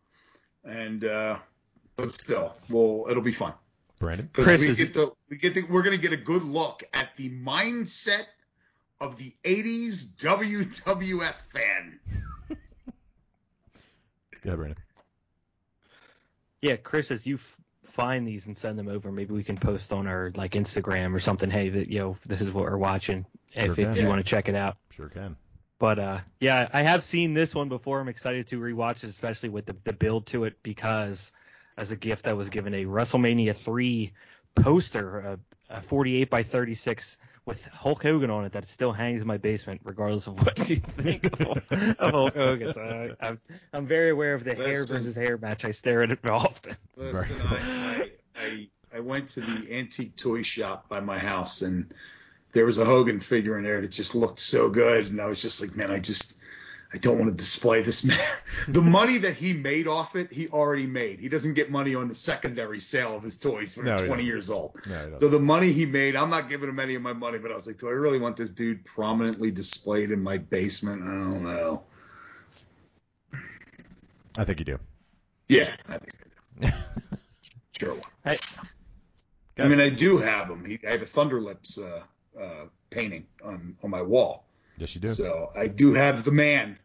[0.64, 1.38] and uh,
[1.96, 3.54] but still, well, it'll be fun.
[4.00, 4.28] Brandon.
[4.32, 6.44] Because Chris we is- get the we get the, we're going to get a good
[6.44, 8.26] look at the mindset
[9.00, 12.00] of the 80s WWF fan.
[14.44, 14.78] Yeah, Brandon.
[16.62, 17.58] Yeah, Chris, as you f-
[17.96, 21.20] find these and send them over, maybe we can post on our like Instagram or
[21.20, 21.50] something.
[21.50, 23.26] Hey, that you know, this is what we're watching.
[23.56, 24.10] Sure if, if you Yeah.
[24.10, 24.78] want to check it out.
[24.92, 25.38] Sure can.
[25.80, 28.00] But uh, yeah, I have seen this one before.
[28.00, 31.32] I'm excited to rewatch it, especially with the, the build to it, because
[31.78, 34.14] as a gift, I was given a WrestleMania 3
[34.56, 35.40] poster, a,
[35.70, 39.82] a 48 by 36 with Hulk Hogan on it that still hangs in my basement,
[39.84, 41.58] regardless of what you think of,
[42.00, 42.74] of Hulk Hogan.
[42.74, 43.40] So I, I'm,
[43.74, 45.64] I'm very aware of the hair versus hair match.
[45.66, 46.76] I stare at it often.
[46.96, 51.94] Listen, I, I, I, I went to the antique toy shop by my house and
[52.52, 55.08] there was a Hogan figure in there that just looked so good.
[55.08, 56.35] And I was just like, man, I just,
[56.94, 58.18] I don't want to display this man.
[58.70, 61.20] the money that he made off it, he already made.
[61.20, 64.08] He doesn't get money on the secondary sale of his toys when No, he's he
[64.08, 64.28] 20 doesn't.
[64.28, 64.78] years old.
[64.88, 65.14] No.
[65.20, 67.56] So the money he made, I'm not giving him any of my money, but I
[67.56, 71.04] was like, do I really want this dude prominently displayed in my basement?
[71.04, 71.84] I don't know.
[74.38, 74.80] I think you do.
[75.50, 76.14] Yeah, I think
[76.62, 76.72] I do.
[77.78, 77.98] Sure.
[78.24, 78.38] Hey,
[79.60, 80.64] I mean, I do have him.
[80.64, 82.04] He, I have a Thunderlips uh,
[82.42, 84.45] uh, painting on on my wall,
[84.78, 85.08] yes, you do.
[85.10, 86.78] so I do have the man.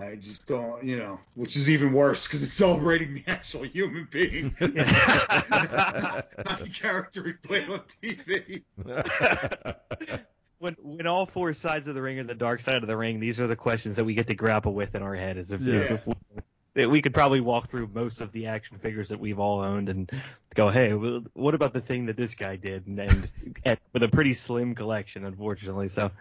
[0.00, 4.06] I just don't, you know, which is even worse because it's celebrating the actual human
[4.10, 8.62] being, not the character he played on TV.
[10.58, 13.18] when when all four sides of the ring are the dark side of the ring,
[13.18, 15.36] these are the questions that we get to grapple with in our head.
[15.36, 15.80] As if, Yeah.
[15.94, 19.60] if we, we could probably walk through most of the action figures that we've all
[19.60, 20.08] owned and
[20.54, 22.86] go, hey, well, what about the thing that this guy did?
[22.86, 23.28] And, and,
[23.64, 25.88] and with a pretty slim collection, unfortunately.
[25.88, 26.12] So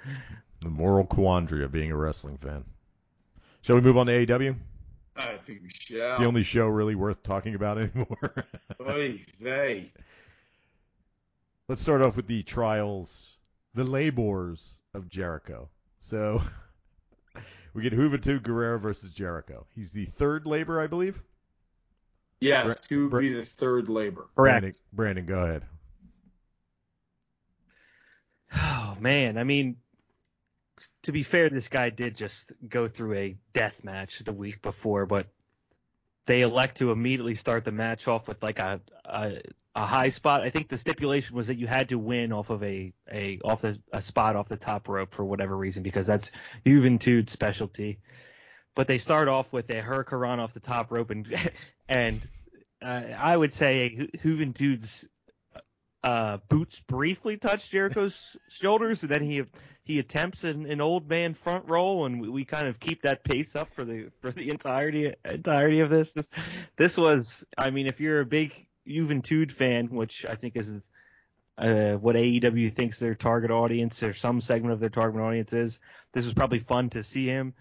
[0.67, 2.65] the moral quandary of being a wrestling fan.
[3.61, 4.55] Shall we move on to AEW?
[5.15, 6.19] I think we shall.
[6.19, 8.45] The only show really worth talking about anymore.
[8.85, 9.91] Oy vey.
[11.69, 13.37] Let's start off with the trials,
[13.75, 15.69] the labors of Jericho.
[15.99, 16.41] So
[17.73, 19.65] we get Juventud Guerrera versus Jericho.
[19.73, 21.21] He's the third labor, I believe.
[22.41, 24.27] Yes, to Bra- be the third labor.
[24.35, 25.63] Brandon, Brandon, go ahead.
[28.53, 29.75] Oh man, I mean,
[31.07, 35.05] to be fair, this guy did just go through a death match the week before,
[35.05, 35.27] but
[36.25, 39.39] they elect to immediately start the match off with like a a,
[39.73, 40.41] a high spot.
[40.41, 43.61] I think the stipulation was that you had to win off of a a off
[43.61, 46.29] the a spot off the top rope for whatever reason because that's
[46.65, 47.99] Juventud's specialty.
[48.75, 51.33] But they start off with a Hurricane off the top rope and
[51.87, 52.21] and
[52.81, 55.07] uh, I would say Ju- Juventud's
[56.03, 59.43] uh, boots briefly touch Jericho's shoulders, and then he
[59.83, 63.23] he attempts an, an old man front roll, and we, we kind of keep that
[63.23, 66.13] pace up for the for the entirety entirety of this.
[66.13, 66.29] This
[66.75, 70.75] this was, I mean, if you're a big Juventud fan, which I think is
[71.57, 75.79] uh, what AEW thinks their target audience or some segment of their target audience is,
[76.13, 77.53] this was probably fun to see him.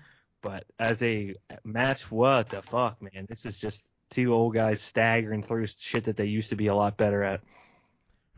[0.43, 1.35] But as a
[1.65, 3.27] match, what the fuck, man?
[3.29, 6.75] This is just two old guys staggering through shit that they used to be a
[6.75, 7.41] lot better at.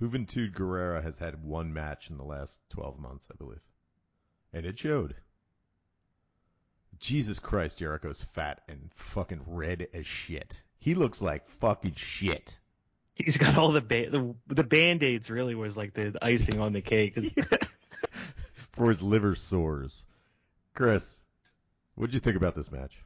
[0.01, 3.61] Juventud Guerrera has had one match in the last 12 months, I believe.
[4.53, 5.15] And it showed.
[7.01, 10.63] Jesus Christ, Jericho's fat and fucking red as shit.
[10.79, 12.59] He looks like fucking shit.
[13.15, 16.81] He's got all the ba- the, the band-aids really was like the icing on the
[16.81, 17.19] cake.
[18.73, 20.05] For his liver sores.
[20.75, 21.21] Chris,
[21.97, 22.97] what'd you think about this match?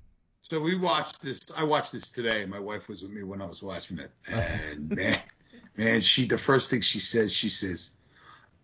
[0.43, 1.51] So we watched this.
[1.57, 2.45] I watched this today.
[2.45, 5.21] My wife was with me when I was watching it, and man,
[5.77, 7.91] man, she the first thing she says, she says,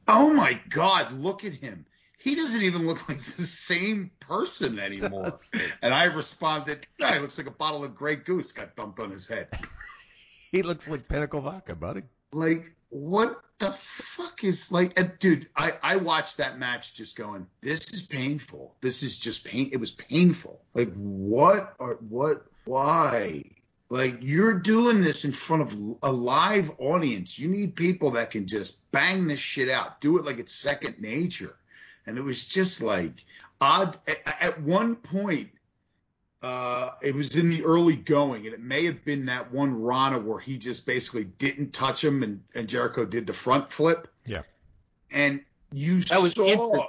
[0.07, 1.87] "Oh my God, look at him.
[2.19, 5.35] He doesn't even look like the same person anymore."
[5.83, 9.11] And I responded, "Yeah, he looks like a bottle of Grey Goose got dumped on
[9.11, 9.49] his head."
[10.51, 12.05] He looks like Pinnacle Vodka, buddy.
[12.33, 15.47] like what the fuck is like, uh, dude?
[15.55, 18.75] I I watched that match just going, this is painful.
[18.81, 19.69] This is just pain.
[19.73, 20.63] It was painful.
[20.73, 22.47] Like what are what?
[22.65, 23.43] Why?
[23.91, 27.39] Like you're doing this in front of a live audience.
[27.39, 30.01] You need people that can just bang this shit out.
[30.01, 31.57] Do it like it's second nature.
[32.07, 33.25] And it was just like
[33.61, 33.99] odd.
[34.07, 35.49] At, at one point,
[36.43, 40.19] uh, it was in the early going, and it may have been that one Rana
[40.19, 44.07] where he just basically didn't touch him, and, and Jericho did the front flip.
[44.27, 44.43] Yeah.
[45.11, 46.47] And you That was saw.
[46.47, 46.83] instant.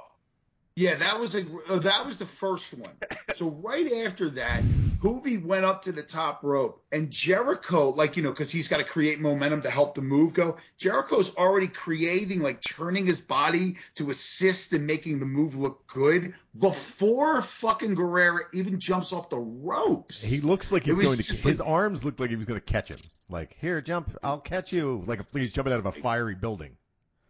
[0.80, 2.94] Yeah, that was a uh, that was the first one.
[3.36, 4.64] So right after that,
[5.02, 8.78] Juvi went up to the top rope, and Jericho, like you know, because he's got
[8.78, 10.56] to create momentum to help the move go.
[10.78, 16.34] Jericho's already creating, like turning his body to assist in making the move look good
[16.58, 20.24] before fucking Guerrera even jumps off the ropes.
[20.24, 21.18] He looks like he's going to.
[21.18, 23.00] just His like- arms looked like he was going to catch him.
[23.30, 25.04] Like here, jump, I'll catch you.
[25.06, 26.78] Like he's jumping out of a fiery building.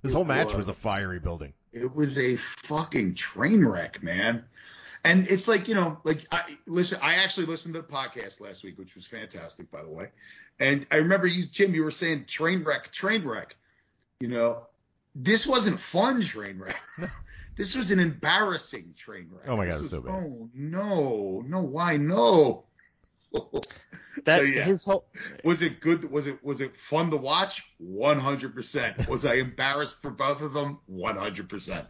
[0.04, 0.70] This whole match was was.
[0.70, 1.54] a fiery building.
[1.72, 4.46] It was a fucking train wreck, man.
[5.06, 8.64] And it's like, you know, like I listen, I actually listened to the podcast last
[8.64, 10.10] week, which was fantastic, by the way.
[10.60, 13.56] And I remember you, Jim, you were saying train wreck, train wreck.
[14.20, 14.68] You know,
[15.16, 16.82] this wasn't fun train wreck.
[17.56, 19.48] this was an embarrassing train wreck.
[19.48, 20.14] Oh my God, This was so bad.
[20.14, 22.66] Oh no, no, why no?
[24.26, 24.64] That So, yeah.
[24.64, 25.06] his whole
[25.44, 26.10] was it good?
[26.12, 27.64] Was it was it fun to watch?
[27.78, 29.08] One hundred percent.
[29.08, 30.80] Was I embarrassed for both of them?
[30.88, 31.86] One hundred percent.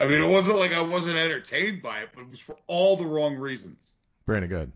[0.00, 2.96] I mean, it wasn't like I wasn't entertained by it, but it was for all
[2.96, 3.92] the wrong reasons.
[4.26, 4.72] Brandon, good.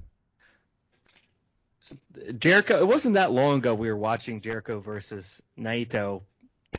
[2.39, 2.79] Jericho.
[2.79, 6.23] It wasn't that long ago we were watching Jericho versus Naito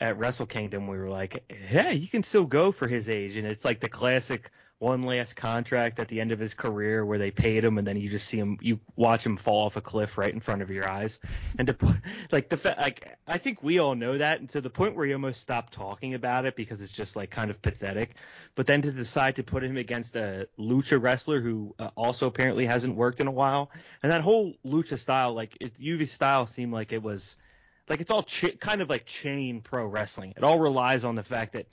[0.02, 0.88] at Wrestle Kingdom.
[0.88, 3.90] We were like, yeah, he can still go for his age, and it's like the
[3.90, 4.50] classic
[4.86, 7.98] one last contract at the end of his career where they paid him and then
[7.98, 10.70] you just see him you watch him fall off a cliff right in front of
[10.70, 11.20] your eyes.
[11.58, 11.96] And to put
[12.32, 15.14] like the like I think we all know that and to the point where you
[15.14, 18.14] almost stop talking about it because it's just like kind of pathetic.
[18.54, 22.68] But then to decide to put him against a lucha wrestler who uh, also apparently
[22.68, 23.72] hasn't worked in a while.
[24.04, 27.38] And that whole lucha style like it UV style seemed like it was
[27.90, 30.36] like it's all ch- kind of like chain pro wrestling.
[30.38, 31.66] It all relies on the fact that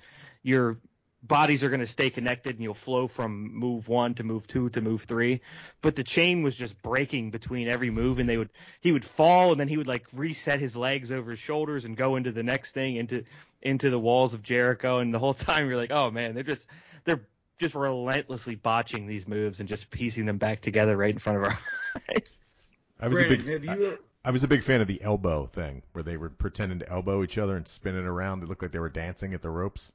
[0.43, 0.79] your
[1.23, 4.69] bodies are going to stay connected and you'll flow from move one to move two
[4.71, 5.41] to move three
[5.81, 8.51] but the chain was just breaking between every move and they would
[8.81, 11.97] he would fall and then he would like reset his legs over his shoulders and
[11.97, 13.25] go into the next thing into
[13.61, 16.67] into the walls of Jericho and the whole time you're like oh man they're just
[17.05, 17.27] they're
[17.59, 21.45] just relentlessly botching these moves and just piecing them back together right in front of
[21.45, 21.59] our
[22.11, 23.47] eyes I was a big.
[23.47, 23.99] have you?
[24.25, 27.25] I was a big fan of the elbow thing, where they were pretending to elbow
[27.25, 28.43] each other and spinning around.
[28.43, 29.93] It looked like they were dancing at the ropes.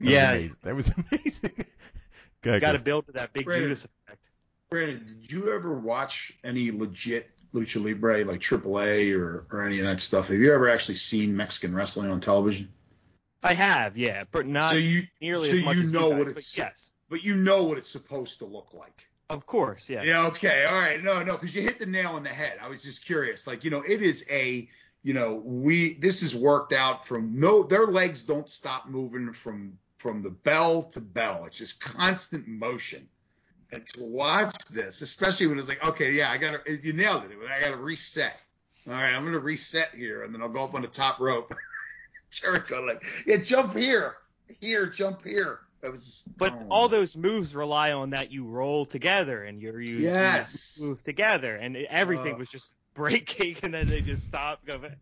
[0.00, 0.30] That was Yeah.
[0.32, 0.56] amazing.
[0.62, 1.64] that was amazing.
[2.42, 3.64] Go ahead, got to build to that big Brandon.
[3.68, 4.22] Judas effect
[4.70, 9.84] Brandon, did you ever watch any legit lucha libre like AAA or or any of
[9.86, 10.28] that stuff?
[10.28, 12.72] Have you ever actually seen Mexican wrestling on television?
[13.42, 16.18] I have yeah but not so you nearly so as much you as know guys,
[16.18, 19.06] what but it's yes but you know what it's supposed to look like.
[19.30, 21.02] of course yeah Yeah, okay, all right.
[21.02, 22.58] No, no, because you hit the nail on the head.
[22.60, 23.46] I was just curious.
[23.46, 24.68] Like, you know, it is a,
[25.04, 29.78] you know, we this is worked out from no their legs don't stop moving from
[30.06, 31.46] from the bell to bell.
[31.46, 33.08] It's just constant motion.
[33.72, 37.32] And to watch this, especially when it's like, okay, yeah, I gotta you nailed it.
[37.50, 38.36] I gotta reset.
[38.86, 41.52] All right, I'm gonna reset here and then I'll go up on the top rope.
[42.30, 44.14] Jericho like, yeah, jump here.
[44.60, 45.58] Here, jump here.
[45.80, 49.60] That was just, But oh all those moves rely on that you roll together and
[49.60, 54.66] you're you, you move together and everything was just breaking and then they just stopped.
[54.66, 54.98] Go back.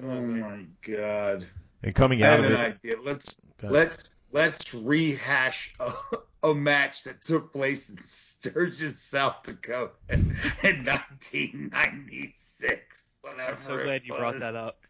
[0.00, 1.48] Oh my god.
[1.82, 2.96] And coming I out have of an it, idea.
[3.02, 5.92] Let's Go let's let's rehash a,
[6.48, 12.98] a match that took place in Sturgis, South Dakota in 1996.
[13.38, 14.80] I'm so glad you brought that up.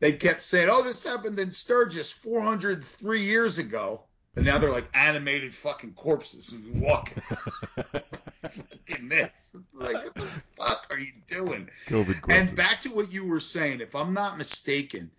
[0.00, 4.02] They kept saying, "Oh, this happened in Sturgis 403 years ago,"
[4.36, 7.22] and now they're like animated fucking corpses who's walking.
[8.42, 9.56] fucking this.
[9.72, 11.70] Like, what the fuck are you doing?
[11.88, 15.10] COVID And back to what you were saying, if I'm not mistaken,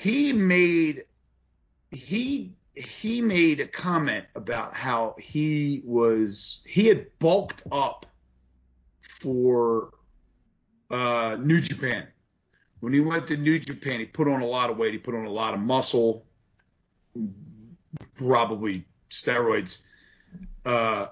[0.00, 1.04] he made
[1.90, 8.04] he he made a comment about how he was he had bulked up
[9.00, 9.90] for
[10.90, 12.08] uh, New Japan.
[12.80, 14.92] When he went to New Japan, he put on a lot of weight.
[14.92, 16.26] He put on a lot of muscle,
[18.16, 19.82] probably steroids,
[20.64, 21.06] uh,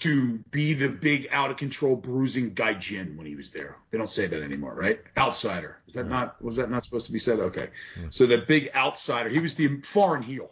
[0.00, 3.76] to be the big out of control bruising guy gaijin when he was there.
[3.90, 5.00] They don't say that anymore, right?
[5.16, 5.78] Outsider.
[5.86, 7.38] Is that not was that not supposed to be said?
[7.38, 7.68] Okay.
[8.00, 8.06] Yeah.
[8.10, 10.50] So the big outsider, he was the foreign heel.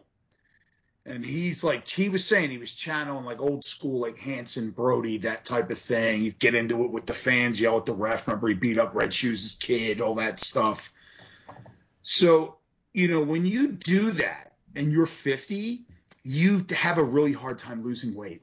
[1.05, 5.18] and he's like he was saying he was channeling like old school like Hansen Brody
[5.18, 6.20] that type of thing.
[6.22, 8.26] He'd get into it with the fans, yell at the ref.
[8.28, 10.93] Remember he beat up Red Shoes' kid, all that stuff.
[12.03, 12.57] So
[12.93, 15.83] you know when you do that and you're 50,
[16.22, 18.43] you have a really hard time losing weight.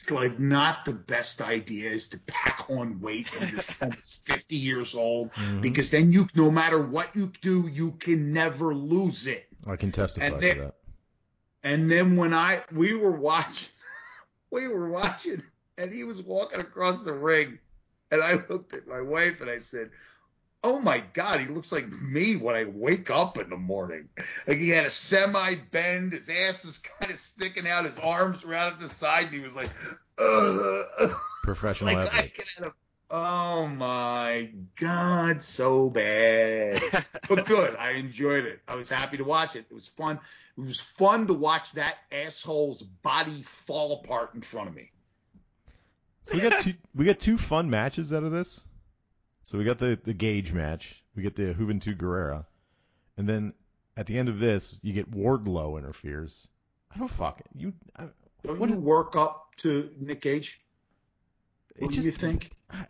[0.00, 4.54] It's like not the best idea is to pack on weight when you're almost 50
[4.54, 5.60] years old Mhm.
[5.60, 9.48] because then you no matter what you do, you can never lose it.
[9.66, 10.74] I can testify And to that.
[11.64, 13.70] And then when I we were watching,
[14.52, 15.42] we were watching,
[15.76, 17.58] and he was walking across the ring,
[18.12, 19.90] and I looked at my wife and I said,
[20.64, 24.08] "Oh my God, he looks like me when I wake up in the morning.
[24.46, 28.44] Like he had a semi bend, his ass was kind of sticking out, his arms
[28.44, 29.70] were out at the side, and he was like,
[30.18, 31.10] Ugh.
[31.44, 32.42] Professional like I athlete.
[32.58, 32.72] have.
[33.10, 36.82] Oh my God, so bad
[37.26, 37.74] but good.
[37.76, 38.60] I enjoyed it.
[38.68, 39.64] I was happy to watch it.
[39.70, 40.20] It was fun.
[40.58, 44.90] It was fun to watch that asshole's body fall apart in front of me.
[46.24, 48.60] So we got two we got two fun matches out of this.
[49.48, 52.44] So we got the the Gage match, we get the Juventud Guerrera,
[53.16, 53.54] and then
[53.96, 56.46] at the end of this, you get Wardlow interferes.
[56.94, 57.46] I don't fuck it.
[57.54, 58.08] You, I,
[58.42, 60.60] Don't What you is- work up to Nick Gage?
[61.78, 62.50] What do just you think?
[62.68, 62.84] I-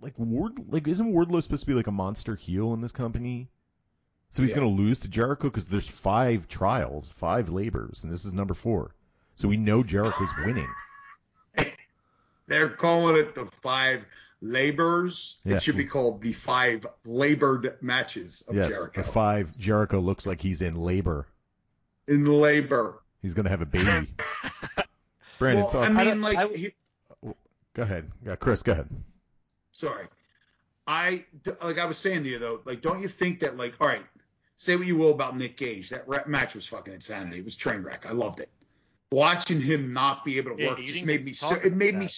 [0.00, 3.50] like Ward like isn't Wardlow supposed to be like a monster heel in this company?
[4.30, 4.58] So he's Yeah.
[4.58, 8.94] gonna lose to Jericho because there's five trials, five labors, and this is number four.
[9.34, 10.68] So we know Jericho's winning.
[12.46, 14.04] They're calling it the five
[14.44, 15.38] labors.
[15.44, 15.56] Yeah.
[15.56, 19.02] It should be called the five labored matches of yes, Jericho.
[19.02, 19.56] the five.
[19.58, 21.26] Jericho looks like he's in labor.
[22.06, 23.02] in labor.
[23.22, 23.86] He's gonna have a baby.
[25.38, 25.96] Brandon, well, thoughts?
[25.96, 26.74] I I mean, don't- like, I- he-
[27.74, 28.10] go ahead.
[28.24, 28.88] Yeah, Chris, go ahead.
[29.72, 30.06] sorry.
[30.86, 31.24] I
[31.62, 34.04] like I was saying to you though, like, don't you think that like, all right,
[34.56, 37.38] say what you will about Nick Gage, that ra- match was fucking insanity.
[37.38, 38.04] It was train wreck.
[38.06, 38.50] I loved it.
[39.10, 41.54] Watching him not be able to work you just made me so.
[41.54, 42.08] It made about me.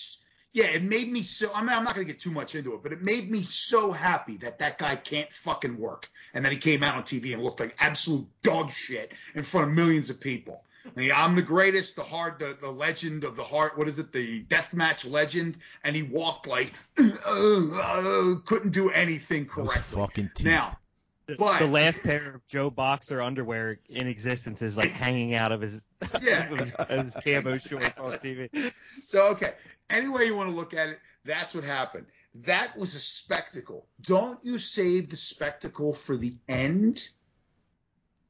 [0.57, 1.51] Yeah, it made me so.
[1.55, 3.93] I mean, I'm not gonna get too much into it, but it made me so
[3.93, 7.45] happy that that guy can't fucking work, and that he came out on TV and
[7.45, 10.65] looked like absolute dog shit in front of millions of people.
[10.95, 13.77] Like, I'm the greatest, the hard, the, the legend of the heart.
[13.77, 14.13] What is it?
[14.13, 15.59] The deathmatch legend.
[15.85, 19.99] And he walked like uh, couldn't do anything Those correctly.
[20.01, 20.47] fucking teeth.
[20.47, 20.79] Now,
[21.27, 25.51] The, But- the last pair of Joe Boxer underwear in existence is like hanging out
[25.51, 25.81] of his
[26.23, 26.49] Yeah.
[26.53, 28.73] of his, his camo shorts on TV.
[29.03, 29.55] so okay.
[29.91, 32.07] Any way you want to look at it, that's what happened.
[32.43, 33.87] That was a spectacle.
[34.03, 37.09] Don't you save the spectacle for the end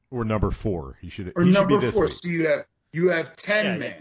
[0.09, 0.97] or number four.
[1.01, 1.33] You should.
[1.35, 2.05] or he should number be this four?
[2.05, 2.13] week.
[2.13, 3.93] So you have you have ten Yeah, yeah.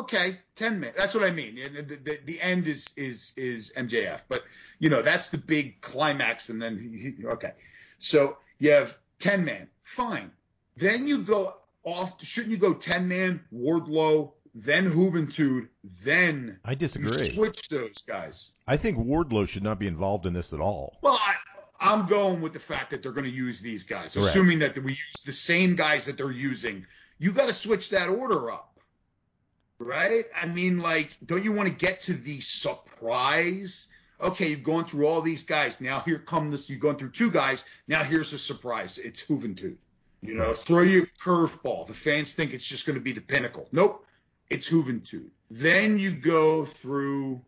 [0.00, 0.92] Okay, ten man.
[0.96, 1.54] That's what I mean.
[1.74, 4.42] The, the, the end is is is MJF, but
[4.78, 7.52] you know that's the big climax, and then he, he- okay.
[7.98, 9.68] So you have ten man.
[9.82, 10.30] Fine.
[10.76, 11.54] Then you go
[11.84, 12.22] off.
[12.24, 13.42] Shouldn't you go ten man?
[13.52, 15.68] Wardlow, then Juventud,
[16.04, 17.10] then I you disagree.
[17.30, 18.52] switch those guys.
[18.68, 20.98] I think Wardlow should not be involved in this at all.
[21.02, 21.34] Well, I,
[21.80, 24.24] I'm going with the fact that they're going to use these guys, Right.
[24.24, 26.86] assuming that we use the same guys that they're using.
[27.18, 28.78] You got to switch that order up,
[29.78, 30.24] right?
[30.40, 33.88] I mean, like, don't you want to get to the surprise?
[34.22, 35.80] Okay, you've gone through all these guys.
[35.80, 36.70] Now here come this.
[36.70, 37.64] You've gone through two guys.
[37.88, 38.98] Now here's a surprise.
[38.98, 39.76] It's Juventud.
[40.22, 41.88] You know, throw you a curveball.
[41.88, 43.66] The fans think it's just going to be the pinnacle.
[43.72, 44.06] Nope,
[44.48, 45.28] it's Juventud.
[45.50, 47.42] Then you go through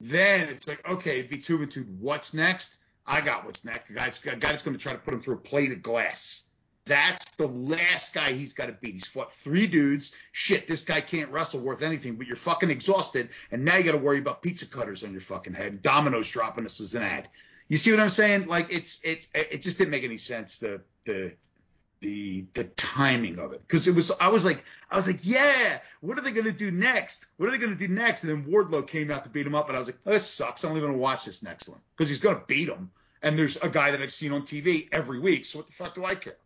[0.00, 1.88] then it's like, okay, it beats Juventud.
[1.98, 2.76] What's next?
[3.06, 3.88] I got what's next.
[3.88, 5.82] The guy's, a guy that's going to try to put him through a plate of
[5.82, 6.44] glass.
[6.86, 8.92] That's the last guy he's got to beat.
[8.92, 10.12] He's fought three dudes.
[10.32, 13.92] Shit, this guy can't wrestle worth anything, but you're fucking exhausted, and now you got
[13.92, 15.82] to worry about pizza cutters on your fucking head.
[15.82, 17.28] Domino's dropping us as an ad.
[17.68, 18.46] You see what I'm saying?
[18.46, 20.58] Like it's it's it just didn't make any sense.
[20.58, 21.32] The the
[22.00, 25.78] the the timing of it because it was I was like I was like yeah
[26.02, 28.86] what are they gonna do next what are they gonna do next and then Wardlow
[28.86, 30.82] came out to beat him up and I was like oh, this sucks I'm only
[30.82, 32.90] gonna watch this next one because he's gonna beat him
[33.22, 35.94] and there's a guy that I've seen on TV every week so what the fuck
[35.94, 36.36] do I care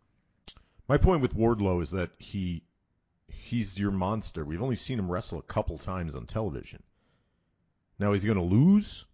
[0.89, 2.63] My point with Wardlow is that he
[3.27, 4.43] he's your monster.
[4.43, 6.81] We've only seen him wrestle a couple times on television.
[7.99, 9.05] Now is he going to lose?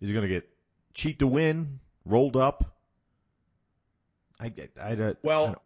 [0.00, 0.48] Is he going to get
[0.94, 2.76] cheat to win, rolled up?
[4.38, 5.60] I I, I, I Well- I don't-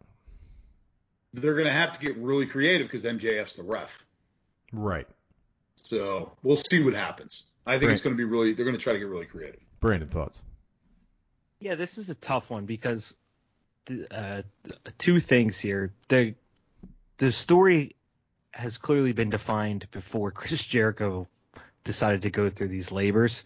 [1.33, 4.05] they're gonna have to get really creative because MJF's the ref
[4.71, 5.05] right.
[5.75, 7.93] so we'll see what happens I think Right.
[7.93, 10.41] it's gonna be really they're gonna try to get really creative Brandon thoughts.
[11.59, 13.17] Yeah, this is a tough one because th-
[14.11, 14.41] uh,
[14.97, 15.93] two things here.
[16.07, 16.35] The
[17.17, 17.95] the story
[18.51, 21.27] has clearly been defined before Chris Jericho
[21.83, 23.43] decided to go through these labors,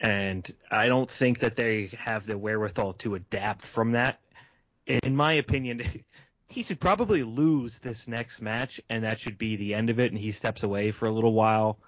[0.00, 4.20] and I don't think that they have the wherewithal to adapt from that.
[4.86, 5.82] In my opinion,
[6.48, 10.12] he should probably lose this next match, and that should be the end of it,
[10.12, 11.78] and he steps away for a little while.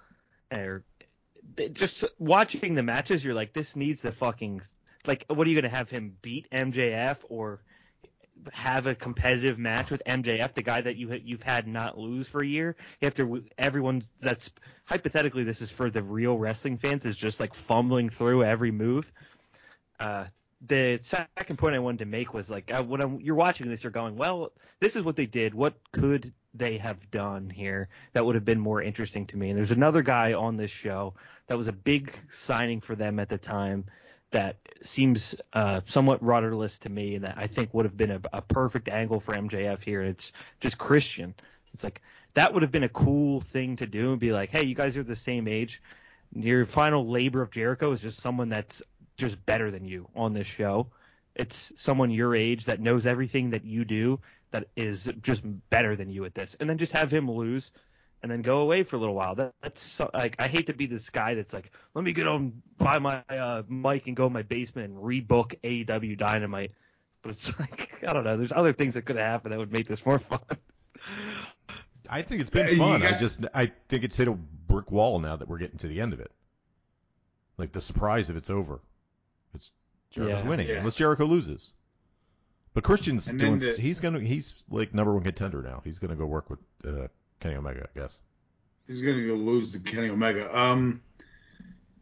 [0.53, 0.83] Or
[1.73, 4.61] just watching the matches, you're like, this needs the fucking
[5.07, 7.61] like, what are you gonna have him beat MJF or
[8.51, 12.41] have a competitive match with MJF, the guy that you you've had not lose for
[12.41, 12.75] a year?
[13.01, 14.51] After everyone that's
[14.85, 19.11] hypothetically this is for the real wrestling fans is just like fumbling through every move.
[19.99, 20.25] Uh,
[20.67, 23.83] the second point I wanted to make was like uh, when I'm, you're watching this,
[23.83, 25.53] you're going, well, this is what they did.
[25.53, 29.49] What could they have done here that would have been more interesting to me?
[29.49, 31.15] And there's another guy on this show
[31.47, 33.85] that was a big signing for them at the time
[34.31, 38.21] that seems uh, somewhat rudderless to me, and that I think would have been a,
[38.33, 40.01] a perfect angle for MJF here.
[40.01, 41.33] It's just Christian.
[41.73, 42.01] It's like
[42.33, 44.97] that would have been a cool thing to do and be like, hey, you guys
[44.97, 45.81] are the same age.
[46.33, 48.81] Your final labor of Jericho is just someone that's
[49.17, 50.87] just better than you on this show.
[51.35, 54.19] It's someone your age that knows everything that you do
[54.51, 57.71] that is just better than you at this, and then just have him lose
[58.21, 59.35] and then go away for a little while.
[59.35, 62.27] That, that's so, like I hate to be this guy that's like, let me get
[62.27, 66.71] on buy my uh, mic and go in my basement and rebook AEW Dynamite.
[67.21, 68.37] But it's like I don't know.
[68.37, 70.39] There's other things that could happen that would make this more fun.
[72.09, 73.01] I think it's been fun.
[73.01, 73.13] Got...
[73.13, 76.01] I just I think it's hit a brick wall now that we're getting to the
[76.01, 76.31] end of it.
[77.57, 78.81] Like the surprise if it's over.
[79.53, 79.71] It's
[80.11, 80.75] Jericho's yeah, winning yeah.
[80.75, 81.71] unless Jericho loses.
[82.73, 83.59] But Christian's doing.
[83.59, 84.19] The, he's gonna.
[84.19, 85.81] He's like number one contender now.
[85.83, 87.07] He's gonna go work with uh,
[87.41, 88.19] Kenny Omega, I guess.
[88.87, 90.57] He's gonna go lose to Kenny Omega.
[90.57, 91.01] Um,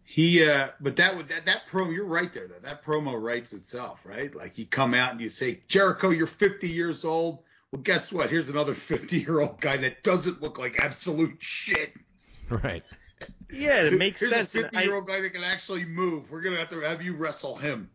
[0.04, 0.48] he.
[0.48, 1.94] Uh, but that would that that promo.
[1.94, 2.48] You're right there.
[2.48, 4.34] Though that promo writes itself, right?
[4.36, 7.44] Like you come out and you say, Jericho, you're 50 years old.
[7.72, 8.30] Well, guess what?
[8.30, 11.94] Here's another 50 year old guy that doesn't look like absolute shit.
[12.50, 12.84] Right.
[13.52, 14.54] Yeah, it makes Here's sense.
[14.54, 16.32] Here's a 50 year old guy that can actually move.
[16.32, 17.90] We're gonna have to have you wrestle him.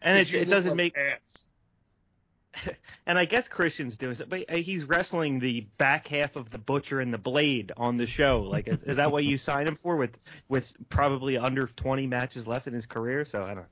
[0.00, 0.96] And it, it doesn't like make.
[0.96, 1.48] Ass.
[3.06, 6.56] And I guess Christian's doing it, but uh, he's wrestling the back half of the
[6.56, 8.40] Butcher and the Blade on the show.
[8.40, 9.96] Like, is, is that what you signed him for?
[9.96, 13.26] With with probably under 20 matches left in his career.
[13.26, 13.56] So I don't.
[13.56, 13.64] know.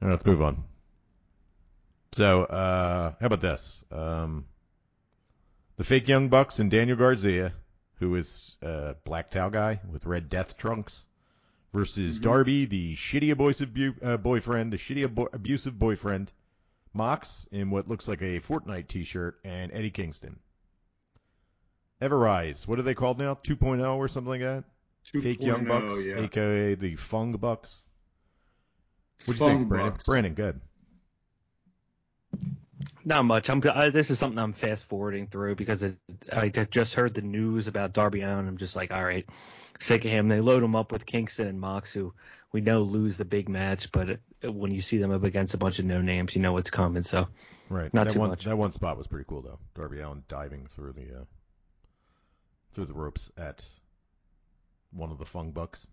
[0.00, 0.64] Right, let's move on.
[2.10, 3.84] So, uh, how about this?
[3.92, 4.46] Um,
[5.76, 7.52] the fake Young Bucks and Daniel Garcia
[8.00, 11.04] who is a black towel guy with red death trunks,
[11.72, 12.24] versus mm-hmm.
[12.24, 13.70] Darby, the shitty abusive
[14.02, 16.32] uh, boyfriend, the shitty abusive boyfriend,
[16.92, 20.38] Mox in what looks like a Fortnite T-shirt, and Eddie Kingston.
[22.00, 23.34] Everrise, what are they called now?
[23.34, 24.64] 2.0 or something like that?
[25.02, 26.20] Fake Young oh, Bucks, yeah.
[26.20, 27.82] aka the Fung Bucks.
[29.24, 29.90] What do you think, Brandon?
[29.90, 30.04] Bucks.
[30.04, 30.60] Brandon, good.
[33.04, 33.50] Not much.
[33.50, 33.62] I'm.
[33.72, 35.96] I, this is something I'm fast forwarding through because it,
[36.32, 38.46] I just heard the news about Darby Allin.
[38.46, 39.26] I'm just like, all right,
[39.78, 40.28] sick of him.
[40.28, 42.12] They load him up with Kingston and Mox, who
[42.52, 45.58] we know lose the big match, but it, when you see them up against a
[45.58, 47.02] bunch of no names, you know what's coming.
[47.02, 47.28] So,
[47.68, 47.92] right.
[47.94, 48.44] Not that too one, much.
[48.44, 49.58] That one spot was pretty cool though.
[49.74, 51.24] Darby Allin diving through the uh,
[52.72, 53.64] through the ropes at
[54.92, 55.86] one of the Fung Bucks.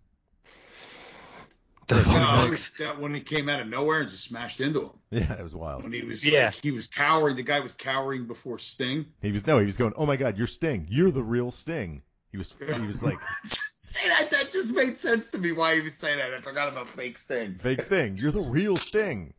[1.88, 4.90] The no, that when he came out of nowhere and just smashed into him.
[5.10, 5.84] Yeah, it was wild.
[5.84, 6.48] When he was yeah.
[6.48, 7.38] Like, he was cowering.
[7.38, 9.06] The guy was cowering before Sting.
[9.22, 10.86] He was no, he was going, "Oh my God, you're Sting.
[10.90, 12.02] You're the real Sting."
[12.32, 13.20] He was he was like
[14.08, 14.30] that.
[14.32, 15.52] That just made sense to me.
[15.52, 16.34] Why he was saying that.
[16.34, 17.56] I forgot about fake Sting.
[17.62, 18.18] Fake Sting.
[18.18, 19.34] You're the real Sting.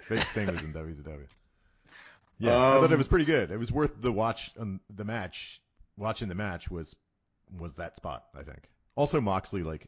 [0.00, 1.26] Fake Sting was in WCW.
[2.38, 3.50] Yeah, um, I thought it was pretty good.
[3.50, 4.50] It was worth the watch.
[4.58, 5.60] Um, the match,
[5.96, 6.96] watching the match was
[7.56, 8.24] was that spot.
[8.34, 8.68] I think.
[8.96, 9.86] Also, Moxley like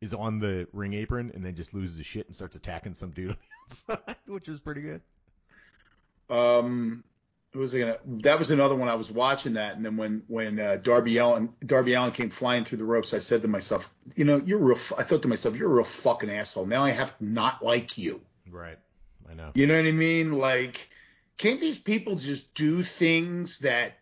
[0.00, 3.10] is on the ring apron and then just loses his shit and starts attacking some
[3.10, 5.00] dude outside, which is pretty good.
[6.28, 7.04] Um,
[7.54, 7.98] who was I gonna?
[8.04, 11.50] That was another one I was watching that, and then when when uh, Darby Allin
[11.64, 14.76] Darby Allin came flying through the ropes, I said to myself, you know, you're real.
[14.98, 16.66] I thought to myself, you're a real fucking asshole.
[16.66, 18.20] Now I have to not like you.
[18.50, 18.76] Right.
[19.30, 19.52] I know.
[19.54, 20.32] You know what I mean?
[20.32, 20.88] Like,
[21.38, 23.98] can't these people just do things that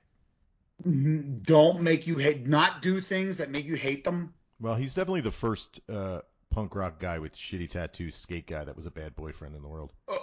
[0.83, 2.47] don't make you hate?
[2.47, 4.33] Not do things that make you hate them?
[4.61, 8.77] Well, he's definitely the first uh, punk rock guy with shitty tattoos, skate guy that
[8.77, 9.93] was a bad boyfriend in the world.
[10.09, 10.17] Uh,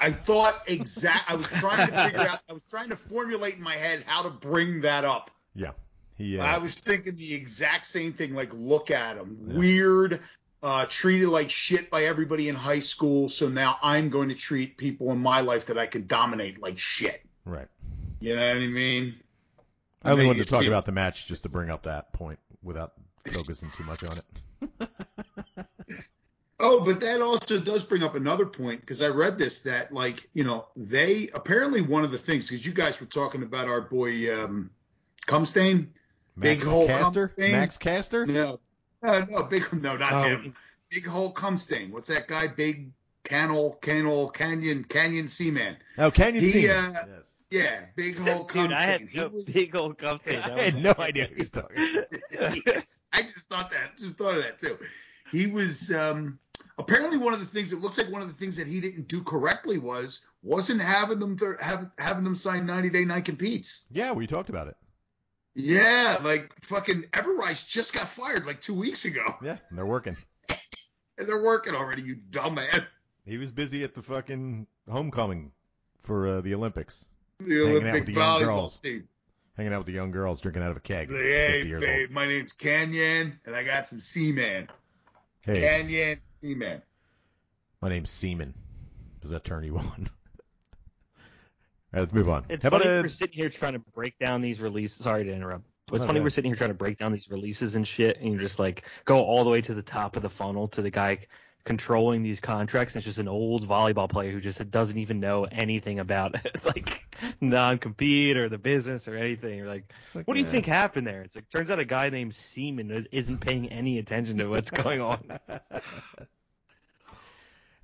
[0.00, 1.30] I, thought exact.
[1.30, 2.40] I was trying to figure out.
[2.48, 5.30] I was trying to formulate in my head how to bring that up.
[5.54, 5.72] Yeah.
[6.16, 8.34] He, uh, I was thinking the exact same thing.
[8.34, 9.58] Like, look at him, yeah.
[9.58, 10.20] weird,
[10.62, 13.28] uh, treated like shit by everybody in high school.
[13.28, 16.78] So now I'm going to treat people in my life that I can dominate like
[16.78, 17.22] shit.
[17.44, 17.68] Right.
[18.20, 19.16] You know what I mean?
[20.02, 22.92] I only wanted to talk about the match just to bring up that point without
[23.32, 24.88] focusing too much on it.
[26.60, 30.28] oh, but that also does bring up another point because I read this that like
[30.32, 33.80] you know they apparently one of the things because you guys were talking about our
[33.80, 34.70] boy um,
[35.26, 35.88] Cumstain,
[36.36, 37.50] Max Big Hole Caster, Cumstain.
[37.52, 38.26] Max Caster.
[38.26, 38.60] No,
[39.02, 40.22] uh, no, big no, not oh.
[40.22, 40.54] him.
[40.90, 41.90] Big Hole Cumstain.
[41.90, 42.46] What's that guy?
[42.46, 42.90] Big
[43.24, 45.76] Canal, Canal, Canyon, Canyon Ceman.
[45.98, 46.96] Oh, Canyon he, Seaman.
[46.96, 47.32] Uh, yes.
[47.50, 48.68] Yeah, big old Cumstain.
[48.68, 50.40] Dude, I had no was- big old cum chain.
[50.40, 51.76] I had no idea who he was talking.
[53.12, 53.98] I just thought that.
[53.98, 54.78] Just thought of that too.
[55.30, 56.38] He was um,
[56.78, 57.72] apparently one of the things.
[57.72, 61.18] It looks like one of the things that he didn't do correctly was wasn't having
[61.18, 63.86] them th- have, having them sign 90 day non competes.
[63.90, 64.76] Yeah, we talked about it.
[65.54, 70.16] Yeah, like fucking Everrise just got fired like two weeks ago, Yeah, and they're working.
[71.18, 72.02] and they're working already.
[72.02, 72.86] You dumbass.
[73.24, 75.50] He was busy at the fucking homecoming
[76.02, 77.06] for uh, the Olympics,
[77.40, 78.76] The Hanging out with Olympic the young volleyball girls.
[78.76, 79.08] team.
[79.56, 81.10] hanging out with the young girls, drinking out of a keg.
[81.10, 84.68] Like, hey, 50 years babe, my name's Canyon, and I got some Seaman.
[85.48, 85.56] Old.
[85.56, 86.82] Hey, Canyon Ceman.
[87.80, 88.54] my name's Seaman.
[89.20, 89.84] Does that turn you on?
[91.18, 92.44] All right, let's move on.
[92.48, 95.02] It's How about funny a, we're sitting here trying to break down these releases.
[95.04, 95.64] Sorry to interrupt.
[95.86, 97.86] But it's No, funny go we're sitting here trying to break down these releases and
[97.86, 100.68] shit, and you're just like go all the way to the top of the funnel
[100.68, 101.18] to the guy
[101.66, 102.94] controlling these contracts.
[102.94, 107.04] And it's just an old volleyball player who just doesn't even know anything about like
[107.42, 109.58] non-compete or the business or anything.
[109.58, 109.92] You're like,
[110.24, 110.52] what do you Yeah.
[110.52, 111.20] think happened there?
[111.22, 114.70] It's like turns out a guy named Seaman is- isn't paying any attention to what's
[114.70, 115.38] going on.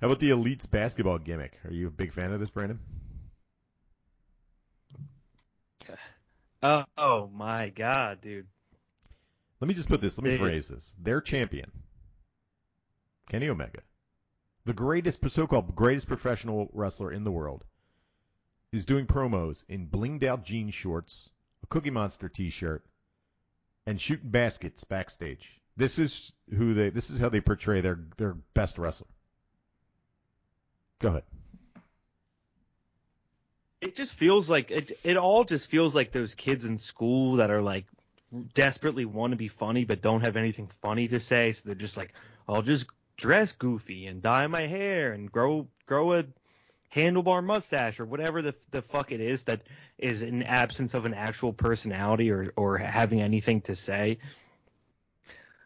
[0.01, 1.59] How about the Elites basketball gimmick?
[1.63, 2.79] Are you a big fan of this, Brandon?
[6.65, 8.47] Oh, oh my god, dude.
[9.59, 10.17] Let me just put this.
[10.17, 10.93] Let me They- phrase this.
[10.97, 11.69] Their champion,
[13.29, 13.81] Kenny Omega,
[14.65, 17.63] the greatest, so-called greatest professional wrestler in the world,
[18.71, 21.29] is doing promos in blinged out jean shorts,
[21.63, 22.83] a Cookie Monster T-shirt,
[23.85, 25.59] and shooting baskets backstage.
[25.75, 26.89] This is who they.
[26.89, 29.07] This is how they portray their their best wrestler.
[30.99, 31.23] Go ahead.
[33.81, 34.97] It just feels like it.
[35.03, 37.85] It all just feels like those kids in school that are like
[38.53, 41.97] desperately want to be funny but don't have anything funny to say, so they're just
[41.97, 42.13] like,
[42.47, 42.87] I'll just
[43.17, 46.25] dress goofy and dye my hair and grow grow a
[46.93, 49.61] handlebar mustache or whatever the the fuck it is that
[49.97, 54.17] is an absence of an actual personality or or having anything to say.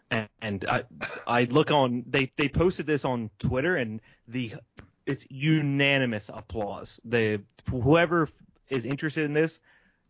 [0.10, 0.84] And, and I
[1.26, 4.54] I look on they they posted this on Twitter and the
[5.06, 7.00] it's unanimous applause.
[7.06, 8.30] The whoever
[8.70, 9.60] is interested in this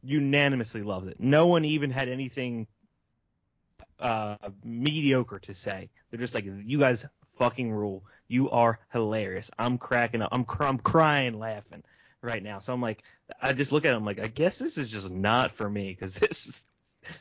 [0.03, 1.19] unanimously loves it.
[1.19, 2.67] No one even had anything
[3.99, 5.89] uh, mediocre to say.
[6.09, 7.05] They're just like, you guys
[7.37, 8.03] fucking rule.
[8.27, 9.49] You are hilarious.
[9.57, 10.29] I'm cracking up.
[10.31, 11.83] I'm cr- I'm crying laughing
[12.21, 12.59] right now.
[12.59, 13.03] So I'm like,
[13.41, 13.95] I just look at it.
[13.95, 16.63] I'm like, I guess this is just not for me because this is,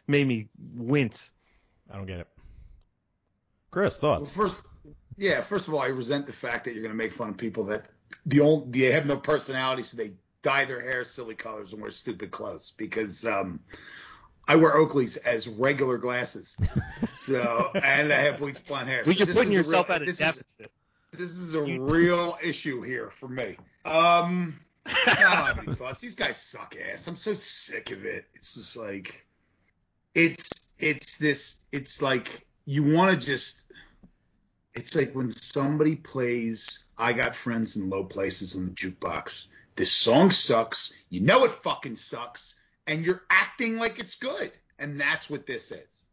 [0.09, 1.33] made me wince.
[1.91, 2.29] I don't get it.
[3.71, 4.31] Chris, Well, thoughts?
[4.31, 4.57] first,
[5.17, 5.41] yeah.
[5.43, 7.65] First of all, I resent the fact that you're going to make fun of people
[7.65, 7.87] that
[8.25, 10.13] the only they have no personality, so they
[10.43, 12.73] dye their hair silly colors and wear stupid clothes.
[12.77, 13.61] Because um,
[14.49, 16.57] I wear Oakleys as regular glasses,
[17.13, 19.03] so and I have bleached blonde hair.
[19.05, 20.43] Well, so you're putting yourself real, at a this is,
[21.13, 23.57] this is a real issue here for me.
[23.85, 26.01] Um, I don't have any thoughts.
[26.01, 27.07] These guys suck ass.
[27.09, 28.27] I'm so sick of it.
[28.35, 29.27] It's just like,
[30.15, 31.57] it's it's this.
[31.73, 33.73] It's like you want to just.
[34.75, 39.49] It's like when somebody plays "I Got Friends in Low Places" on the jukebox.
[39.75, 40.95] This song sucks.
[41.11, 42.56] You know it fucking sucks,
[42.87, 46.07] and you're acting like it's good, and that's what this is.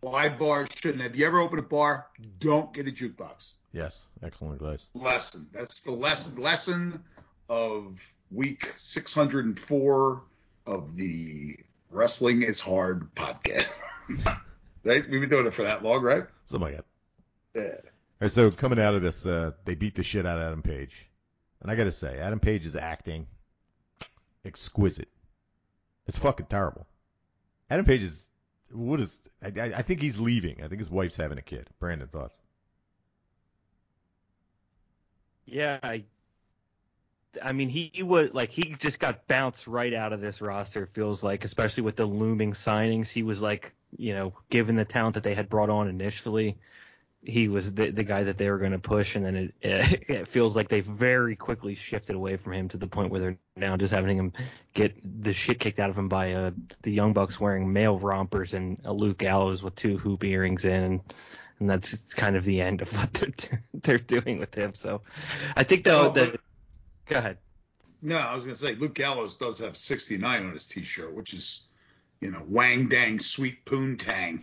[0.00, 1.02] Why bars shouldn't?
[1.02, 2.06] Have you ever opened a bar?
[2.38, 4.88] Don't get a jukebox Yes, excellent advice.
[4.94, 5.48] lesson.
[5.52, 7.02] That's the lesson lesson
[7.48, 8.00] of
[8.30, 10.22] week 604
[10.66, 11.58] of the
[11.90, 13.70] Wrestling is Hard podcast.
[14.84, 15.08] right?
[15.08, 16.24] We've been doing it for that long, right?
[16.46, 16.84] Something like
[17.54, 17.60] that.
[17.60, 17.62] Yeah.
[17.74, 17.80] All
[18.22, 21.08] right, so coming out of this, uh, they beat the shit out of Adam Page,
[21.60, 23.26] and I got to say, Adam Page is acting
[24.44, 25.08] exquisite.
[26.08, 26.86] It's fucking terrible.
[27.70, 28.28] Adam Page is
[28.72, 29.20] what is?
[29.42, 30.62] I, I think he's leaving.
[30.64, 31.68] I think his wife's having a kid.
[31.78, 32.38] Brandon, thoughts?
[35.46, 36.04] Yeah, I,
[37.42, 40.84] I mean, he, he was like he just got bounced right out of this roster.
[40.84, 44.84] It feels like, especially with the looming signings, he was like, you know, given the
[44.84, 46.58] talent that they had brought on initially,
[47.22, 50.04] he was the the guy that they were going to push, and then it, it
[50.08, 53.38] it feels like they've very quickly shifted away from him to the point where they're
[53.56, 54.32] now just having him
[54.74, 56.50] get the shit kicked out of him by uh,
[56.82, 60.82] the Young Bucks wearing male rompers and a Luke Gallows with two hoop earrings in.
[60.82, 61.00] And,
[61.60, 64.74] and that's kind of the end of what they're they're doing with him.
[64.74, 65.02] So,
[65.56, 66.40] I think though that
[67.06, 67.38] go ahead.
[68.00, 71.34] No, I was going to say Luke Gallows does have 69 on his t-shirt, which
[71.34, 71.64] is,
[72.20, 74.42] you know, wang dang sweet poontang.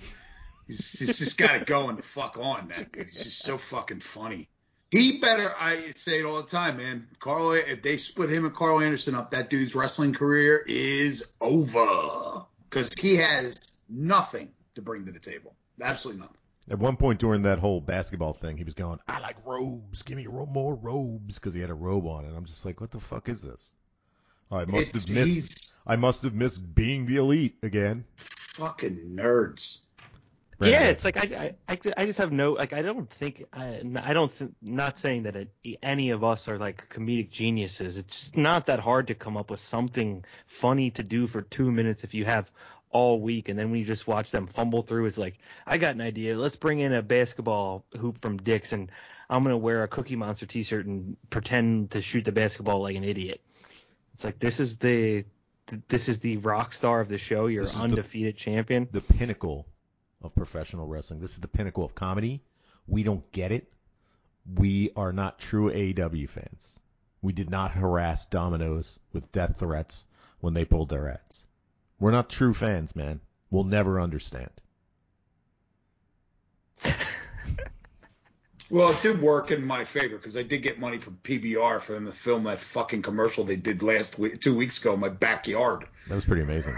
[0.68, 3.08] He's, he's just got it going to fuck on, that dude.
[3.08, 4.50] He's just so fucking funny.
[4.92, 7.08] He better, I say it all the time, man.
[7.20, 12.46] Karl, if they split him and Karl Anderson up, that dude's wrestling career is over.
[12.70, 13.56] Because he has
[13.90, 15.54] nothing to bring to the table.
[15.82, 16.38] Absolutely nothing.
[16.70, 20.02] At one point during that whole basketball thing, he was going, "I like robes.
[20.02, 22.82] Give me ro- more robes," because he had a robe on, and I'm just like,
[22.82, 23.74] "What the fuck is this?"
[24.52, 25.80] I must It's- have missed.
[25.86, 28.06] I must have missed being the elite again.
[28.56, 29.82] fucking nerds.
[30.60, 34.14] Yeah, it's like I, I, I- just have no like I don't think I, I
[34.14, 35.50] don't th- not saying that it,
[35.84, 37.98] any of us are like comedic geniuses.
[37.98, 41.72] It's just not that hard to come up with something funny to do for two
[41.72, 42.50] minutes if you have
[42.92, 45.38] all week, and then when you just watch them fumble through, it's like
[45.68, 46.38] I got an idea.
[46.38, 48.90] Let's bring in a basketball hoop from Dick's, and
[49.30, 53.04] I'm gonna wear a Cookie Monster T-shirt and pretend to shoot the basketball like an
[53.04, 53.42] idiot.
[54.14, 55.26] It's like this is the
[55.90, 57.48] this is the rock star of the show.
[57.48, 58.88] You're is the- undefeated champion.
[58.92, 59.66] the pinnacle
[60.26, 61.20] of professional wrestling.
[61.20, 62.42] This is the pinnacle of comedy.
[62.88, 63.72] We don't get it.
[64.54, 66.78] We are not true AEW fans.
[67.22, 70.06] We did not harass Domino's with death threats
[70.40, 71.46] when they pulled their ads.
[72.00, 73.22] We're not true fans, man.
[73.50, 74.52] We'll never understand.
[78.72, 81.94] Well, it did work in my favor because I did get money from PBR for
[81.94, 85.10] them to film that fucking commercial they did last week, two weeks ago in my
[85.10, 85.86] backyard.
[86.10, 86.74] That was pretty amazing.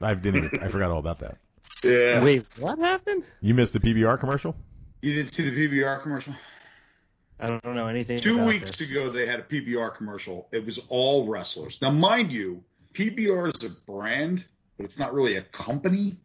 [0.00, 1.36] I didn't even, I forgot all about that.
[1.84, 2.22] Yeah.
[2.22, 3.24] Wait, what happened?
[3.40, 4.56] You missed the PBR commercial?
[5.02, 6.34] You didn't see the PBR commercial?
[7.38, 8.18] I don't know anything.
[8.18, 8.90] Two about weeks this.
[8.90, 10.48] ago, they had a PBR commercial.
[10.52, 11.80] It was all wrestlers.
[11.82, 14.44] Now, mind you, PBR is a brand,
[14.76, 16.16] but it's not really a company.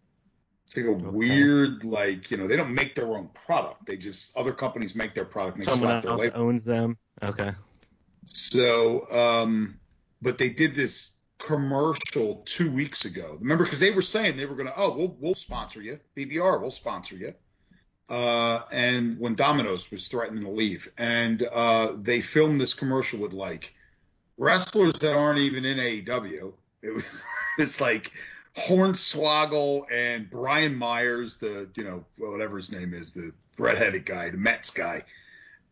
[0.64, 3.86] It's like a weird, like you know, they don't make their own product.
[3.88, 5.58] They just other companies make their product.
[5.58, 6.40] And they Someone slap their else label.
[6.42, 6.98] owns them.
[7.22, 7.52] Okay.
[8.26, 9.80] So, um,
[10.22, 11.12] but they did this
[11.46, 13.38] commercial two weeks ago.
[13.40, 16.62] Remember, because they were saying they were going to, oh, we'll we'll sponsor you, BBR,
[16.62, 17.34] we'll sponsor you.
[18.10, 23.34] Uh, and when Domino's was threatening to leave, and uh, they filmed this commercial with
[23.34, 23.74] like
[24.38, 26.54] wrestlers that aren't even in AEW.
[26.82, 27.24] It was
[27.58, 28.12] it's like
[28.56, 34.38] Hornswoggle and Brian Myers, the you know whatever his name is, the redheaded guy, the
[34.38, 35.04] Mets guy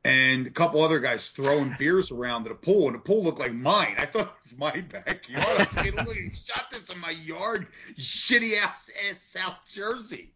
[0.05, 3.39] and a couple other guys throwing beers around at a pool, and the pool looked
[3.39, 3.95] like mine.
[3.97, 5.45] I thought it was my backyard.
[5.45, 7.67] I was like, look, you shot this in my yard,
[7.97, 10.31] shitty ass, ass South Jersey.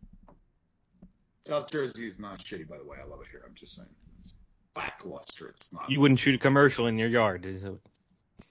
[1.45, 2.97] South Jersey is not shitty, by the way.
[3.01, 3.43] I love it here.
[3.45, 3.89] I'm just saying.
[4.19, 4.33] It's
[4.75, 5.49] lackluster.
[5.49, 5.89] It's not.
[5.89, 7.73] You wouldn't shoot a commercial in your yard, is it?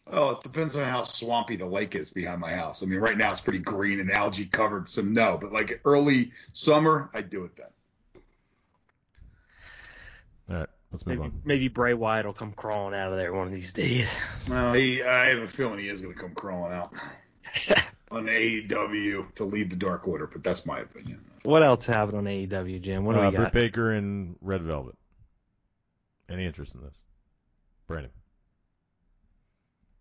[0.08, 2.82] Oh, it depends on how swampy the lake is behind my house.
[2.82, 5.38] I mean, right now it's pretty green and algae covered, so no.
[5.40, 7.66] But like early summer, I'd do it then.
[10.50, 11.42] All right, let's move Maybe, on.
[11.44, 14.16] maybe Bray Wyatt will come crawling out of there one of these days.
[14.48, 16.92] Well, he, I have a feeling he is going to come crawling out
[18.10, 21.24] on AEW to lead the Dark Order, but that's my opinion.
[21.42, 23.04] what else happened on AEW, Jim?
[23.04, 23.52] What do uh, we Britt?
[23.52, 24.96] Baker and Red Velvet.
[26.28, 27.02] Any interest in this?
[27.86, 28.10] Brandon.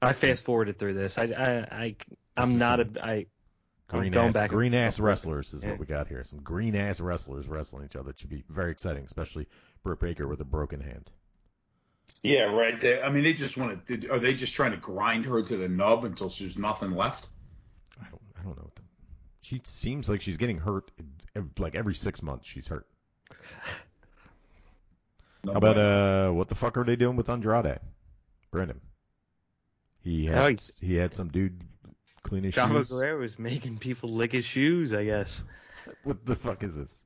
[0.02, 1.18] I fast forwarded through this.
[1.18, 1.96] I, I, I
[2.36, 2.86] I'm not a.
[2.86, 3.26] some- I.
[3.94, 4.50] I'm Green going ass, back.
[4.52, 5.72] green ass wrestlers is Yeah.
[5.72, 6.24] what we got here.
[6.24, 8.12] Some green ass wrestlers wrestling each other.
[8.12, 9.48] It should be very exciting, especially
[9.84, 11.12] Britt Baker with a broken hand.
[12.24, 12.80] Yeah, right.
[12.80, 14.08] They, I mean, they just want to.
[14.10, 17.28] Are they just trying to grind her to the nub until there's nothing left?
[18.00, 18.64] I don't, I don't know.
[18.64, 18.82] What the,
[19.42, 20.92] she seems like she's getting hurt.
[21.58, 22.86] Like every six months, she's hurt.
[25.44, 26.28] No How about way.
[26.28, 27.80] uh, what the fuck are they doing with Andrade?
[28.52, 28.80] Brandon.
[30.04, 31.62] He had he had some dude
[32.24, 32.90] clean his Chavo shoes.
[32.90, 34.94] Guerrero was making people lick his shoes.
[34.94, 35.44] I guess.
[36.04, 37.02] What the fuck is this?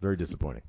[0.00, 0.62] Very disappointing.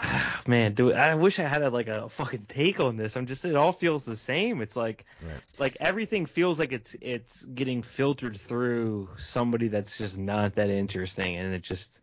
[0.00, 3.16] Ah, Man, dude, I wish I had a, like a fucking take on this.
[3.16, 4.60] I'm just it all feels the same.
[4.62, 5.40] It's like Right.
[5.58, 11.36] like everything feels like it's it's getting filtered through somebody that's just not that interesting,
[11.36, 11.98] and it just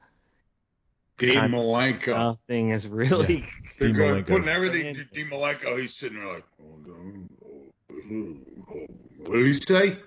[1.18, 2.08] Dean kind of- Malenko.
[2.18, 3.46] nothing is really.
[3.80, 5.80] They're going, putting everything to Dean Malenko.
[5.80, 6.44] He's sitting there like,
[6.86, 7.65] no, oh,
[8.04, 9.98] what did he say?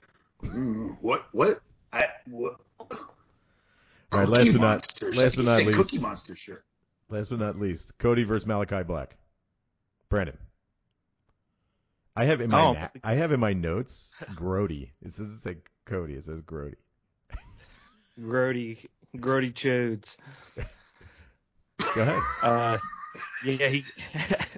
[0.45, 1.27] Mm, What?
[1.33, 1.61] What?
[1.93, 2.57] I what?
[2.81, 5.73] All right, last but not- last but not least.
[5.79, 6.65] Cookie Monster shirt.
[7.11, 9.17] Last but not least, Cody versus Malachi Black.
[10.09, 10.37] Brandon.
[12.17, 12.73] I have in my Oh.
[12.73, 14.91] na- I have in my notes Grody.
[15.03, 16.15] It doesn't say Cody.
[16.15, 16.75] It says Grody.
[18.21, 18.79] Grody
[19.17, 20.17] Grody Chodes.
[21.95, 22.23] Go ahead.
[22.43, 22.79] Uh,
[23.45, 23.85] yeah, he.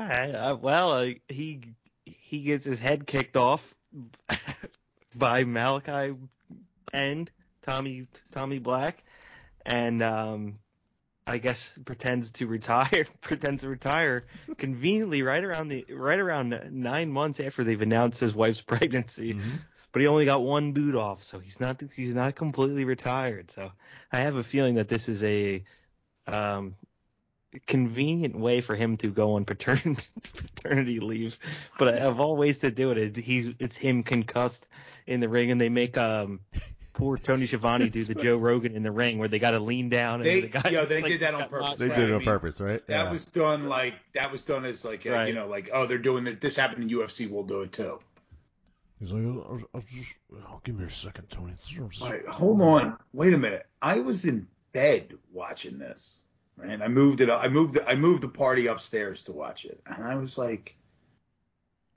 [0.00, 1.60] I, I, well, uh, he
[2.04, 3.74] he gets his head kicked off
[5.14, 6.14] by Malachi
[6.92, 7.30] and
[7.62, 9.02] Tommy Tommy Black,
[9.66, 10.58] and um,
[11.26, 13.04] I guess pretends to retire.
[13.20, 14.24] pretends to retire
[14.56, 19.60] conveniently right around the right around nine months after they've announced his wife's pregnancy Mhm.
[19.92, 23.50] but he only got one boot off, so he's not he's not completely retired.
[23.50, 23.70] So
[24.12, 25.62] I have a feeling that this is a
[26.26, 26.76] um,
[27.66, 31.38] convenient way for him to go on paternity paternity leave.
[31.78, 34.66] But of all ways to do it, it he's it's him concussed
[35.06, 36.40] in the ring, and they make um
[36.92, 39.88] poor Tony Schiavone do the Joe Rogan in the ring where they got to lean
[39.88, 40.70] down and They, the guy.
[40.70, 41.78] yo, they like did that on purpose.
[41.78, 41.96] They right?
[41.96, 42.86] did it on purpose, right?
[42.86, 43.12] That Yeah.
[43.12, 45.28] was done like that was done as like a, Right.
[45.28, 46.40] you know like oh they're doing it.
[46.40, 47.28] This happened in UFC.
[47.30, 47.98] We'll do it too.
[49.00, 51.54] He's like, I'll, I'll just, oh, give me a second, Tony.
[52.02, 52.98] All right, hold on.
[53.14, 53.64] Wait a minute.
[53.80, 56.22] I was in bed watching this,
[56.62, 56.80] right?
[56.80, 57.30] I moved it.
[57.30, 57.78] I moved.
[57.86, 60.76] I moved the party upstairs to watch it, and I was like,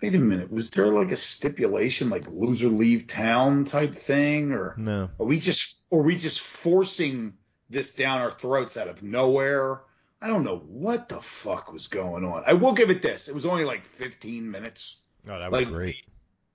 [0.02, 0.52] "Wait a minute.
[0.52, 5.10] Was there like a stipulation, like loser leave town type thing, or No.
[5.20, 7.34] are we just, are we just forcing
[7.70, 9.82] this down our throats out of nowhere?"
[10.22, 12.44] I don't know what the fuck was going on.
[12.48, 13.28] I will give it this.
[13.28, 15.02] It was only like 15 minutes.
[15.28, 16.02] Oh, that was Like, great.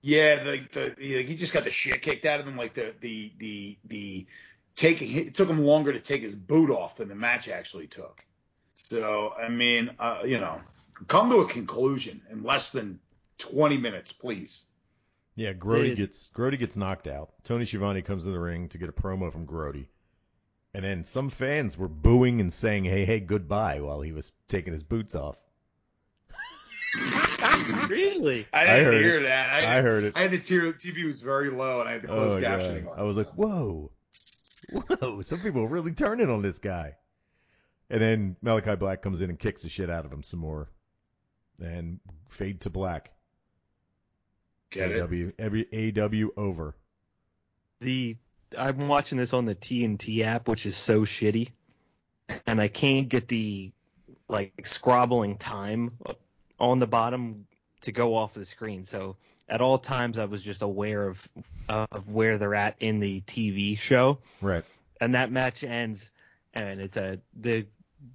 [0.01, 2.57] Yeah, the, the he he just got the shit kicked out of him.
[2.57, 4.27] Like the the the the
[4.79, 8.25] taking it took him longer to take his boot off than the match actually took.
[8.75, 10.61] So I mean, uh, you know,
[11.09, 13.01] come to a conclusion in less than
[13.39, 14.65] 20 minutes, please.
[15.35, 17.31] Yeah, Grody Did- gets Grody gets knocked out.
[17.45, 19.87] Tony Schiavone comes in the ring to get a promo from Grody.
[20.75, 24.73] And then some fans were booing and saying, "Hey, hey, goodbye," while he was taking
[24.73, 25.37] his boots off.
[27.89, 28.47] really?
[28.53, 29.49] I I didn't heard hear that.
[29.51, 30.17] I, I heard it.
[30.17, 32.93] I had the TV was very low and I had the closed Oh, captioning God.
[32.93, 32.99] on.
[32.99, 33.91] I was like, "Whoa,
[34.73, 36.97] whoa!" Some people are really turning on this guy.
[37.91, 40.69] And then Malachi Black comes in and kicks the shit out of him some more,
[41.61, 43.13] and fade to black.
[44.71, 45.01] Get it?
[45.01, 46.77] AW, every AW over.
[47.81, 48.17] The
[48.57, 51.51] I'm watching this on the TNT app, which is so shitty,
[52.47, 53.73] and I can't get the
[54.29, 55.99] like scrobbling time
[56.59, 57.47] on the bottom
[57.83, 58.85] to go off the screen.
[58.85, 59.17] So
[59.49, 61.29] at all times, I was just aware of
[61.69, 64.65] of where they're at in the TV show, Right.
[65.01, 66.11] and that match ends,
[66.55, 67.67] and it's a the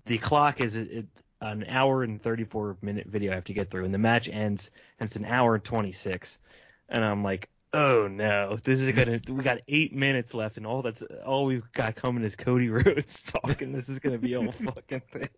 [0.05, 1.05] the clock is it,
[1.41, 4.71] an hour and 34 minute video I have to get through, and the match ends,
[4.99, 6.39] and it's an hour and 26,
[6.89, 10.81] and I'm like, oh no, this is gonna we got eight minutes left, and all
[10.81, 13.71] that's all we've got coming is Cody Rhodes talking.
[13.71, 15.29] This is gonna be a whole fucking thing.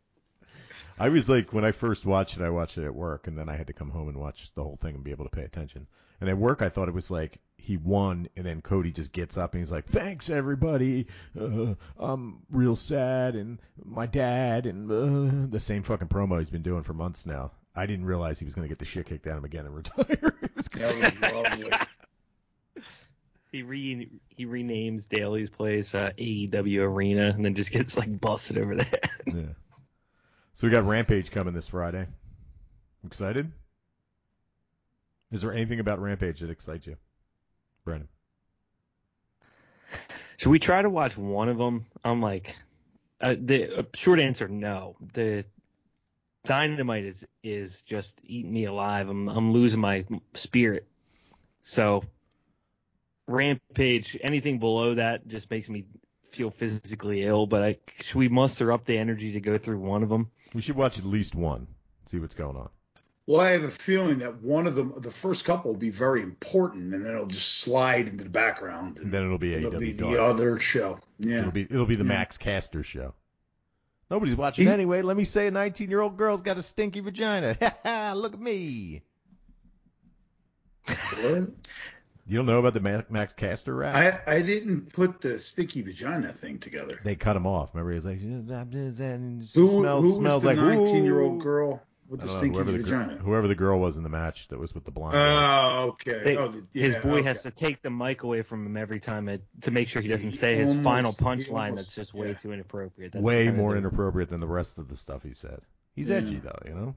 [0.97, 3.49] I was like, when I first watched it, I watched it at work, and then
[3.49, 5.43] I had to come home and watch the whole thing and be able to pay
[5.43, 5.87] attention.
[6.21, 9.37] And at work, I thought it was like he won, and then Cody just gets
[9.37, 11.07] up and he's like, "Thanks everybody,
[11.39, 16.61] uh, I'm real sad, and my dad, and uh, the same fucking promo he's been
[16.61, 19.33] doing for months now." I didn't realize he was gonna get the shit kicked out
[19.33, 20.35] of him again and retire.
[20.41, 22.83] It was That was lovely.
[23.51, 28.57] He re he renames Daily's place uh, AEW Arena, and then just gets like busted
[28.57, 29.09] over the head.
[29.27, 29.43] yeah.
[30.55, 32.07] So we got Rampage coming this Friday.
[33.05, 33.51] Excited?
[35.33, 36.95] Is there anything about Rampage that excites you,
[37.83, 38.07] Brandon?
[40.37, 41.87] Should we try to watch one of them?
[42.05, 42.55] I'm like,
[43.19, 44.95] uh, the uh, short answer, no.
[45.11, 45.43] The
[46.45, 49.09] Dynamite is is just eating me alive.
[49.09, 50.05] I'm I'm losing my
[50.35, 50.87] spirit.
[51.63, 52.05] So
[53.27, 55.85] Rampage, anything below that just makes me
[56.35, 57.47] feel physically ill.
[57.47, 60.29] But I should we muster up the energy to go through one of them?
[60.53, 61.67] We should watch at least one.
[62.07, 62.69] See what's going on.
[63.27, 66.21] Well, I have a feeling that one of them, the first couple, will be very
[66.21, 68.99] important, and then it'll just slide into the background.
[68.99, 70.13] And then it'll be it'll AEW be Dark.
[70.13, 70.99] the other show.
[71.17, 71.39] Yeah.
[71.39, 72.09] It'll be it'll be the Yeah.
[72.09, 73.15] Max Caster show.
[74.11, 75.01] Nobody's watching He- anyway.
[75.01, 77.57] Let me say a 19 year old girl's got a stinky vagina.
[77.59, 78.13] Ha ha!
[78.15, 79.01] Look at me.
[82.25, 82.31] What?
[82.31, 83.95] You don't know about the Ma- Max Caster rap?
[84.27, 86.99] I I didn't put the sticky vagina thing together.
[87.03, 87.73] They cut him off.
[87.73, 91.41] Remember, he was like, and Who, smells who smells was the like 19 year old
[91.41, 93.15] girl with the know, stinky whoever the, gir- vagina?
[93.17, 95.13] whoever the girl was in the match that was with the blonde.
[95.13, 95.81] guy.
[95.83, 96.21] Oh, okay.
[96.23, 97.23] They- oh, the, His boy okay.
[97.23, 100.07] has to take the mic away from him every time it, to make sure he
[100.07, 102.33] doesn't He say his almost- final punchline that's just way yeah.
[102.35, 103.11] too inappropriate.
[103.13, 105.61] That's Way more the- inappropriate than the rest of the stuff he said.
[105.95, 106.17] He's Yeah.
[106.17, 106.95] edgy though, you know.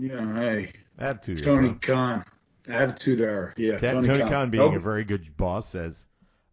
[0.00, 1.42] Yeah, hey, Attitude.
[1.44, 1.78] Tony bro.
[1.94, 2.24] Khan,
[2.68, 3.54] attitude error.
[3.56, 4.30] Yeah, Ta- Tony, Tony Khan.
[4.30, 4.74] Khan being Nope.
[4.76, 6.06] a very good boss says,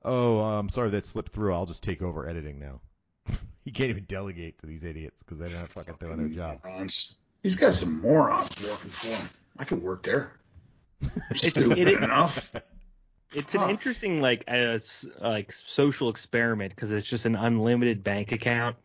[0.04, 1.54] "Oh, I'm sorry that slipped through.
[1.54, 2.82] I'll just take over editing now."
[3.66, 6.60] he can't even delegate to these idiots because they're not have fucking doing their job.
[6.64, 7.16] Morons.
[7.44, 9.30] He's got some morons working for him.
[9.58, 10.34] I could work there.
[11.34, 12.54] Stupid it- it- enough.
[13.34, 14.78] It's an interesting like uh,
[15.22, 18.76] like social experiment because it's just an unlimited bank account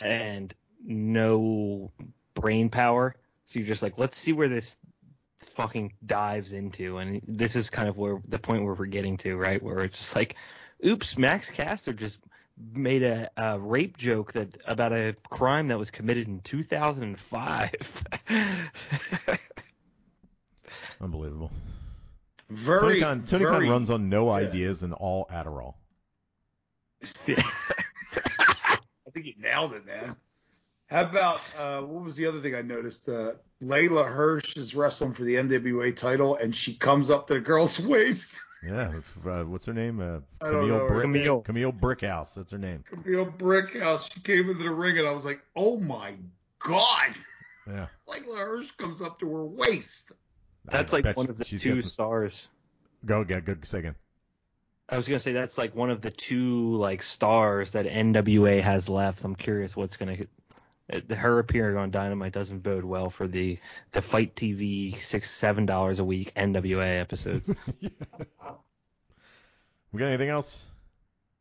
[0.00, 0.54] and
[0.84, 1.90] no
[2.34, 3.16] brain power.
[3.46, 4.76] So you're just like, let's see where this
[5.50, 9.36] fucking dives into, and this is kind of where the point where we're getting to,
[9.36, 9.62] right?
[9.62, 10.36] Where it's just like,
[10.84, 12.18] oops, Max Caster just
[12.72, 18.04] made a, a rape joke that about a crime that was committed in 2005.
[21.00, 21.50] Unbelievable.
[22.50, 24.46] Very, Tony Khan, Tony very, Khan runs on no yeah.
[24.46, 25.74] ideas and all Adderall.
[27.26, 27.42] Yeah.
[28.16, 30.16] I think he nailed it, man.
[30.90, 33.08] How about uh, what was the other thing I noticed?
[33.08, 37.40] Uh, Leyla Hirsch is wrestling for the NWA title, and she comes up to the
[37.40, 38.40] girl's waist.
[38.66, 38.92] Yeah.
[39.24, 40.00] Uh, what's her name?
[40.00, 40.88] Uh, I don't Kamille, know.
[40.88, 41.44] Brick- Kamille.
[41.44, 42.34] Kamille Brickhouse.
[42.34, 42.84] That's her name.
[42.92, 44.12] Kamille Brickhouse.
[44.12, 46.12] She came into the ring and I was like, oh my
[46.58, 47.14] god.
[47.66, 47.86] Yeah.
[48.08, 50.12] Leyla Hirsch comes up to her waist.
[50.66, 52.48] That's I like one of the two some- stars.
[53.06, 53.40] Go again.
[53.40, 53.94] Good second.
[54.90, 58.88] I was gonna say that's like one of the two like stars that NWA has
[58.90, 59.24] left.
[59.24, 60.18] I'm curious what's gonna.
[61.10, 63.58] Her appearing on Dynamite doesn't bode well for the
[63.92, 67.50] the FITE TV six seven dollars a week NWA episodes.
[69.92, 70.66] We got anything else?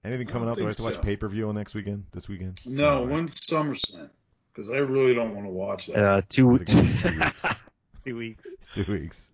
[0.04, 0.58] Anything coming don't up?
[0.58, 1.02] Do I have to think watch so.
[1.02, 2.06] pay pay per view next weekend?
[2.12, 2.60] This weekend?
[2.66, 3.14] No, All right.
[3.14, 4.10] when's SummerSlam?
[4.52, 6.04] Because I really don't want to watch that.
[6.04, 7.46] uh, two, I think it's two weeks.
[8.06, 8.48] two weeks.
[8.74, 9.34] Two weeks.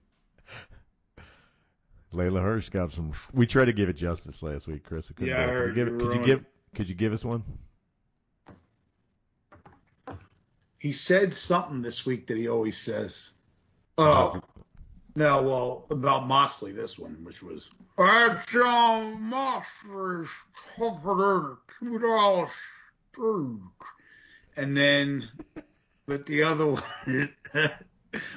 [2.14, 3.12] Leyla Hirsch got some.
[3.34, 5.10] We tried to give it justice last week, Chris.
[5.18, 5.54] We Yeah, I do it.
[5.54, 6.46] heard Could you, give, you could you give?
[6.76, 7.44] Could you give us one?
[10.86, 13.32] He said something this week that he always says.
[13.98, 14.40] Oh,
[15.16, 17.72] no, well, about Moxley, this one, which was.
[17.98, 20.30] That's Jon Moxley's
[20.78, 22.50] a $2
[23.14, 23.62] steak.
[24.58, 25.28] And then,
[26.06, 26.84] but the other one,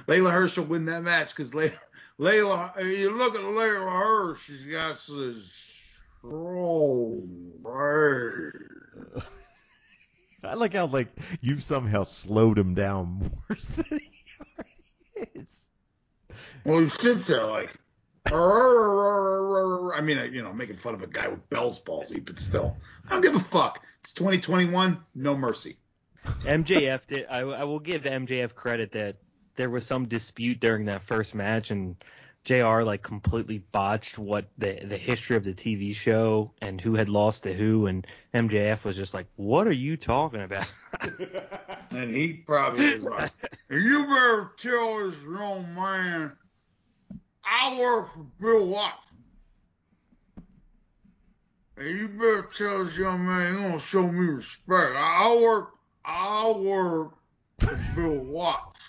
[0.08, 1.78] Leyla Hirsch will win that match because Leyla,
[2.18, 5.36] Leyla, you look at Leyla Hirsch, she's got this
[6.20, 7.52] strong.
[10.44, 11.08] I like how like
[11.40, 14.10] you've somehow slowed him down worse than he
[14.40, 15.46] already is.
[16.64, 17.70] Well, he sits there like,
[18.26, 23.10] I mean, you know, making fun of a guy with Bell's palsy, but still, I
[23.10, 23.82] don't give a fuck.
[24.00, 25.78] It's 2021, no mercy.
[26.24, 27.26] MJF did.
[27.30, 29.16] I, I will give MJF credit that
[29.56, 31.96] there was some dispute during that first match, and
[32.44, 32.82] Jr.
[32.82, 37.42] like completely botched what the the history of the TV show and who had lost
[37.42, 40.66] to who, and MJF was just like, "What are you talking about?"
[41.90, 43.30] And he probably was like,
[43.70, 46.32] you better tell this young man,
[47.44, 49.16] I work for Bill Watson.
[51.76, 54.96] And you better tell this young man you're gonna show me respect.
[54.96, 55.70] I work,
[56.04, 57.14] I work
[57.62, 58.82] for Bill Watson.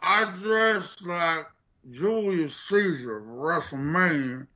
[0.00, 1.46] I dress like
[1.92, 4.46] Julius Caesar for WrestleMania.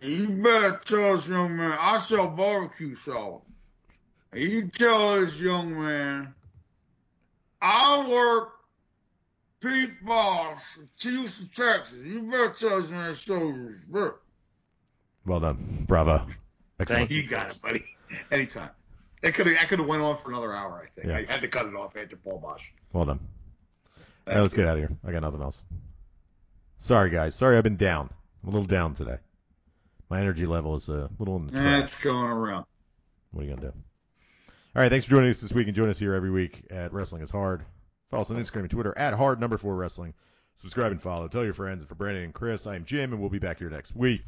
[0.00, 3.42] You better tell this young man I sell barbecue sauce.
[4.34, 6.34] You tell this young man
[7.60, 8.50] I work
[9.60, 11.98] Pete Boss, in Houston, Texas.
[12.02, 14.16] You better tell this man to show respect.
[15.24, 16.26] Well done, bravo.
[16.80, 16.98] Excellent.
[16.98, 17.22] Thank you.
[17.22, 17.84] You got it, buddy.
[18.32, 18.70] Anytime.
[19.22, 20.82] That could have I could have went on for another hour.
[20.84, 21.18] I think Yeah.
[21.28, 22.62] I had to cut it off after Paul Boesch.
[22.92, 23.20] Well done.
[24.26, 24.90] All right, let's get out of here.
[25.06, 25.62] I got nothing else.
[26.82, 27.36] Sorry guys.
[27.36, 28.10] Sorry I've been down.
[28.42, 29.18] I'm a little down today.
[30.10, 31.80] My energy level is a little in the trash.
[31.80, 32.66] That's going around.
[33.30, 33.72] What are you gonna do?
[34.74, 36.92] All right, thanks for joining us this week and join us here every week at
[36.92, 37.62] Wrestling is Hard.
[38.10, 40.12] Follow us on Instagram and Twitter at hard number four wrestling.
[40.54, 41.28] Subscribe and follow.
[41.28, 41.82] Tell your friends.
[41.82, 44.22] And for Brandon and Chris, I am Jim, and we'll be back here next week.